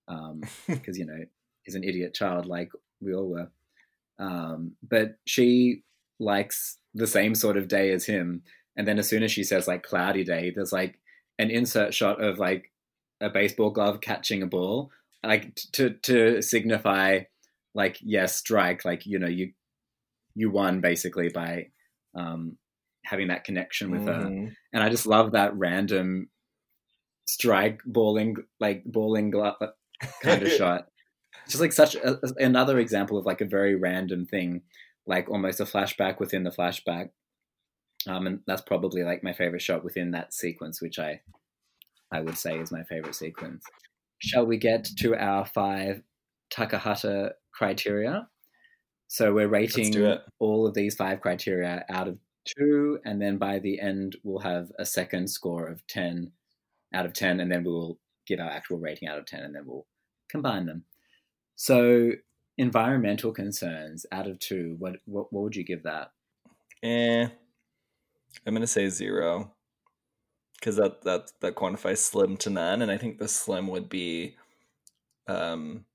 Because 0.07 0.31
um, 0.31 0.41
you 0.93 1.05
know 1.05 1.25
he's 1.63 1.75
an 1.75 1.84
idiot 1.84 2.13
child, 2.13 2.45
like 2.45 2.71
we 3.01 3.13
all 3.13 3.29
were. 3.29 3.49
Um, 4.19 4.73
but 4.88 5.17
she 5.25 5.84
likes 6.19 6.77
the 6.93 7.07
same 7.07 7.36
sort 7.36 7.57
of 7.57 7.67
day 7.67 7.91
as 7.91 8.05
him. 8.05 8.43
And 8.77 8.88
then 8.88 8.99
as 8.99 9.10
soon 9.10 9.23
as 9.23 9.31
she 9.31 9.43
says 9.43 9.67
like 9.67 9.84
cloudy 9.84 10.23
day, 10.23 10.51
there's 10.55 10.71
like 10.71 10.99
an 11.39 11.49
insert 11.49 11.93
shot 11.93 12.23
of 12.23 12.39
like 12.39 12.71
a 13.19 13.29
baseball 13.29 13.71
glove 13.71 14.01
catching 14.01 14.41
a 14.41 14.47
ball, 14.47 14.91
like 15.23 15.55
to 15.73 15.91
to 15.91 16.41
signify 16.41 17.21
like 17.73 17.97
yes, 18.01 18.36
strike, 18.36 18.86
like 18.86 19.05
you 19.05 19.19
know 19.19 19.27
you 19.27 19.51
you 20.36 20.49
won 20.49 20.81
basically 20.81 21.29
by 21.29 21.67
um, 22.15 22.57
having 23.12 23.28
that 23.28 23.43
connection 23.43 23.91
with 23.91 24.04
mm. 24.04 24.08
her. 24.08 24.24
Mm-hmm. 24.24 24.47
And 24.71 24.84
I 24.84 24.88
just 24.88 25.06
love 25.06 25.34
that 25.34 25.54
random 25.56 26.30
strike 27.28 27.82
balling, 27.86 28.38
like 28.62 28.84
balling 28.86 29.34
kind 30.24 30.41
of 30.41 30.52
shot. 30.58 30.88
Just 31.47 31.60
like 31.60 31.74
such 31.74 31.95
a, 31.95 32.19
another 32.38 32.80
example 32.80 33.17
of 33.17 33.26
like 33.26 33.41
a 33.41 33.45
very 33.45 33.76
random 33.76 34.26
thing, 34.26 34.62
like 35.06 35.30
almost 35.30 35.60
a 35.60 35.65
flashback 35.65 36.21
within 36.21 36.43
the 36.43 36.52
flashback. 36.52 37.10
Um, 38.08 38.28
and 38.28 38.39
that's 38.47 38.62
probably 38.62 39.04
like 39.04 39.24
my 39.24 39.34
favorite 39.34 39.62
shot 39.62 39.84
within 39.84 40.12
that 40.12 40.34
sequence, 40.34 40.82
which 40.82 40.97
I, 40.97 41.19
I 42.13 42.21
would 42.21 42.38
say 42.38 42.58
is 42.58 42.71
my 42.71 42.84
favorite 42.84 43.15
sequence. 43.15 43.65
Shall 44.19 44.45
we 44.45 44.58
get 44.58 44.86
to 45.00 45.15
our 45.15 45.45
five 45.45 46.02
Takahata 46.56 47.32
criteria? 47.54 48.30
So 49.10 49.34
we're 49.34 49.50
rating 49.50 50.17
all 50.39 50.65
of 50.65 50.74
these 50.74 50.95
five 50.95 51.19
criteria 51.19 51.84
out 51.89 52.08
of 52.08 52.17
two, 52.45 52.99
and 53.06 53.21
then 53.21 53.38
by 53.38 53.60
the 53.60 53.80
end 53.80 54.15
we'll 54.23 54.39
have 54.39 54.71
a 54.80 54.86
second 54.86 55.30
score 55.30 55.67
of 55.67 55.86
ten 55.88 56.32
out 56.93 57.06
of 57.06 57.13
ten, 57.13 57.39
and 57.39 57.51
then 57.51 57.63
we'll 57.63 57.97
give 58.25 58.39
our 58.39 58.49
actual 58.49 58.77
rating 58.77 59.08
out 59.08 59.17
of 59.17 59.25
ten, 59.25 59.43
and 59.43 59.56
then 59.56 59.63
we'll 59.65 59.86
combine 60.30 60.65
them. 60.65 60.84
So 61.56 62.12
environmental 62.58 63.32
concerns 63.32 64.06
out 64.12 64.27
of 64.27 64.39
two, 64.39 64.75
what 64.80 64.97
what, 65.06 65.32
what 65.32 65.43
would 65.43 65.56
you 65.56 65.63
give 65.63 65.84
that? 65.84 66.12
Eh, 66.84 67.27
I'm 68.45 68.54
gonna 68.54 68.67
say 68.67 68.89
zero 68.89 69.54
because 70.60 70.75
that 70.77 71.04
that 71.04 71.32
that 71.41 71.56
quantifies 71.56 71.97
slim 71.97 72.38
to 72.38 72.49
none, 72.49 72.82
and 72.82 72.91
I 72.91 72.97
think 72.97 73.17
the 73.17 73.27
slim 73.27 73.67
would 73.67 73.89
be 73.89 74.36
um 75.27 75.86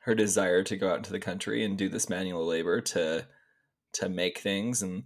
her 0.00 0.14
desire 0.14 0.64
to 0.64 0.76
go 0.76 0.90
out 0.90 0.96
into 0.96 1.12
the 1.12 1.20
country 1.20 1.64
and 1.64 1.78
do 1.78 1.88
this 1.88 2.08
manual 2.08 2.44
labor 2.44 2.80
to 2.80 3.26
to 3.92 4.08
make 4.08 4.38
things 4.38 4.82
and 4.82 5.04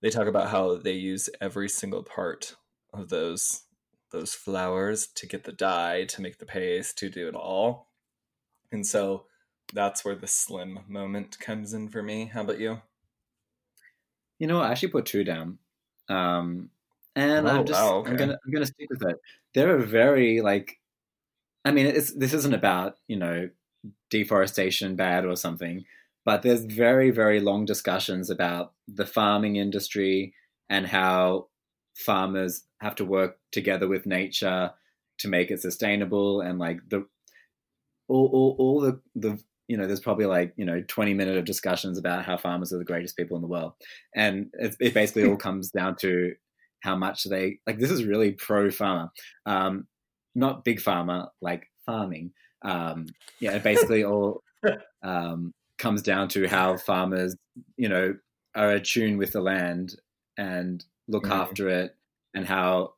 they 0.00 0.10
talk 0.10 0.26
about 0.26 0.50
how 0.50 0.76
they 0.76 0.92
use 0.92 1.28
every 1.40 1.68
single 1.68 2.02
part 2.02 2.56
of 2.92 3.08
those 3.08 3.64
those 4.10 4.34
flowers 4.34 5.06
to 5.06 5.26
get 5.26 5.44
the 5.44 5.52
dye 5.52 6.04
to 6.04 6.20
make 6.20 6.38
the 6.38 6.46
paste 6.46 6.98
to 6.98 7.08
do 7.08 7.28
it 7.28 7.34
all. 7.34 7.86
And 8.72 8.84
so 8.84 9.26
that's 9.72 10.04
where 10.04 10.16
the 10.16 10.26
slim 10.26 10.80
moment 10.88 11.38
comes 11.38 11.72
in 11.74 11.88
for 11.88 12.02
me. 12.02 12.26
How 12.26 12.40
about 12.40 12.58
you? 12.58 12.80
You 14.38 14.46
know 14.46 14.60
i 14.60 14.70
actually 14.70 14.88
put 14.88 15.06
two 15.06 15.24
down. 15.24 15.58
Um 16.08 16.70
and 17.14 17.46
oh, 17.46 17.50
i'm 17.50 17.66
just 17.66 17.80
wow, 17.80 17.96
okay. 17.98 18.10
i'm 18.10 18.16
gonna 18.16 18.38
i'm 18.44 18.52
gonna 18.52 18.66
stick 18.66 18.88
with 18.90 19.08
it. 19.08 19.16
They're 19.54 19.76
a 19.76 19.86
very 19.86 20.40
like 20.40 20.78
i 21.64 21.70
mean 21.70 21.86
it's 21.86 22.12
this 22.12 22.32
isn't 22.32 22.54
about 22.54 22.96
you 23.06 23.16
know 23.16 23.50
deforestation 24.08 24.96
bad 24.96 25.24
or 25.24 25.36
something. 25.36 25.84
But 26.24 26.42
there's 26.42 26.64
very, 26.64 27.10
very 27.10 27.40
long 27.40 27.64
discussions 27.64 28.30
about 28.30 28.72
the 28.86 29.06
farming 29.06 29.56
industry 29.56 30.34
and 30.68 30.86
how 30.86 31.48
farmers 31.94 32.64
have 32.80 32.94
to 32.96 33.04
work 33.04 33.38
together 33.52 33.88
with 33.88 34.06
nature 34.06 34.72
to 35.18 35.28
make 35.28 35.50
it 35.50 35.60
sustainable 35.60 36.40
and 36.40 36.58
like 36.58 36.80
the 36.88 37.06
all, 38.08 38.28
all, 38.32 38.56
all 38.58 38.80
the, 38.80 39.00
the 39.14 39.38
you 39.68 39.76
know 39.76 39.86
there's 39.86 40.00
probably 40.00 40.26
like 40.26 40.52
you 40.56 40.64
know 40.64 40.82
20 40.88 41.14
minute 41.14 41.36
of 41.36 41.44
discussions 41.44 41.98
about 41.98 42.24
how 42.24 42.36
farmers 42.36 42.72
are 42.72 42.78
the 42.78 42.84
greatest 42.84 43.16
people 43.16 43.36
in 43.36 43.42
the 43.42 43.48
world. 43.48 43.72
And 44.14 44.50
it, 44.54 44.76
it 44.80 44.94
basically 44.94 45.26
all 45.26 45.36
comes 45.48 45.70
down 45.70 45.96
to 46.00 46.34
how 46.82 46.96
much 46.96 47.24
they 47.24 47.58
like 47.66 47.78
this 47.78 47.90
is 47.90 48.04
really 48.04 48.32
pro 48.32 48.70
farmer 48.70 49.10
um 49.44 49.86
not 50.34 50.64
big 50.64 50.80
farmer 50.80 51.28
like 51.40 51.66
farming. 51.86 52.32
Um, 52.62 53.06
yeah, 53.40 53.58
basically 53.58 54.04
all 54.04 54.42
um, 55.02 55.52
comes 55.80 56.02
down 56.02 56.28
to 56.28 56.46
how 56.46 56.76
farmers, 56.76 57.34
you 57.76 57.88
know, 57.88 58.14
are 58.54 58.70
attuned 58.70 59.18
with 59.18 59.32
the 59.32 59.40
land 59.40 59.96
and 60.36 60.84
look 61.08 61.24
mm. 61.24 61.30
after 61.30 61.68
it, 61.68 61.96
and 62.34 62.46
how 62.46 62.94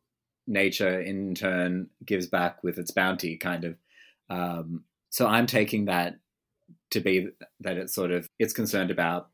nature 0.46 1.00
in 1.00 1.34
turn 1.34 1.88
gives 2.04 2.26
back 2.26 2.62
with 2.62 2.78
its 2.78 2.90
bounty, 2.90 3.36
kind 3.36 3.64
of. 3.64 3.76
Um, 4.28 4.84
so 5.10 5.26
I'm 5.26 5.46
taking 5.46 5.86
that 5.86 6.16
to 6.90 7.00
be 7.00 7.28
that 7.60 7.78
it's 7.78 7.94
sort 7.94 8.10
of 8.10 8.28
it's 8.38 8.52
concerned 8.52 8.90
about 8.90 9.28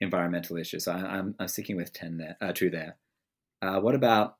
environmental 0.00 0.56
issues. 0.56 0.84
So 0.84 0.92
I, 0.92 1.18
am 1.18 1.34
I'm 1.38 1.48
sticking 1.48 1.76
with 1.76 1.92
ten 1.92 2.16
there, 2.16 2.36
uh, 2.40 2.52
two 2.52 2.70
there. 2.70 2.96
Uh, 3.62 3.80
what 3.80 3.94
about 3.94 4.36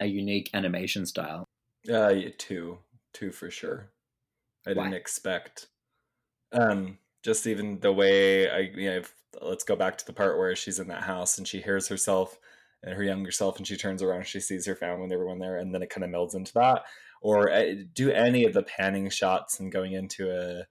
a 0.00 0.06
unique 0.06 0.50
animation 0.54 1.06
style? 1.06 1.44
Uh, 1.88 2.08
yeah, 2.08 2.28
two, 2.38 2.78
two 3.12 3.30
for 3.30 3.50
sure. 3.50 3.90
I 4.66 4.74
didn't 4.74 4.94
expect. 4.94 5.68
Um, 6.52 6.98
just 7.22 7.46
even 7.46 7.80
the 7.80 7.92
way 7.92 8.48
I, 8.50 8.58
you 8.74 8.90
know, 8.90 9.02
let's 9.42 9.64
go 9.64 9.76
back 9.76 9.98
to 9.98 10.06
the 10.06 10.12
part 10.12 10.38
where 10.38 10.54
she's 10.56 10.78
in 10.78 10.88
that 10.88 11.02
house 11.02 11.38
and 11.38 11.46
she 11.46 11.60
hears 11.60 11.88
herself 11.88 12.38
and 12.82 12.94
her 12.94 13.02
younger 13.02 13.32
self, 13.32 13.58
and 13.58 13.66
she 13.66 13.76
turns 13.76 14.02
around, 14.02 14.18
and 14.18 14.26
she 14.26 14.38
sees 14.38 14.64
her 14.66 14.76
family 14.76 15.02
and 15.02 15.12
everyone 15.12 15.40
there, 15.40 15.56
and 15.56 15.74
then 15.74 15.82
it 15.82 15.90
kind 15.90 16.04
of 16.04 16.10
melds 16.10 16.36
into 16.36 16.52
that. 16.54 16.84
Or 17.20 17.50
uh, 17.50 17.74
do 17.92 18.12
any 18.12 18.44
of 18.44 18.52
the 18.52 18.62
panning 18.62 19.10
shots 19.10 19.58
and 19.58 19.72
going 19.72 19.94
into 19.94 20.30
a, 20.30 20.64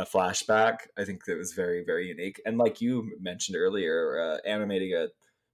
a 0.00 0.04
flashback. 0.04 0.78
I 0.98 1.04
think 1.04 1.24
that 1.24 1.38
was 1.38 1.52
very, 1.52 1.84
very 1.84 2.08
unique. 2.08 2.42
And 2.44 2.58
like 2.58 2.80
you 2.80 3.12
mentioned 3.20 3.56
earlier, 3.56 4.18
uh, 4.18 4.48
animating 4.48 4.94
a 4.94 5.06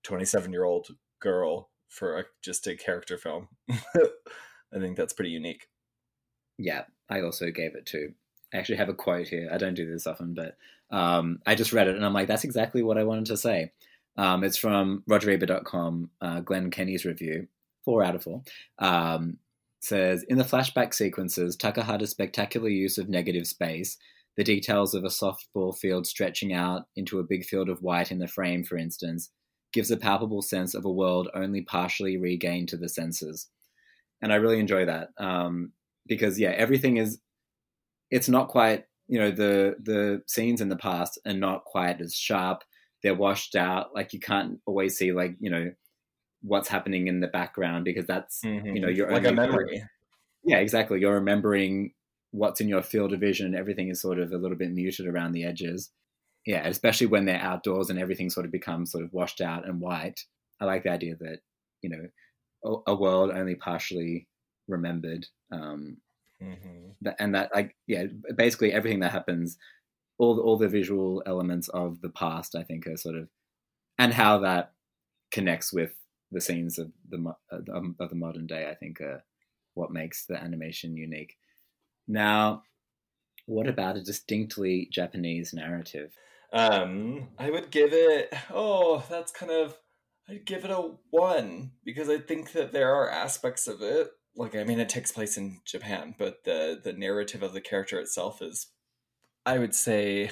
27 0.04 0.50
year 0.50 0.64
old 0.64 0.88
girl 1.20 1.68
for 1.88 2.18
a, 2.18 2.24
just 2.42 2.66
a 2.66 2.76
character 2.76 3.18
film 3.18 3.48
I 4.74 4.78
think 4.78 4.96
that's 4.96 5.12
pretty 5.12 5.30
unique. 5.30 5.66
Yeah, 6.58 6.84
I 7.08 7.22
also 7.22 7.50
gave 7.50 7.74
it 7.74 7.86
two. 7.86 8.12
I 8.52 8.58
actually 8.58 8.76
have 8.76 8.88
a 8.88 8.94
quote 8.94 9.28
here. 9.28 9.48
I 9.52 9.58
don't 9.58 9.74
do 9.74 9.90
this 9.90 10.06
often, 10.06 10.34
but 10.34 10.56
um, 10.90 11.40
I 11.46 11.54
just 11.54 11.72
read 11.72 11.88
it 11.88 11.96
and 11.96 12.04
I'm 12.04 12.12
like, 12.12 12.28
that's 12.28 12.44
exactly 12.44 12.82
what 12.82 12.98
I 12.98 13.04
wanted 13.04 13.26
to 13.26 13.36
say. 13.36 13.72
Um, 14.16 14.44
it's 14.44 14.58
from 14.58 15.04
RogerEbert.com, 15.08 16.10
uh, 16.20 16.40
Glenn 16.40 16.70
Kenny's 16.70 17.04
review, 17.04 17.46
four 17.84 18.02
out 18.02 18.14
of 18.14 18.24
four. 18.24 18.42
Um, 18.78 19.38
says 19.80 20.24
In 20.24 20.38
the 20.38 20.44
flashback 20.44 20.94
sequences, 20.94 21.56
Takahata 21.56 22.02
a 22.02 22.06
spectacular 22.06 22.68
use 22.68 22.98
of 22.98 23.08
negative 23.08 23.46
space, 23.46 23.96
the 24.36 24.44
details 24.44 24.94
of 24.94 25.04
a 25.04 25.08
softball 25.08 25.76
field 25.76 26.06
stretching 26.06 26.52
out 26.52 26.86
into 26.96 27.18
a 27.18 27.24
big 27.24 27.44
field 27.44 27.68
of 27.68 27.82
white 27.82 28.10
in 28.12 28.18
the 28.18 28.28
frame, 28.28 28.64
for 28.64 28.76
instance, 28.76 29.30
gives 29.72 29.90
a 29.90 29.96
palpable 29.96 30.42
sense 30.42 30.74
of 30.74 30.84
a 30.84 30.90
world 30.90 31.28
only 31.34 31.62
partially 31.62 32.16
regained 32.16 32.68
to 32.68 32.76
the 32.76 32.88
senses. 32.88 33.48
And 34.22 34.32
I 34.32 34.36
really 34.36 34.60
enjoy 34.60 34.84
that 34.84 35.10
um, 35.18 35.72
because, 36.06 36.38
yeah, 36.38 36.50
everything 36.50 36.96
is, 36.98 37.18
it's 38.10 38.28
not 38.28 38.48
quite, 38.48 38.84
you 39.08 39.18
know, 39.18 39.30
the 39.30 39.76
the 39.82 40.22
scenes 40.26 40.60
in 40.60 40.68
the 40.68 40.76
past 40.76 41.18
are 41.26 41.32
not 41.32 41.64
quite 41.64 42.00
as 42.00 42.14
sharp. 42.14 42.62
They're 43.02 43.14
washed 43.14 43.56
out. 43.56 43.94
Like 43.94 44.12
you 44.12 44.20
can't 44.20 44.58
always 44.66 44.96
see, 44.96 45.12
like, 45.12 45.36
you 45.40 45.50
know, 45.50 45.72
what's 46.42 46.68
happening 46.68 47.06
in 47.08 47.20
the 47.20 47.28
background 47.28 47.84
because 47.84 48.06
that's, 48.06 48.42
mm-hmm. 48.44 48.66
you 48.66 48.80
know, 48.80 48.88
you're 48.88 49.10
like 49.10 49.26
a 49.26 49.32
memory. 49.32 49.82
Yeah, 50.44 50.58
exactly. 50.58 51.00
You're 51.00 51.14
remembering 51.14 51.92
what's 52.30 52.60
in 52.60 52.68
your 52.68 52.82
field 52.82 53.12
of 53.12 53.20
vision. 53.20 53.54
Everything 53.54 53.88
is 53.88 54.00
sort 54.00 54.18
of 54.18 54.32
a 54.32 54.38
little 54.38 54.56
bit 54.56 54.70
muted 54.70 55.06
around 55.06 55.32
the 55.32 55.44
edges 55.44 55.90
yeah, 56.46 56.66
especially 56.66 57.06
when 57.06 57.26
they're 57.26 57.40
outdoors 57.40 57.90
and 57.90 57.98
everything 57.98 58.30
sort 58.30 58.46
of 58.46 58.52
becomes 58.52 58.92
sort 58.92 59.04
of 59.04 59.12
washed 59.12 59.40
out 59.40 59.66
and 59.66 59.80
white. 59.80 60.24
I 60.60 60.64
like 60.64 60.84
the 60.84 60.90
idea 60.90 61.16
that 61.20 61.40
you 61.82 61.90
know 61.90 62.08
a, 62.64 62.92
a 62.92 62.94
world 62.94 63.30
only 63.30 63.54
partially 63.54 64.26
remembered, 64.68 65.26
um, 65.52 65.98
mm-hmm. 66.42 67.08
and 67.18 67.34
that 67.34 67.50
like 67.54 67.76
yeah, 67.86 68.04
basically 68.36 68.72
everything 68.72 69.00
that 69.00 69.12
happens, 69.12 69.58
all 70.18 70.34
the, 70.34 70.42
all 70.42 70.56
the 70.56 70.68
visual 70.68 71.22
elements 71.26 71.68
of 71.68 72.00
the 72.00 72.10
past, 72.10 72.54
I 72.54 72.62
think, 72.62 72.86
are 72.86 72.96
sort 72.96 73.16
of, 73.16 73.28
and 73.98 74.12
how 74.14 74.38
that 74.38 74.72
connects 75.30 75.72
with 75.72 75.92
the 76.32 76.40
scenes 76.40 76.78
of 76.78 76.92
the 77.08 77.34
of 77.50 78.10
the 78.10 78.16
modern 78.16 78.46
day. 78.46 78.68
I 78.70 78.74
think 78.74 79.00
are 79.00 79.24
what 79.74 79.92
makes 79.92 80.26
the 80.26 80.36
animation 80.36 80.96
unique. 80.96 81.36
Now, 82.06 82.62
what 83.46 83.68
about 83.68 83.96
a 83.96 84.02
distinctly 84.02 84.88
Japanese 84.92 85.52
narrative? 85.52 86.12
Um, 86.52 87.28
I 87.38 87.50
would 87.50 87.70
give 87.70 87.92
it. 87.92 88.32
Oh, 88.52 89.04
that's 89.08 89.32
kind 89.32 89.52
of. 89.52 89.76
I'd 90.28 90.44
give 90.44 90.64
it 90.64 90.70
a 90.70 90.92
one 91.10 91.72
because 91.84 92.08
I 92.08 92.18
think 92.18 92.52
that 92.52 92.72
there 92.72 92.94
are 92.94 93.10
aspects 93.10 93.66
of 93.66 93.82
it. 93.82 94.10
Like, 94.36 94.54
I 94.54 94.64
mean, 94.64 94.80
it 94.80 94.88
takes 94.88 95.12
place 95.12 95.36
in 95.36 95.60
Japan, 95.64 96.14
but 96.18 96.44
the 96.44 96.80
the 96.82 96.92
narrative 96.92 97.42
of 97.42 97.52
the 97.52 97.60
character 97.60 97.98
itself 98.00 98.42
is, 98.42 98.68
I 99.44 99.58
would 99.58 99.74
say. 99.74 100.30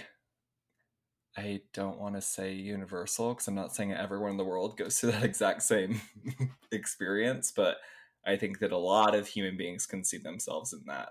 I 1.37 1.61
don't 1.73 2.01
want 2.01 2.17
to 2.17 2.21
say 2.21 2.53
universal 2.55 3.33
because 3.33 3.47
I'm 3.47 3.55
not 3.55 3.73
saying 3.73 3.93
everyone 3.93 4.33
in 4.33 4.37
the 4.39 4.45
world 4.45 4.77
goes 4.77 4.99
through 4.99 5.13
that 5.13 5.23
exact 5.23 5.63
same 5.63 6.01
experience, 6.73 7.53
but 7.55 7.77
I 8.27 8.37
think 8.37 8.59
that 8.59 8.73
a 8.73 8.79
lot 8.79 9.15
of 9.15 9.29
human 9.29 9.57
beings 9.57 9.87
can 9.87 10.05
see 10.05 10.19
themselves 10.19 10.73
in 10.73 10.83
that, 10.87 11.11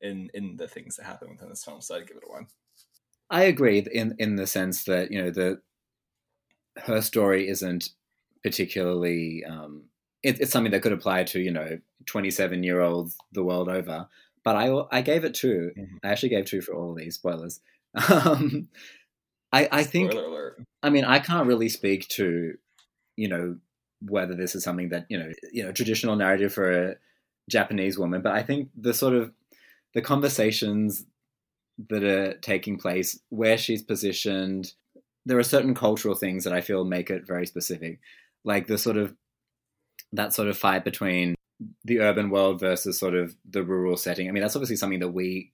in 0.00 0.30
in 0.34 0.56
the 0.56 0.68
things 0.68 0.96
that 0.96 1.06
happen 1.06 1.30
within 1.30 1.48
this 1.48 1.64
film. 1.64 1.80
So 1.80 1.96
I'd 1.96 2.06
give 2.06 2.18
it 2.18 2.24
a 2.28 2.30
one. 2.30 2.46
I 3.30 3.44
agree 3.44 3.78
in 3.92 4.14
in 4.18 4.36
the 4.36 4.46
sense 4.46 4.84
that 4.84 5.10
you 5.10 5.22
know 5.22 5.30
the 5.30 5.60
her 6.76 7.00
story 7.00 7.48
isn't 7.48 7.90
particularly 8.42 9.44
um, 9.44 9.84
it, 10.24 10.40
it's 10.40 10.50
something 10.50 10.72
that 10.72 10.82
could 10.82 10.92
apply 10.92 11.24
to 11.24 11.40
you 11.40 11.50
know 11.50 11.78
27 12.06 12.62
year 12.62 12.80
olds 12.80 13.16
the 13.32 13.44
world 13.44 13.68
over 13.68 14.08
but 14.44 14.56
i 14.56 14.70
i 14.90 15.00
gave 15.00 15.24
it 15.24 15.34
2 15.34 15.70
mm-hmm. 15.76 15.96
i 16.02 16.08
actually 16.08 16.28
gave 16.28 16.44
two 16.44 16.60
for 16.60 16.74
all 16.74 16.90
of 16.90 16.96
these 16.96 17.14
spoilers 17.14 17.60
um, 18.08 18.68
i 19.52 19.68
i 19.70 19.84
think 19.84 20.12
i 20.82 20.90
mean 20.90 21.04
i 21.04 21.18
can't 21.18 21.46
really 21.46 21.68
speak 21.68 22.08
to 22.08 22.54
you 23.16 23.28
know 23.28 23.56
whether 24.00 24.34
this 24.34 24.54
is 24.54 24.64
something 24.64 24.88
that 24.88 25.06
you 25.08 25.18
know 25.18 25.30
you 25.52 25.62
know 25.64 25.72
traditional 25.72 26.16
narrative 26.16 26.52
for 26.52 26.90
a 26.90 26.94
japanese 27.48 27.98
woman 27.98 28.20
but 28.20 28.32
i 28.32 28.42
think 28.42 28.68
the 28.76 28.92
sort 28.92 29.14
of 29.14 29.32
the 29.94 30.02
conversations 30.02 31.04
that 31.88 32.04
are 32.04 32.34
taking 32.34 32.78
place, 32.78 33.18
where 33.30 33.58
she's 33.58 33.82
positioned. 33.82 34.72
There 35.26 35.38
are 35.38 35.44
certain 35.44 35.74
cultural 35.74 36.14
things 36.14 36.44
that 36.44 36.52
I 36.52 36.60
feel 36.60 36.84
make 36.84 37.10
it 37.10 37.26
very 37.26 37.46
specific, 37.46 38.00
like 38.44 38.66
the 38.66 38.78
sort 38.78 38.96
of 38.96 39.14
that 40.14 40.32
sort 40.32 40.48
of 40.48 40.56
fight 40.56 40.84
between 40.84 41.34
the 41.84 42.00
urban 42.00 42.30
world 42.30 42.60
versus 42.60 42.98
sort 42.98 43.14
of 43.14 43.34
the 43.48 43.62
rural 43.62 43.96
setting. 43.96 44.28
I 44.28 44.32
mean, 44.32 44.42
that's 44.42 44.56
obviously 44.56 44.76
something 44.76 45.00
that 45.00 45.10
we 45.10 45.52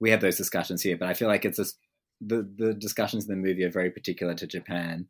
we 0.00 0.10
have 0.10 0.20
those 0.20 0.36
discussions 0.36 0.82
here, 0.82 0.96
but 0.96 1.08
I 1.08 1.14
feel 1.14 1.28
like 1.28 1.44
it's 1.44 1.58
just 1.58 1.78
the 2.20 2.48
the 2.56 2.74
discussions 2.74 3.28
in 3.28 3.30
the 3.30 3.48
movie 3.48 3.64
are 3.64 3.70
very 3.70 3.90
particular 3.90 4.34
to 4.34 4.46
Japan. 4.46 5.06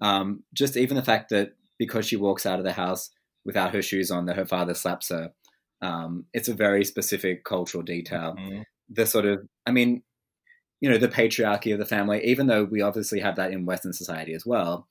Um, 0.00 0.44
just 0.52 0.76
even 0.76 0.96
the 0.96 1.02
fact 1.02 1.30
that 1.30 1.52
because 1.78 2.06
she 2.06 2.16
walks 2.16 2.46
out 2.46 2.58
of 2.58 2.64
the 2.64 2.72
house 2.72 3.10
without 3.44 3.74
her 3.74 3.82
shoes 3.82 4.10
on, 4.10 4.26
that 4.26 4.36
her 4.36 4.46
father 4.46 4.74
slaps 4.74 5.08
her. 5.10 5.32
Um, 5.82 6.24
it's 6.32 6.48
a 6.48 6.54
very 6.54 6.84
specific 6.84 7.44
cultural 7.44 7.82
detail. 7.82 8.34
Mm-hmm 8.38 8.62
the 8.88 9.06
sort 9.06 9.26
of, 9.26 9.46
I 9.66 9.72
mean, 9.72 10.02
you 10.80 10.90
know, 10.90 10.98
the 10.98 11.08
patriarchy 11.08 11.72
of 11.72 11.78
the 11.78 11.86
family, 11.86 12.24
even 12.24 12.46
though 12.46 12.64
we 12.64 12.82
obviously 12.82 13.20
have 13.20 13.36
that 13.36 13.50
in 13.50 13.66
Western 13.66 13.92
society 13.92 14.34
as 14.34 14.44
well, 14.44 14.86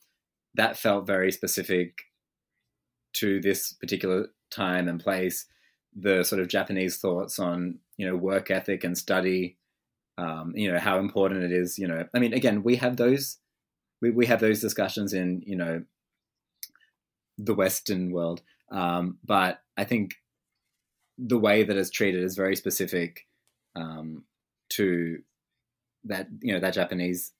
that 0.56 0.78
felt 0.78 1.08
very 1.08 1.32
specific 1.32 1.94
to 3.16 3.42
this 3.42 3.74
particular 3.74 4.28
time 4.52 4.88
and 4.88 5.00
place. 5.00 5.46
The 5.96 6.24
sort 6.24 6.42
of 6.42 6.48
Japanese 6.48 6.98
thoughts 6.98 7.40
on, 7.40 7.80
you 7.98 8.08
know, 8.08 8.16
work 8.16 8.52
ethic 8.52 8.84
and 8.84 8.98
study, 8.98 9.58
um, 10.18 10.54
you 10.56 10.72
know, 10.72 10.80
how 10.80 11.00
important 11.00 11.44
it 11.44 11.52
is, 11.52 11.80
you 11.80 11.88
know, 11.88 12.06
I 12.14 12.20
mean, 12.20 12.34
again, 12.34 12.64
we 12.64 12.76
have 12.78 12.98
those, 12.98 13.38
we, 14.02 14.12
we 14.12 14.26
have 14.26 14.42
those 14.42 14.60
discussions 14.60 15.14
in, 15.14 15.42
you 15.46 15.56
know, 15.56 15.84
the 17.38 17.54
Western 17.54 18.12
world. 18.12 18.42
Um, 18.72 19.20
but 19.24 19.62
I 19.78 19.84
think 19.84 20.16
the 21.18 21.38
way 21.38 21.64
that 21.64 21.78
it's 21.78 21.90
treated 21.90 22.24
is 22.24 22.36
very 22.36 22.56
specific 22.56 23.26
um, 23.76 24.24
to 24.70 25.20
that 26.06 26.28
you 26.42 26.54
know 26.54 26.60
that 26.60 26.74
Japanese 26.74 27.32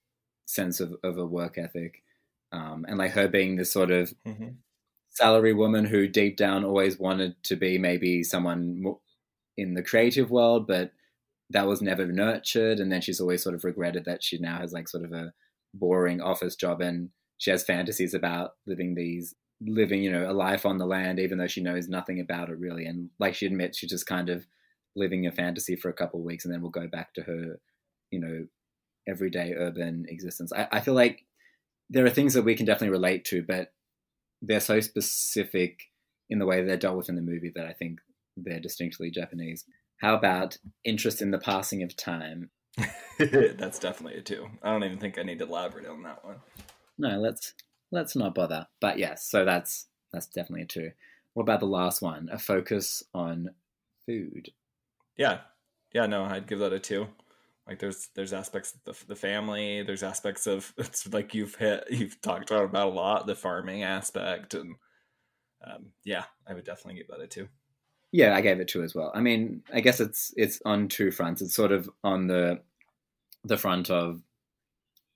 sense 0.46 0.80
of, 0.80 0.94
of 1.02 1.18
a 1.18 1.26
work 1.26 1.58
ethic, 1.58 2.02
um, 2.52 2.84
and 2.88 2.98
like 2.98 3.12
her 3.12 3.28
being 3.28 3.56
this 3.56 3.70
sort 3.70 3.90
of 3.90 4.12
mm-hmm. 4.26 4.48
Salary 5.16 5.52
woman 5.52 5.84
who 5.86 6.08
deep 6.08 6.36
down 6.36 6.64
always 6.64 6.98
wanted 6.98 7.42
to 7.44 7.56
be 7.56 7.78
maybe 7.78 8.22
someone 8.22 8.84
in 9.56 9.74
the 9.74 9.82
creative 9.82 10.30
world, 10.30 10.66
but 10.66 10.92
that 11.50 11.66
was 11.66 11.80
never 11.82 12.06
nurtured, 12.06 12.80
and 12.80 12.90
then 12.90 13.00
she's 13.00 13.20
always 13.20 13.42
sort 13.42 13.54
of 13.54 13.64
regretted 13.64 14.04
that 14.04 14.22
she 14.22 14.38
now 14.38 14.58
has 14.58 14.72
like 14.72 14.88
sort 14.88 15.04
of 15.04 15.12
a 15.12 15.32
boring 15.74 16.20
office 16.20 16.56
job 16.56 16.80
and 16.80 17.10
she 17.38 17.50
has 17.50 17.62
fantasies 17.62 18.14
about 18.14 18.52
living 18.66 18.94
these 18.94 19.34
living 19.60 20.02
you 20.02 20.10
know 20.10 20.30
a 20.30 20.32
life 20.32 20.64
on 20.64 20.78
the 20.78 20.86
land 20.86 21.18
even 21.18 21.38
though 21.38 21.46
she 21.46 21.62
knows 21.62 21.88
nothing 21.88 22.18
about 22.20 22.48
it 22.48 22.58
really 22.58 22.86
and 22.86 23.10
like 23.18 23.34
she 23.34 23.46
admits 23.46 23.78
she 23.78 23.86
just 23.86 24.06
kind 24.06 24.28
of 24.30 24.46
living 24.96 25.26
a 25.26 25.32
fantasy 25.32 25.76
for 25.76 25.88
a 25.88 25.94
couple 25.94 26.18
of 26.18 26.24
weeks 26.26 26.44
and 26.44 26.52
then 26.52 26.62
we'll 26.62 26.70
go 26.70 26.88
back 26.88 27.12
to 27.14 27.22
her, 27.22 27.60
you 28.10 28.18
know, 28.18 28.46
everyday 29.08 29.54
urban 29.54 30.06
existence. 30.08 30.52
I, 30.52 30.68
I 30.72 30.80
feel 30.80 30.94
like 30.94 31.24
there 31.90 32.04
are 32.04 32.10
things 32.10 32.34
that 32.34 32.42
we 32.44 32.54
can 32.54 32.66
definitely 32.66 32.90
relate 32.90 33.24
to, 33.26 33.42
but 33.42 33.72
they're 34.42 34.60
so 34.60 34.80
specific 34.80 35.80
in 36.28 36.38
the 36.38 36.46
way 36.46 36.62
they're 36.62 36.76
dealt 36.76 36.96
with 36.96 37.08
in 37.08 37.16
the 37.16 37.22
movie 37.22 37.52
that 37.54 37.66
I 37.66 37.72
think 37.72 38.00
they're 38.36 38.60
distinctly 38.60 39.10
Japanese. 39.10 39.64
How 39.98 40.14
about 40.14 40.58
interest 40.84 41.22
in 41.22 41.30
the 41.30 41.38
passing 41.38 41.82
of 41.82 41.96
time? 41.96 42.50
that's 43.18 43.78
definitely 43.78 44.18
a 44.18 44.22
two. 44.22 44.48
I 44.62 44.70
don't 44.70 44.84
even 44.84 44.98
think 44.98 45.18
I 45.18 45.22
need 45.22 45.38
to 45.38 45.46
elaborate 45.46 45.86
on 45.86 46.02
that 46.02 46.24
one. 46.24 46.36
No, 46.98 47.18
let's 47.18 47.54
let's 47.90 48.14
not 48.14 48.34
bother. 48.34 48.66
But 48.80 48.98
yes, 48.98 49.26
so 49.26 49.44
that's 49.44 49.86
that's 50.12 50.26
definitely 50.26 50.62
a 50.62 50.66
two. 50.66 50.90
What 51.32 51.44
about 51.44 51.60
the 51.60 51.66
last 51.66 52.02
one? 52.02 52.28
A 52.30 52.38
focus 52.38 53.02
on 53.14 53.50
food 54.04 54.50
yeah 55.16 55.38
yeah 55.92 56.06
no 56.06 56.24
i'd 56.24 56.46
give 56.46 56.58
that 56.58 56.72
a 56.72 56.78
two 56.78 57.06
like 57.66 57.78
there's 57.78 58.08
there's 58.14 58.32
aspects 58.32 58.74
of 58.74 58.84
the, 58.84 59.06
the 59.06 59.16
family 59.16 59.82
there's 59.82 60.02
aspects 60.02 60.46
of 60.46 60.72
it's 60.78 61.12
like 61.12 61.34
you've 61.34 61.54
hit 61.56 61.84
you've 61.90 62.20
talked 62.20 62.50
about, 62.50 62.74
a 62.74 62.86
lot 62.86 63.26
the 63.26 63.34
farming 63.34 63.82
aspect 63.82 64.54
and 64.54 64.76
um, 65.66 65.86
yeah 66.04 66.24
i 66.46 66.54
would 66.54 66.64
definitely 66.64 66.94
give 66.94 67.08
that 67.08 67.20
a 67.20 67.26
two 67.26 67.48
yeah 68.12 68.34
i 68.34 68.40
gave 68.40 68.60
it 68.60 68.68
two 68.68 68.82
as 68.82 68.94
well. 68.94 69.12
I 69.14 69.20
mean 69.20 69.62
i 69.72 69.80
guess 69.80 70.00
it's 70.00 70.32
it's 70.36 70.60
on 70.64 70.88
two 70.88 71.10
fronts. 71.10 71.42
It's 71.42 71.54
sort 71.54 71.72
of 71.72 71.90
on 72.04 72.26
the 72.26 72.60
the 73.44 73.56
front 73.56 73.90
of 73.90 74.20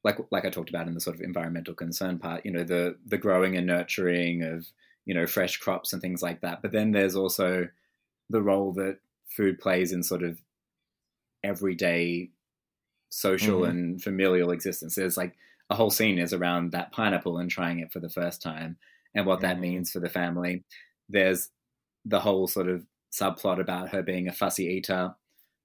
like 0.05 0.19
like 0.31 0.45
i 0.45 0.51
talked 0.51 0.71
about 0.71 0.87
in 0.87 0.95
the 0.95 1.01
sort 1.01 1.17
of 1.17 1.23
environmental 1.23 1.75
concern 1.75 2.19
part 2.19 2.45
you 2.47 2.53
know 2.53 2.65
the 2.65 2.97
the 3.07 3.19
growing 3.19 3.57
and 3.57 3.67
nurturing 3.67 4.43
of 4.43 4.67
you 5.11 5.15
know 5.15 5.27
fresh 5.27 5.57
crops 5.57 5.93
and 5.93 6.01
things 6.01 6.23
like 6.23 6.41
that. 6.41 6.63
But 6.63 6.73
then 6.73 6.93
there's 6.93 7.17
also 7.17 7.69
the 8.29 8.43
role 8.43 8.73
that 8.75 8.99
food 9.29 9.59
plays 9.59 9.93
in 9.93 10.03
sort 10.03 10.23
of 10.23 10.41
everyday 11.43 12.31
social 13.11 13.61
mm-hmm. 13.61 13.71
and 13.71 14.03
familial 14.03 14.51
existence. 14.51 14.95
There's 14.95 15.17
like 15.17 15.37
a 15.69 15.75
whole 15.75 15.91
scene 15.91 16.19
is 16.19 16.33
around 16.33 16.73
that 16.73 16.93
pineapple 16.93 17.39
and 17.39 17.51
trying 17.51 17.81
it 17.81 17.93
for 17.93 18.01
the 18.01 18.09
first 18.09 18.43
time 18.43 18.77
and 19.15 19.27
what 19.27 19.39
mm-hmm. 19.39 19.47
that 19.47 19.61
means 19.61 19.91
for 19.91 20.01
the 20.01 20.09
family. 20.09 20.65
There's 21.09 21.51
the 22.05 22.21
whole 22.21 22.47
sort 22.49 22.69
of 22.69 22.85
subplot 23.13 23.61
about 23.61 23.91
her 23.91 24.03
being 24.03 24.29
a 24.29 24.33
fussy 24.33 24.65
eater, 24.67 25.15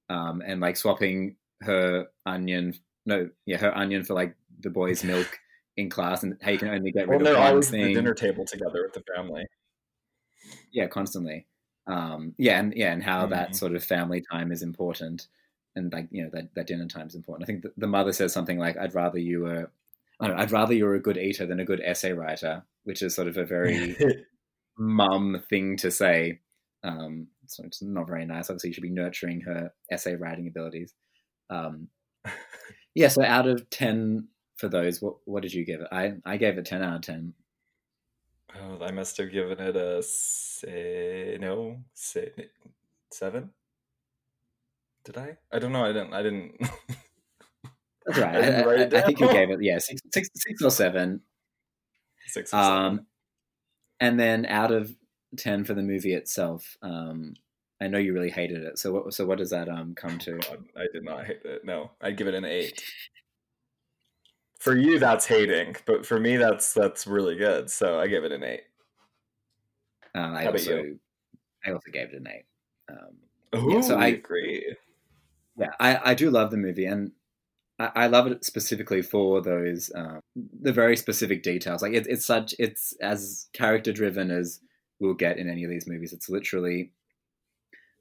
um, 0.10 0.42
and 0.46 0.60
like 0.60 0.78
swapping 0.78 1.36
her 1.62 2.08
onion, 2.26 2.74
no, 3.06 3.30
yeah, 3.46 3.58
her 3.58 3.76
onion 3.78 4.04
for 4.04 4.14
like 4.14 4.36
the 4.60 4.70
boys' 4.70 5.04
milk 5.12 5.40
in 5.78 5.90
class, 5.90 6.24
and 6.24 6.38
how 6.42 6.52
you 6.52 6.58
can 6.58 6.70
only 6.70 6.92
get 6.92 7.08
rid 7.08 7.22
well, 7.22 7.34
of 7.34 7.38
one 7.38 7.48
always 7.48 7.68
at 7.68 7.74
the 7.74 7.94
dinner 7.94 8.14
table 8.14 8.46
together 8.46 8.84
with 8.84 8.94
the 8.94 9.04
family. 9.16 9.46
yeah 10.72 10.88
constantly 10.88 11.46
um 11.88 12.34
yeah 12.38 12.60
and 12.60 12.74
yeah 12.76 12.92
and 12.92 13.04
how 13.04 13.26
Mhm. 13.26 13.30
that 13.32 13.56
sort 13.56 13.76
of 13.76 13.84
family 13.84 14.22
time 14.32 14.52
is 14.52 14.62
important 14.62 15.28
and 15.76 15.92
like 15.92 16.08
you 16.12 16.24
know 16.24 16.30
that, 16.34 16.54
that 16.56 16.68
dinner 16.68 16.88
time 16.88 17.08
is 17.08 17.16
important. 17.16 17.44
I 17.44 17.52
think 17.52 17.64
the, 17.64 17.72
the 17.78 17.88
mother 17.88 18.14
says 18.14 18.34
something 18.34 18.58
like 18.58 18.78
i'd 18.78 18.96
rather 18.96 19.20
you 19.20 19.42
were 19.42 19.70
I 20.20 20.28
don't 20.28 20.38
know, 20.38 20.44
i'd 20.44 20.52
rather 20.52 20.74
you 20.74 20.86
were 20.86 20.96
a 20.96 21.02
good 21.02 21.18
eater 21.18 21.46
than 21.46 21.60
a 21.60 21.66
good 21.66 21.82
essay 21.84 22.14
writer 22.14 22.64
which 22.84 23.02
is 23.02 23.16
sort 23.16 23.28
of 23.28 23.38
a 23.38 23.46
very 23.46 23.96
mum 24.78 25.44
thing 25.50 25.78
to 25.78 25.92
say. 25.92 26.40
Um 26.84 27.28
so 27.48 27.64
it's 27.64 27.82
not 27.82 28.08
very 28.08 28.26
nice. 28.26 28.50
Obviously 28.50 28.70
you 28.70 28.74
should 28.74 28.84
be 28.84 28.90
nurturing 28.90 29.42
her 29.42 29.74
essay 29.92 30.16
writing 30.16 30.48
abilities. 30.48 30.94
Um 31.50 31.88
yeah 32.96 33.08
so 33.08 33.24
out 33.24 33.48
of 33.48 33.70
10 33.70 34.28
for 34.56 34.70
those 34.70 35.02
what 35.02 35.16
what 35.26 35.42
did 35.44 35.54
you 35.54 35.66
give 35.66 35.82
it? 35.82 35.88
I 35.92 36.14
i 36.26 36.38
gave 36.38 36.58
it 36.58 36.66
10 36.66 36.84
out 36.84 36.96
of 36.96 37.02
10 37.02 37.34
oh, 38.56 38.84
I 38.84 38.92
must 38.92 39.18
have 39.18 39.32
given 39.32 39.60
it 39.60 39.76
a 39.76 40.02
say 40.04 41.38
no 41.42 41.78
say, 41.94 42.32
seven. 43.12 43.50
Did 45.06 45.18
I? 45.18 45.38
I 45.52 45.60
don't 45.60 45.72
know. 45.72 45.86
I 45.86 45.94
didn't. 45.94 46.14
I 46.14 46.24
didn't. 46.24 46.60
That's 48.06 48.20
right. 48.20 48.36
I 48.36 48.42
didn't 48.42 48.56
I, 48.62 48.66
write 48.66 48.94
I- 48.94 49.02
think 49.02 49.20
you 49.20 49.28
gave 49.32 49.50
it, 49.52 49.62
yeah, 49.64 49.78
six, 49.80 50.02
six, 50.14 50.30
six 50.36 50.62
or 50.64 50.70
seven. 50.72 51.22
Six 52.28 52.54
or 52.54 52.58
seven. 52.58 52.74
Um, 52.86 53.06
and 54.00 54.20
then 54.20 54.46
out 54.48 54.72
of 54.72 54.94
ten 55.38 55.64
for 55.64 55.74
the 55.74 55.82
movie 55.84 56.14
itself, 56.14 56.76
um, 56.82 57.36
I 57.82 57.88
know 57.88 57.98
you 57.98 58.14
really 58.14 58.30
hated 58.30 58.64
it. 58.64 58.78
So 58.80 58.92
what? 58.94 59.14
So 59.14 59.26
what 59.26 59.38
does 59.38 59.50
that 59.52 59.70
um 59.70 59.94
come 59.96 60.18
to? 60.20 60.38
God, 60.40 60.66
I 60.78 60.86
did 60.92 61.04
not 61.04 61.26
hate 61.26 61.42
it. 61.46 61.64
No, 61.66 61.92
I'd 62.02 62.18
give 62.18 62.28
it 62.28 62.34
an 62.36 62.46
eight. 62.46 62.84
For 64.60 64.76
you, 64.76 64.98
that's 64.98 65.28
hating, 65.28 65.76
but 65.86 66.06
for 66.06 66.20
me, 66.20 66.38
that's 66.38 66.74
that's 66.74 67.06
really 67.06 67.36
good. 67.36 67.70
So 67.70 68.00
I 68.00 68.08
give 68.08 68.24
it 68.24 68.32
an 68.32 68.44
eight. 68.44 68.64
Uh, 70.16 70.20
I 70.20 70.44
How 70.44 70.50
about 70.50 70.54
also, 70.54 70.78
you? 70.78 71.00
I 71.66 71.72
also 71.72 71.92
gave 71.92 72.08
it 72.10 72.16
an 72.16 72.28
eight. 72.28 72.46
Um, 72.90 73.18
Oh, 73.54 73.70
Yeah, 73.70 73.82
so 73.82 73.98
I- 73.98 74.08
agree. 74.08 74.76
Yeah, 75.58 75.72
I, 75.80 76.12
I 76.12 76.14
do 76.14 76.30
love 76.30 76.52
the 76.52 76.58
movie, 76.58 76.86
and 76.86 77.12
I, 77.78 78.08
love 78.08 78.28
it 78.28 78.46
specifically 78.46 79.02
for 79.02 79.42
those 79.42 79.92
um, 79.96 80.22
the 80.62 80.72
very 80.72 80.96
specific 80.96 81.44
details. 81.44 81.82
Like 81.82 81.94
it, 81.94 82.08
it's 82.08 82.26
such 82.26 82.54
it's 82.58 82.94
as 83.02 83.48
character 83.54 83.92
driven 83.92 84.32
as 84.32 84.62
we'll 85.00 85.14
get 85.14 85.38
in 85.38 85.50
any 85.50 85.64
of 85.64 85.70
these 85.70 85.88
movies. 85.88 86.14
It's 86.14 86.30
literally 86.30 86.92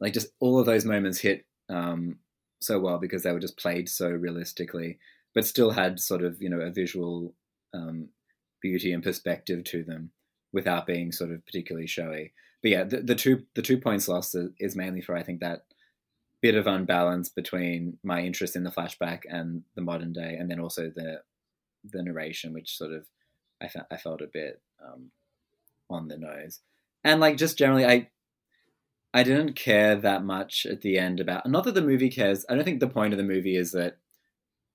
like 0.01 0.13
just 0.13 0.29
all 0.41 0.59
of 0.59 0.67
those 0.67 0.85
moments 0.85 1.19
hit 1.19 1.45
um, 1.69 2.19
so 2.61 2.79
well 2.79 2.99
because 2.99 3.25
they 3.25 3.33
were 3.33 3.41
just 3.41 3.57
played 3.57 3.89
so 3.89 4.09
realistically, 4.11 4.99
but 5.35 5.47
still 5.47 5.73
had 5.73 5.99
sort 5.99 6.23
of 6.23 6.41
you 6.41 6.49
know 6.49 6.61
a 6.61 6.71
visual 6.71 7.35
um, 7.73 8.09
beauty 8.63 8.93
and 8.93 9.03
perspective 9.03 9.65
to 9.65 9.83
them 9.83 10.11
without 10.53 10.87
being 10.87 11.11
sort 11.11 11.33
of 11.33 11.45
particularly 11.47 11.89
showy. 11.89 12.33
But 12.63 12.71
yeah, 12.71 12.85
the, 12.85 13.01
the 13.01 13.15
two 13.17 13.43
the 13.55 13.63
two 13.63 13.79
points 13.79 14.07
lost 14.07 14.37
is 14.59 14.77
mainly 14.77 15.01
for 15.01 15.17
I 15.17 15.25
think 15.25 15.41
that 15.41 15.65
bit 16.45 16.55
of 16.57 16.67
unbalance 16.67 17.31
between 17.31 17.97
my 18.03 18.21
interest 18.21 18.55
in 18.55 18.65
the 18.65 18.71
flashback 18.77 19.21
and 19.31 19.63
the 19.77 19.81
modern 19.91 20.13
day, 20.13 20.37
and 20.39 20.51
then 20.51 20.61
also 20.61 20.91
the 20.95 21.23
the 21.93 22.03
narration, 22.03 22.53
which 22.53 22.77
sort 22.77 22.93
of 22.93 23.07
I, 23.63 23.69
fe- 23.69 23.89
I 23.91 23.97
felt 23.97 24.21
a 24.21 24.27
bit 24.27 24.61
um, 24.87 25.11
on 25.89 26.09
the 26.09 26.19
nose, 26.19 26.61
and 27.03 27.19
like 27.21 27.37
just 27.39 27.57
generally, 27.57 27.87
I 27.87 28.09
I 29.15 29.23
didn't 29.23 29.55
care 29.55 29.95
that 29.97 30.25
much 30.25 30.67
at 30.67 30.81
the 30.83 30.99
end 30.99 31.19
about. 31.21 31.49
Not 31.49 31.65
that 31.65 31.75
the 31.75 31.81
movie 31.93 32.11
cares. 32.11 32.45
I 32.49 32.55
don't 32.55 32.65
think 32.65 32.81
the 32.81 32.89
point 32.89 33.15
of 33.15 33.19
the 33.19 33.25
movie 33.35 33.57
is 33.57 33.73
that 33.73 33.97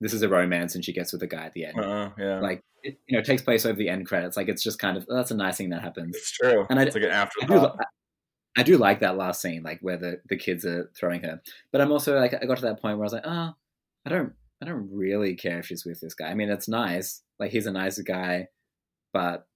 this 0.01 0.13
is 0.13 0.22
a 0.24 0.30
romance 0.30 0.76
and 0.76 0.84
she 0.86 0.93
gets 0.93 1.11
with 1.11 1.20
the 1.22 1.28
guy 1.28 1.43
at 1.45 1.53
the 1.53 1.65
end. 1.65 1.78
Uh, 1.80 2.09
yeah, 2.17 2.39
Like 2.39 2.63
it, 2.82 2.97
you 3.05 3.13
know, 3.13 3.20
it 3.20 3.26
takes 3.26 3.41
place 3.43 3.65
over 3.65 3.76
the 3.78 3.89
end 3.89 4.07
credits. 4.07 4.38
Like 4.38 4.47
it's 4.47 4.63
just 4.63 4.80
kind 4.80 4.95
of 4.97 5.05
that's 5.09 5.30
a 5.32 5.36
nice 5.36 5.57
thing 5.57 5.70
that 5.72 5.82
happens. 5.84 6.15
it's 6.15 6.32
true. 6.32 6.65
and 6.70 6.80
I- 6.80 6.84
it's 6.84 6.95
like 6.95 7.03
an 7.03 7.11
I 7.11 7.26
do, 7.26 7.32
afterthought. 7.43 7.78
I 8.57 8.63
do 8.63 8.77
like 8.77 8.99
that 8.99 9.17
last 9.17 9.41
scene, 9.41 9.63
like 9.63 9.79
where 9.81 9.97
the, 9.97 10.21
the 10.27 10.37
kids 10.37 10.65
are 10.65 10.89
throwing 10.97 11.21
her. 11.21 11.41
But 11.71 11.81
I'm 11.81 11.91
also 11.91 12.17
like, 12.19 12.33
I 12.33 12.45
got 12.45 12.57
to 12.57 12.63
that 12.63 12.81
point 12.81 12.97
where 12.97 13.05
I 13.05 13.07
was 13.07 13.13
like, 13.13 13.25
oh, 13.25 13.53
I 14.05 14.09
don't, 14.09 14.33
I 14.61 14.65
don't 14.65 14.89
really 14.91 15.35
care 15.35 15.59
if 15.59 15.67
she's 15.67 15.85
with 15.85 16.01
this 16.01 16.13
guy. 16.13 16.27
I 16.27 16.33
mean, 16.33 16.49
it's 16.49 16.67
nice, 16.67 17.21
like 17.39 17.51
he's 17.51 17.67
a 17.67 17.71
nice 17.71 17.99
guy, 17.99 18.47
but 19.13 19.47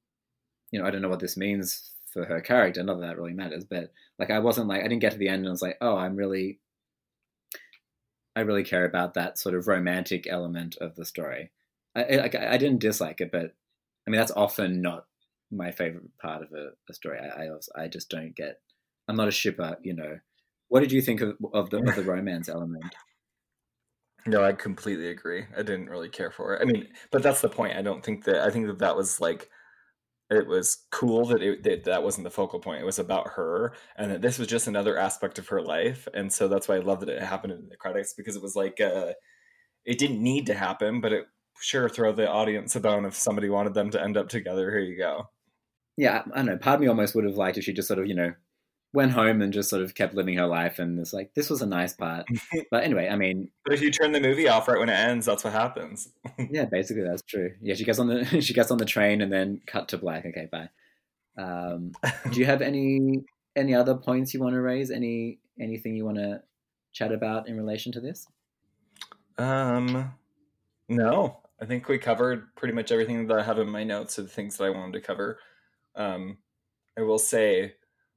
you 0.71 0.79
know, 0.79 0.87
I 0.87 0.91
don't 0.91 1.01
know 1.01 1.09
what 1.09 1.19
this 1.19 1.37
means 1.37 1.91
for 2.11 2.23
her 2.25 2.39
character. 2.39 2.83
Not 2.83 2.99
that 2.99 3.07
that 3.07 3.17
really 3.17 3.33
matters, 3.33 3.65
but 3.65 3.91
like, 4.19 4.29
I 4.29 4.39
wasn't 4.39 4.67
like, 4.67 4.81
I 4.81 4.87
didn't 4.87 5.01
get 5.01 5.11
to 5.13 5.17
the 5.17 5.27
end 5.27 5.39
and 5.39 5.47
I 5.47 5.51
was 5.51 5.61
like, 5.61 5.77
oh, 5.81 5.97
I'm 5.97 6.15
really, 6.15 6.59
I 8.35 8.41
really 8.41 8.63
care 8.63 8.85
about 8.85 9.15
that 9.15 9.37
sort 9.37 9.55
of 9.55 9.67
romantic 9.67 10.27
element 10.29 10.77
of 10.79 10.95
the 10.95 11.05
story. 11.05 11.51
I, 11.95 12.15
like, 12.15 12.35
I 12.35 12.57
didn't 12.57 12.79
dislike 12.79 13.21
it, 13.21 13.31
but 13.31 13.53
I 14.07 14.09
mean, 14.09 14.19
that's 14.19 14.31
often 14.31 14.81
not 14.81 15.05
my 15.51 15.71
favorite 15.71 16.17
part 16.19 16.41
of 16.41 16.51
a, 16.53 16.69
a 16.89 16.93
story. 16.93 17.19
I, 17.19 17.45
I, 17.45 17.83
I 17.83 17.87
just 17.87 18.09
don't 18.09 18.35
get. 18.35 18.59
I'm 19.07 19.15
not 19.15 19.27
a 19.27 19.31
shipper, 19.31 19.77
you 19.81 19.93
know. 19.93 20.19
What 20.69 20.79
did 20.79 20.91
you 20.91 21.01
think 21.01 21.21
of, 21.21 21.35
of 21.53 21.69
the 21.69 21.77
of 21.77 21.95
the 21.95 22.03
romance 22.11 22.49
element? 22.49 22.95
No, 24.25 24.43
I 24.43 24.53
completely 24.53 25.09
agree. 25.09 25.45
I 25.53 25.63
didn't 25.63 25.89
really 25.89 26.09
care 26.09 26.31
for 26.31 26.55
it. 26.55 26.61
I 26.61 26.65
mean, 26.65 26.87
but 27.11 27.23
that's 27.23 27.41
the 27.41 27.49
point. 27.49 27.77
I 27.77 27.81
don't 27.81 28.03
think 28.03 28.23
that. 28.25 28.41
I 28.41 28.49
think 28.49 28.67
that 28.67 28.79
that 28.79 28.95
was 28.95 29.19
like, 29.19 29.49
it 30.29 30.47
was 30.47 30.85
cool 30.91 31.25
that 31.25 31.43
it 31.43 31.63
that, 31.63 31.83
that 31.83 32.03
wasn't 32.03 32.23
the 32.23 32.31
focal 32.31 32.59
point. 32.59 32.81
It 32.81 32.85
was 32.85 32.99
about 32.99 33.29
her, 33.35 33.73
and 33.97 34.11
that 34.11 34.21
this 34.21 34.39
was 34.39 34.47
just 34.47 34.67
another 34.67 34.97
aspect 34.97 35.39
of 35.39 35.49
her 35.49 35.61
life. 35.61 36.07
And 36.13 36.31
so 36.31 36.47
that's 36.47 36.67
why 36.67 36.75
I 36.75 36.79
love 36.79 37.01
that 37.01 37.09
it 37.09 37.21
happened 37.21 37.53
in 37.53 37.67
the 37.69 37.75
credits 37.75 38.13
because 38.13 38.35
it 38.35 38.41
was 38.41 38.55
like, 38.55 38.79
uh, 38.79 39.13
it 39.85 39.97
didn't 39.97 40.23
need 40.23 40.45
to 40.47 40.53
happen, 40.53 41.01
but 41.01 41.11
it 41.11 41.25
sure 41.59 41.89
throw 41.89 42.13
the 42.13 42.29
audience 42.29 42.75
a 42.75 42.79
bone 42.79 43.05
if 43.05 43.15
somebody 43.15 43.49
wanted 43.49 43.73
them 43.73 43.89
to 43.91 44.01
end 44.01 44.17
up 44.17 44.29
together. 44.29 44.71
Here 44.71 44.79
you 44.79 44.97
go. 44.97 45.29
Yeah, 45.97 46.23
I 46.33 46.37
don't 46.37 46.45
know. 46.47 46.57
Part 46.57 46.75
of 46.75 46.81
me 46.81 46.87
almost 46.87 47.13
would 47.15 47.25
have 47.25 47.35
liked 47.35 47.57
if 47.57 47.65
she 47.65 47.73
just 47.73 47.87
sort 47.87 47.99
of, 47.99 48.07
you 48.07 48.15
know, 48.15 48.33
went 48.93 49.11
home 49.11 49.41
and 49.41 49.51
just 49.51 49.69
sort 49.69 49.81
of 49.81 49.95
kept 49.95 50.13
living 50.13 50.37
her 50.37 50.45
life, 50.45 50.77
and 50.79 50.99
it's 50.99 51.13
like 51.13 51.33
this 51.33 51.49
was 51.49 51.61
a 51.61 51.65
nice 51.65 51.93
part. 51.93 52.27
But 52.71 52.83
anyway, 52.83 53.09
I 53.09 53.15
mean, 53.15 53.49
But 53.65 53.73
if 53.73 53.81
you 53.81 53.91
turn 53.91 54.11
the 54.11 54.21
movie 54.21 54.47
off 54.47 54.67
right 54.67 54.79
when 54.79 54.89
it 54.89 54.93
ends, 54.93 55.25
that's 55.25 55.43
what 55.43 55.53
happens. 55.53 56.09
yeah, 56.51 56.65
basically 56.65 57.03
that's 57.03 57.23
true. 57.23 57.53
Yeah, 57.61 57.75
she 57.75 57.83
gets 57.83 57.99
on 57.99 58.07
the 58.07 58.25
she 58.41 58.53
gets 58.53 58.71
on 58.71 58.77
the 58.77 58.85
train 58.85 59.21
and 59.21 59.31
then 59.31 59.61
cut 59.65 59.89
to 59.89 59.97
black. 59.97 60.25
Okay, 60.25 60.47
bye. 60.51 60.69
Um, 61.37 61.93
do 62.31 62.39
you 62.39 62.45
have 62.45 62.61
any 62.61 63.23
any 63.55 63.73
other 63.73 63.95
points 63.95 64.33
you 64.33 64.39
want 64.39 64.53
to 64.53 64.61
raise? 64.61 64.91
Any 64.91 65.39
anything 65.59 65.95
you 65.95 66.05
want 66.05 66.17
to 66.17 66.41
chat 66.93 67.11
about 67.11 67.47
in 67.47 67.57
relation 67.57 67.91
to 67.93 67.99
this? 67.99 68.27
Um, 69.37 70.13
no, 70.87 71.39
I 71.59 71.65
think 71.65 71.87
we 71.87 71.97
covered 71.97 72.55
pretty 72.55 72.75
much 72.75 72.91
everything 72.91 73.25
that 73.27 73.39
I 73.39 73.43
have 73.43 73.57
in 73.57 73.69
my 73.69 73.83
notes 73.83 74.19
of 74.19 74.25
the 74.25 74.31
things 74.31 74.57
that 74.57 74.65
I 74.65 74.69
wanted 74.69 74.93
to 74.93 75.01
cover. 75.01 75.39
Um, 75.95 76.37
I 76.97 77.01
will 77.01 77.17
say 77.17 77.73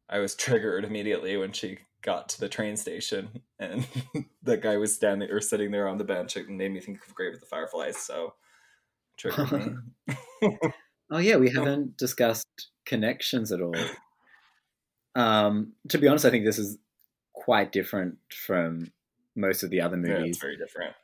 I 0.08 0.18
was 0.18 0.34
triggered 0.36 0.84
immediately 0.84 1.36
when 1.36 1.52
she 1.52 1.78
got 2.02 2.28
to 2.30 2.40
the 2.40 2.48
train 2.48 2.76
station 2.76 3.42
and 3.58 3.86
that 4.42 4.62
guy 4.62 4.76
was 4.76 4.94
standing 4.94 5.30
or 5.30 5.40
sitting 5.40 5.70
there 5.70 5.88
on 5.88 5.98
the 5.98 6.04
bench. 6.04 6.36
It 6.36 6.48
made 6.48 6.72
me 6.72 6.80
think 6.80 7.04
of 7.06 7.14
Grave 7.14 7.34
of 7.34 7.40
the 7.40 7.46
Fireflies, 7.46 7.96
so 7.96 8.34
triggered 9.16 9.52
me. 10.08 10.16
Oh 11.10 11.18
yeah, 11.18 11.36
we 11.36 11.50
haven't 11.50 11.96
discussed 11.96 12.48
connections 12.84 13.52
at 13.52 13.60
all. 13.60 13.76
Um, 15.14 15.72
to 15.88 15.98
be 15.98 16.08
honest, 16.08 16.24
I 16.24 16.30
think 16.30 16.44
this 16.44 16.58
is 16.58 16.78
quite 17.32 17.70
different 17.70 18.18
from 18.30 18.90
most 19.36 19.62
of 19.62 19.70
the 19.70 19.80
other 19.80 19.96
yeah, 19.96 20.18
movies. 20.18 20.30
it's 20.30 20.38
very 20.38 20.56
different. 20.56 20.94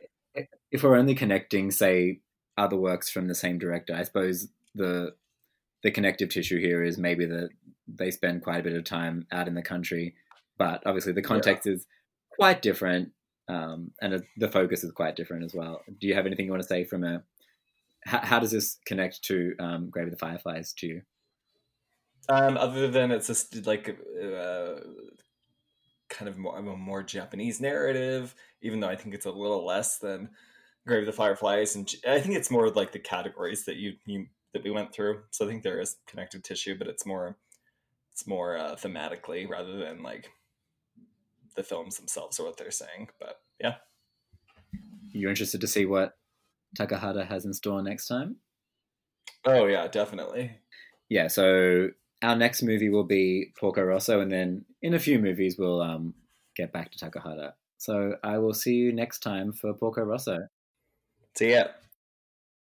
if 0.73 0.83
we're 0.83 0.97
only 0.97 1.15
connecting, 1.15 1.71
say, 1.71 2.21
other 2.59 2.77
works 2.77 3.11
from 3.11 3.29
the 3.29 3.35
same 3.35 3.59
director, 3.59 3.95
I 3.95 4.03
suppose 4.03 4.49
the 4.75 5.15
the 5.83 5.91
connective 5.91 6.29
tissue 6.29 6.59
here 6.59 6.83
is 6.83 6.99
maybe 6.99 7.27
that 7.27 7.51
they 7.89 8.11
spend 8.11 8.43
quite 8.43 8.61
a 8.61 8.63
bit 8.63 8.75
of 8.75 8.85
time 8.85 9.27
out 9.33 9.49
in 9.49 9.55
the 9.55 9.63
country, 9.63 10.15
but 10.59 10.83
obviously 10.87 11.13
the 11.13 11.23
context 11.23 11.67
is 11.67 11.87
quite 12.31 12.63
different, 12.63 13.11
um, 13.49 13.91
and 14.01 14.23
the 14.37 14.49
focus 14.49 14.85
is 14.85 14.93
quite 14.93 15.17
different 15.17 15.45
as 15.45 15.55
well. 15.55 15.81
Do 16.01 16.07
you 16.07 16.15
have 16.15 16.27
anything 16.27 16.47
you 16.47 16.53
want 16.53 16.63
to 16.63 16.69
say 16.69 16.85
from 16.85 17.05
a 17.05 17.23
how, 18.05 18.19
how 18.19 18.39
does 18.39 18.51
this 18.51 18.79
connect 18.87 19.23
to 19.25 19.55
um, 19.59 19.91
Grave 19.91 20.07
of 20.07 20.13
the 20.13 20.19
Fireflies 20.19 20.73
to 20.79 20.87
you? 20.87 21.03
Um, 22.29 22.57
other 22.57 22.89
than 22.89 23.11
it's 23.11 23.27
just 23.27 23.67
like 23.67 23.89
uh, 23.89 24.75
kind 26.09 26.29
of 26.29 26.39
more 26.39 26.59
of 26.59 26.67
a 26.67 26.77
more 26.77 27.03
Japanese 27.03 27.61
narrative, 27.61 28.35
even 28.61 28.81
though 28.81 28.89
I 28.89 28.97
think 28.97 29.15
it's 29.15 29.27
a 29.27 29.31
little 29.31 29.67
less 29.67 29.99
than 29.99 30.31
Grave 30.87 31.01
of 31.01 31.07
the 31.07 31.13
Fireflies, 31.13 31.75
and 31.75 31.93
I 32.09 32.21
think 32.21 32.37
it's 32.37 32.51
more 32.51 32.71
like 32.71 32.93
the 32.93 32.99
categories 32.99 33.65
that 33.65 33.77
you, 33.77 33.95
you 34.07 34.27
that 34.53 34.63
we 34.65 34.71
went 34.71 34.93
through. 34.93 35.23
So 35.31 35.45
I 35.45 35.49
think 35.49 35.63
there 35.63 35.81
is 35.81 35.97
connective 36.07 36.43
tissue, 36.43 36.77
but 36.79 36.87
it's 36.89 37.07
more 37.07 37.37
it's 38.13 38.27
more 38.27 38.57
uh, 38.57 38.77
thematically 38.77 39.49
rather 39.49 39.79
than 39.79 40.03
like 40.03 40.31
the 41.57 41.63
films 41.63 41.97
themselves 41.97 42.39
or 42.39 42.45
what 42.47 42.57
they're 42.57 42.71
saying. 42.71 43.09
But 43.19 43.41
yeah, 43.61 43.77
You're 45.13 45.31
interested 45.31 45.61
to 45.63 45.67
see 45.67 45.87
what 45.87 46.17
Takahata 46.79 47.27
has 47.27 47.45
in 47.45 47.53
store 47.55 47.83
next 47.83 48.07
time? 48.07 48.37
oh 49.45 49.67
yeah, 49.67 49.89
definitely. 49.89 50.53
yeah, 51.09 51.27
so 51.29 51.89
our 52.23 52.37
next 52.37 52.63
movie 52.63 52.89
will 52.91 53.05
be 53.05 53.53
Porco 53.59 53.83
Rosso, 53.83 54.21
and 54.21 54.31
then 54.31 54.65
in 54.83 54.95
a 54.95 54.99
few 54.99 55.19
movies 55.19 55.57
we'll 55.59 55.83
um, 55.83 56.15
get 56.57 56.73
back 56.73 56.93
to 56.93 56.99
Takahata. 56.99 57.53
So 57.79 58.15
I 58.23 58.39
will 58.39 58.55
see 58.55 58.75
you 58.75 58.93
next 58.93 59.19
time 59.21 59.53
for 59.53 59.75
Porco 59.75 60.03
Rosso. 60.03 60.47
See 61.37 61.53
ya. 61.53 61.65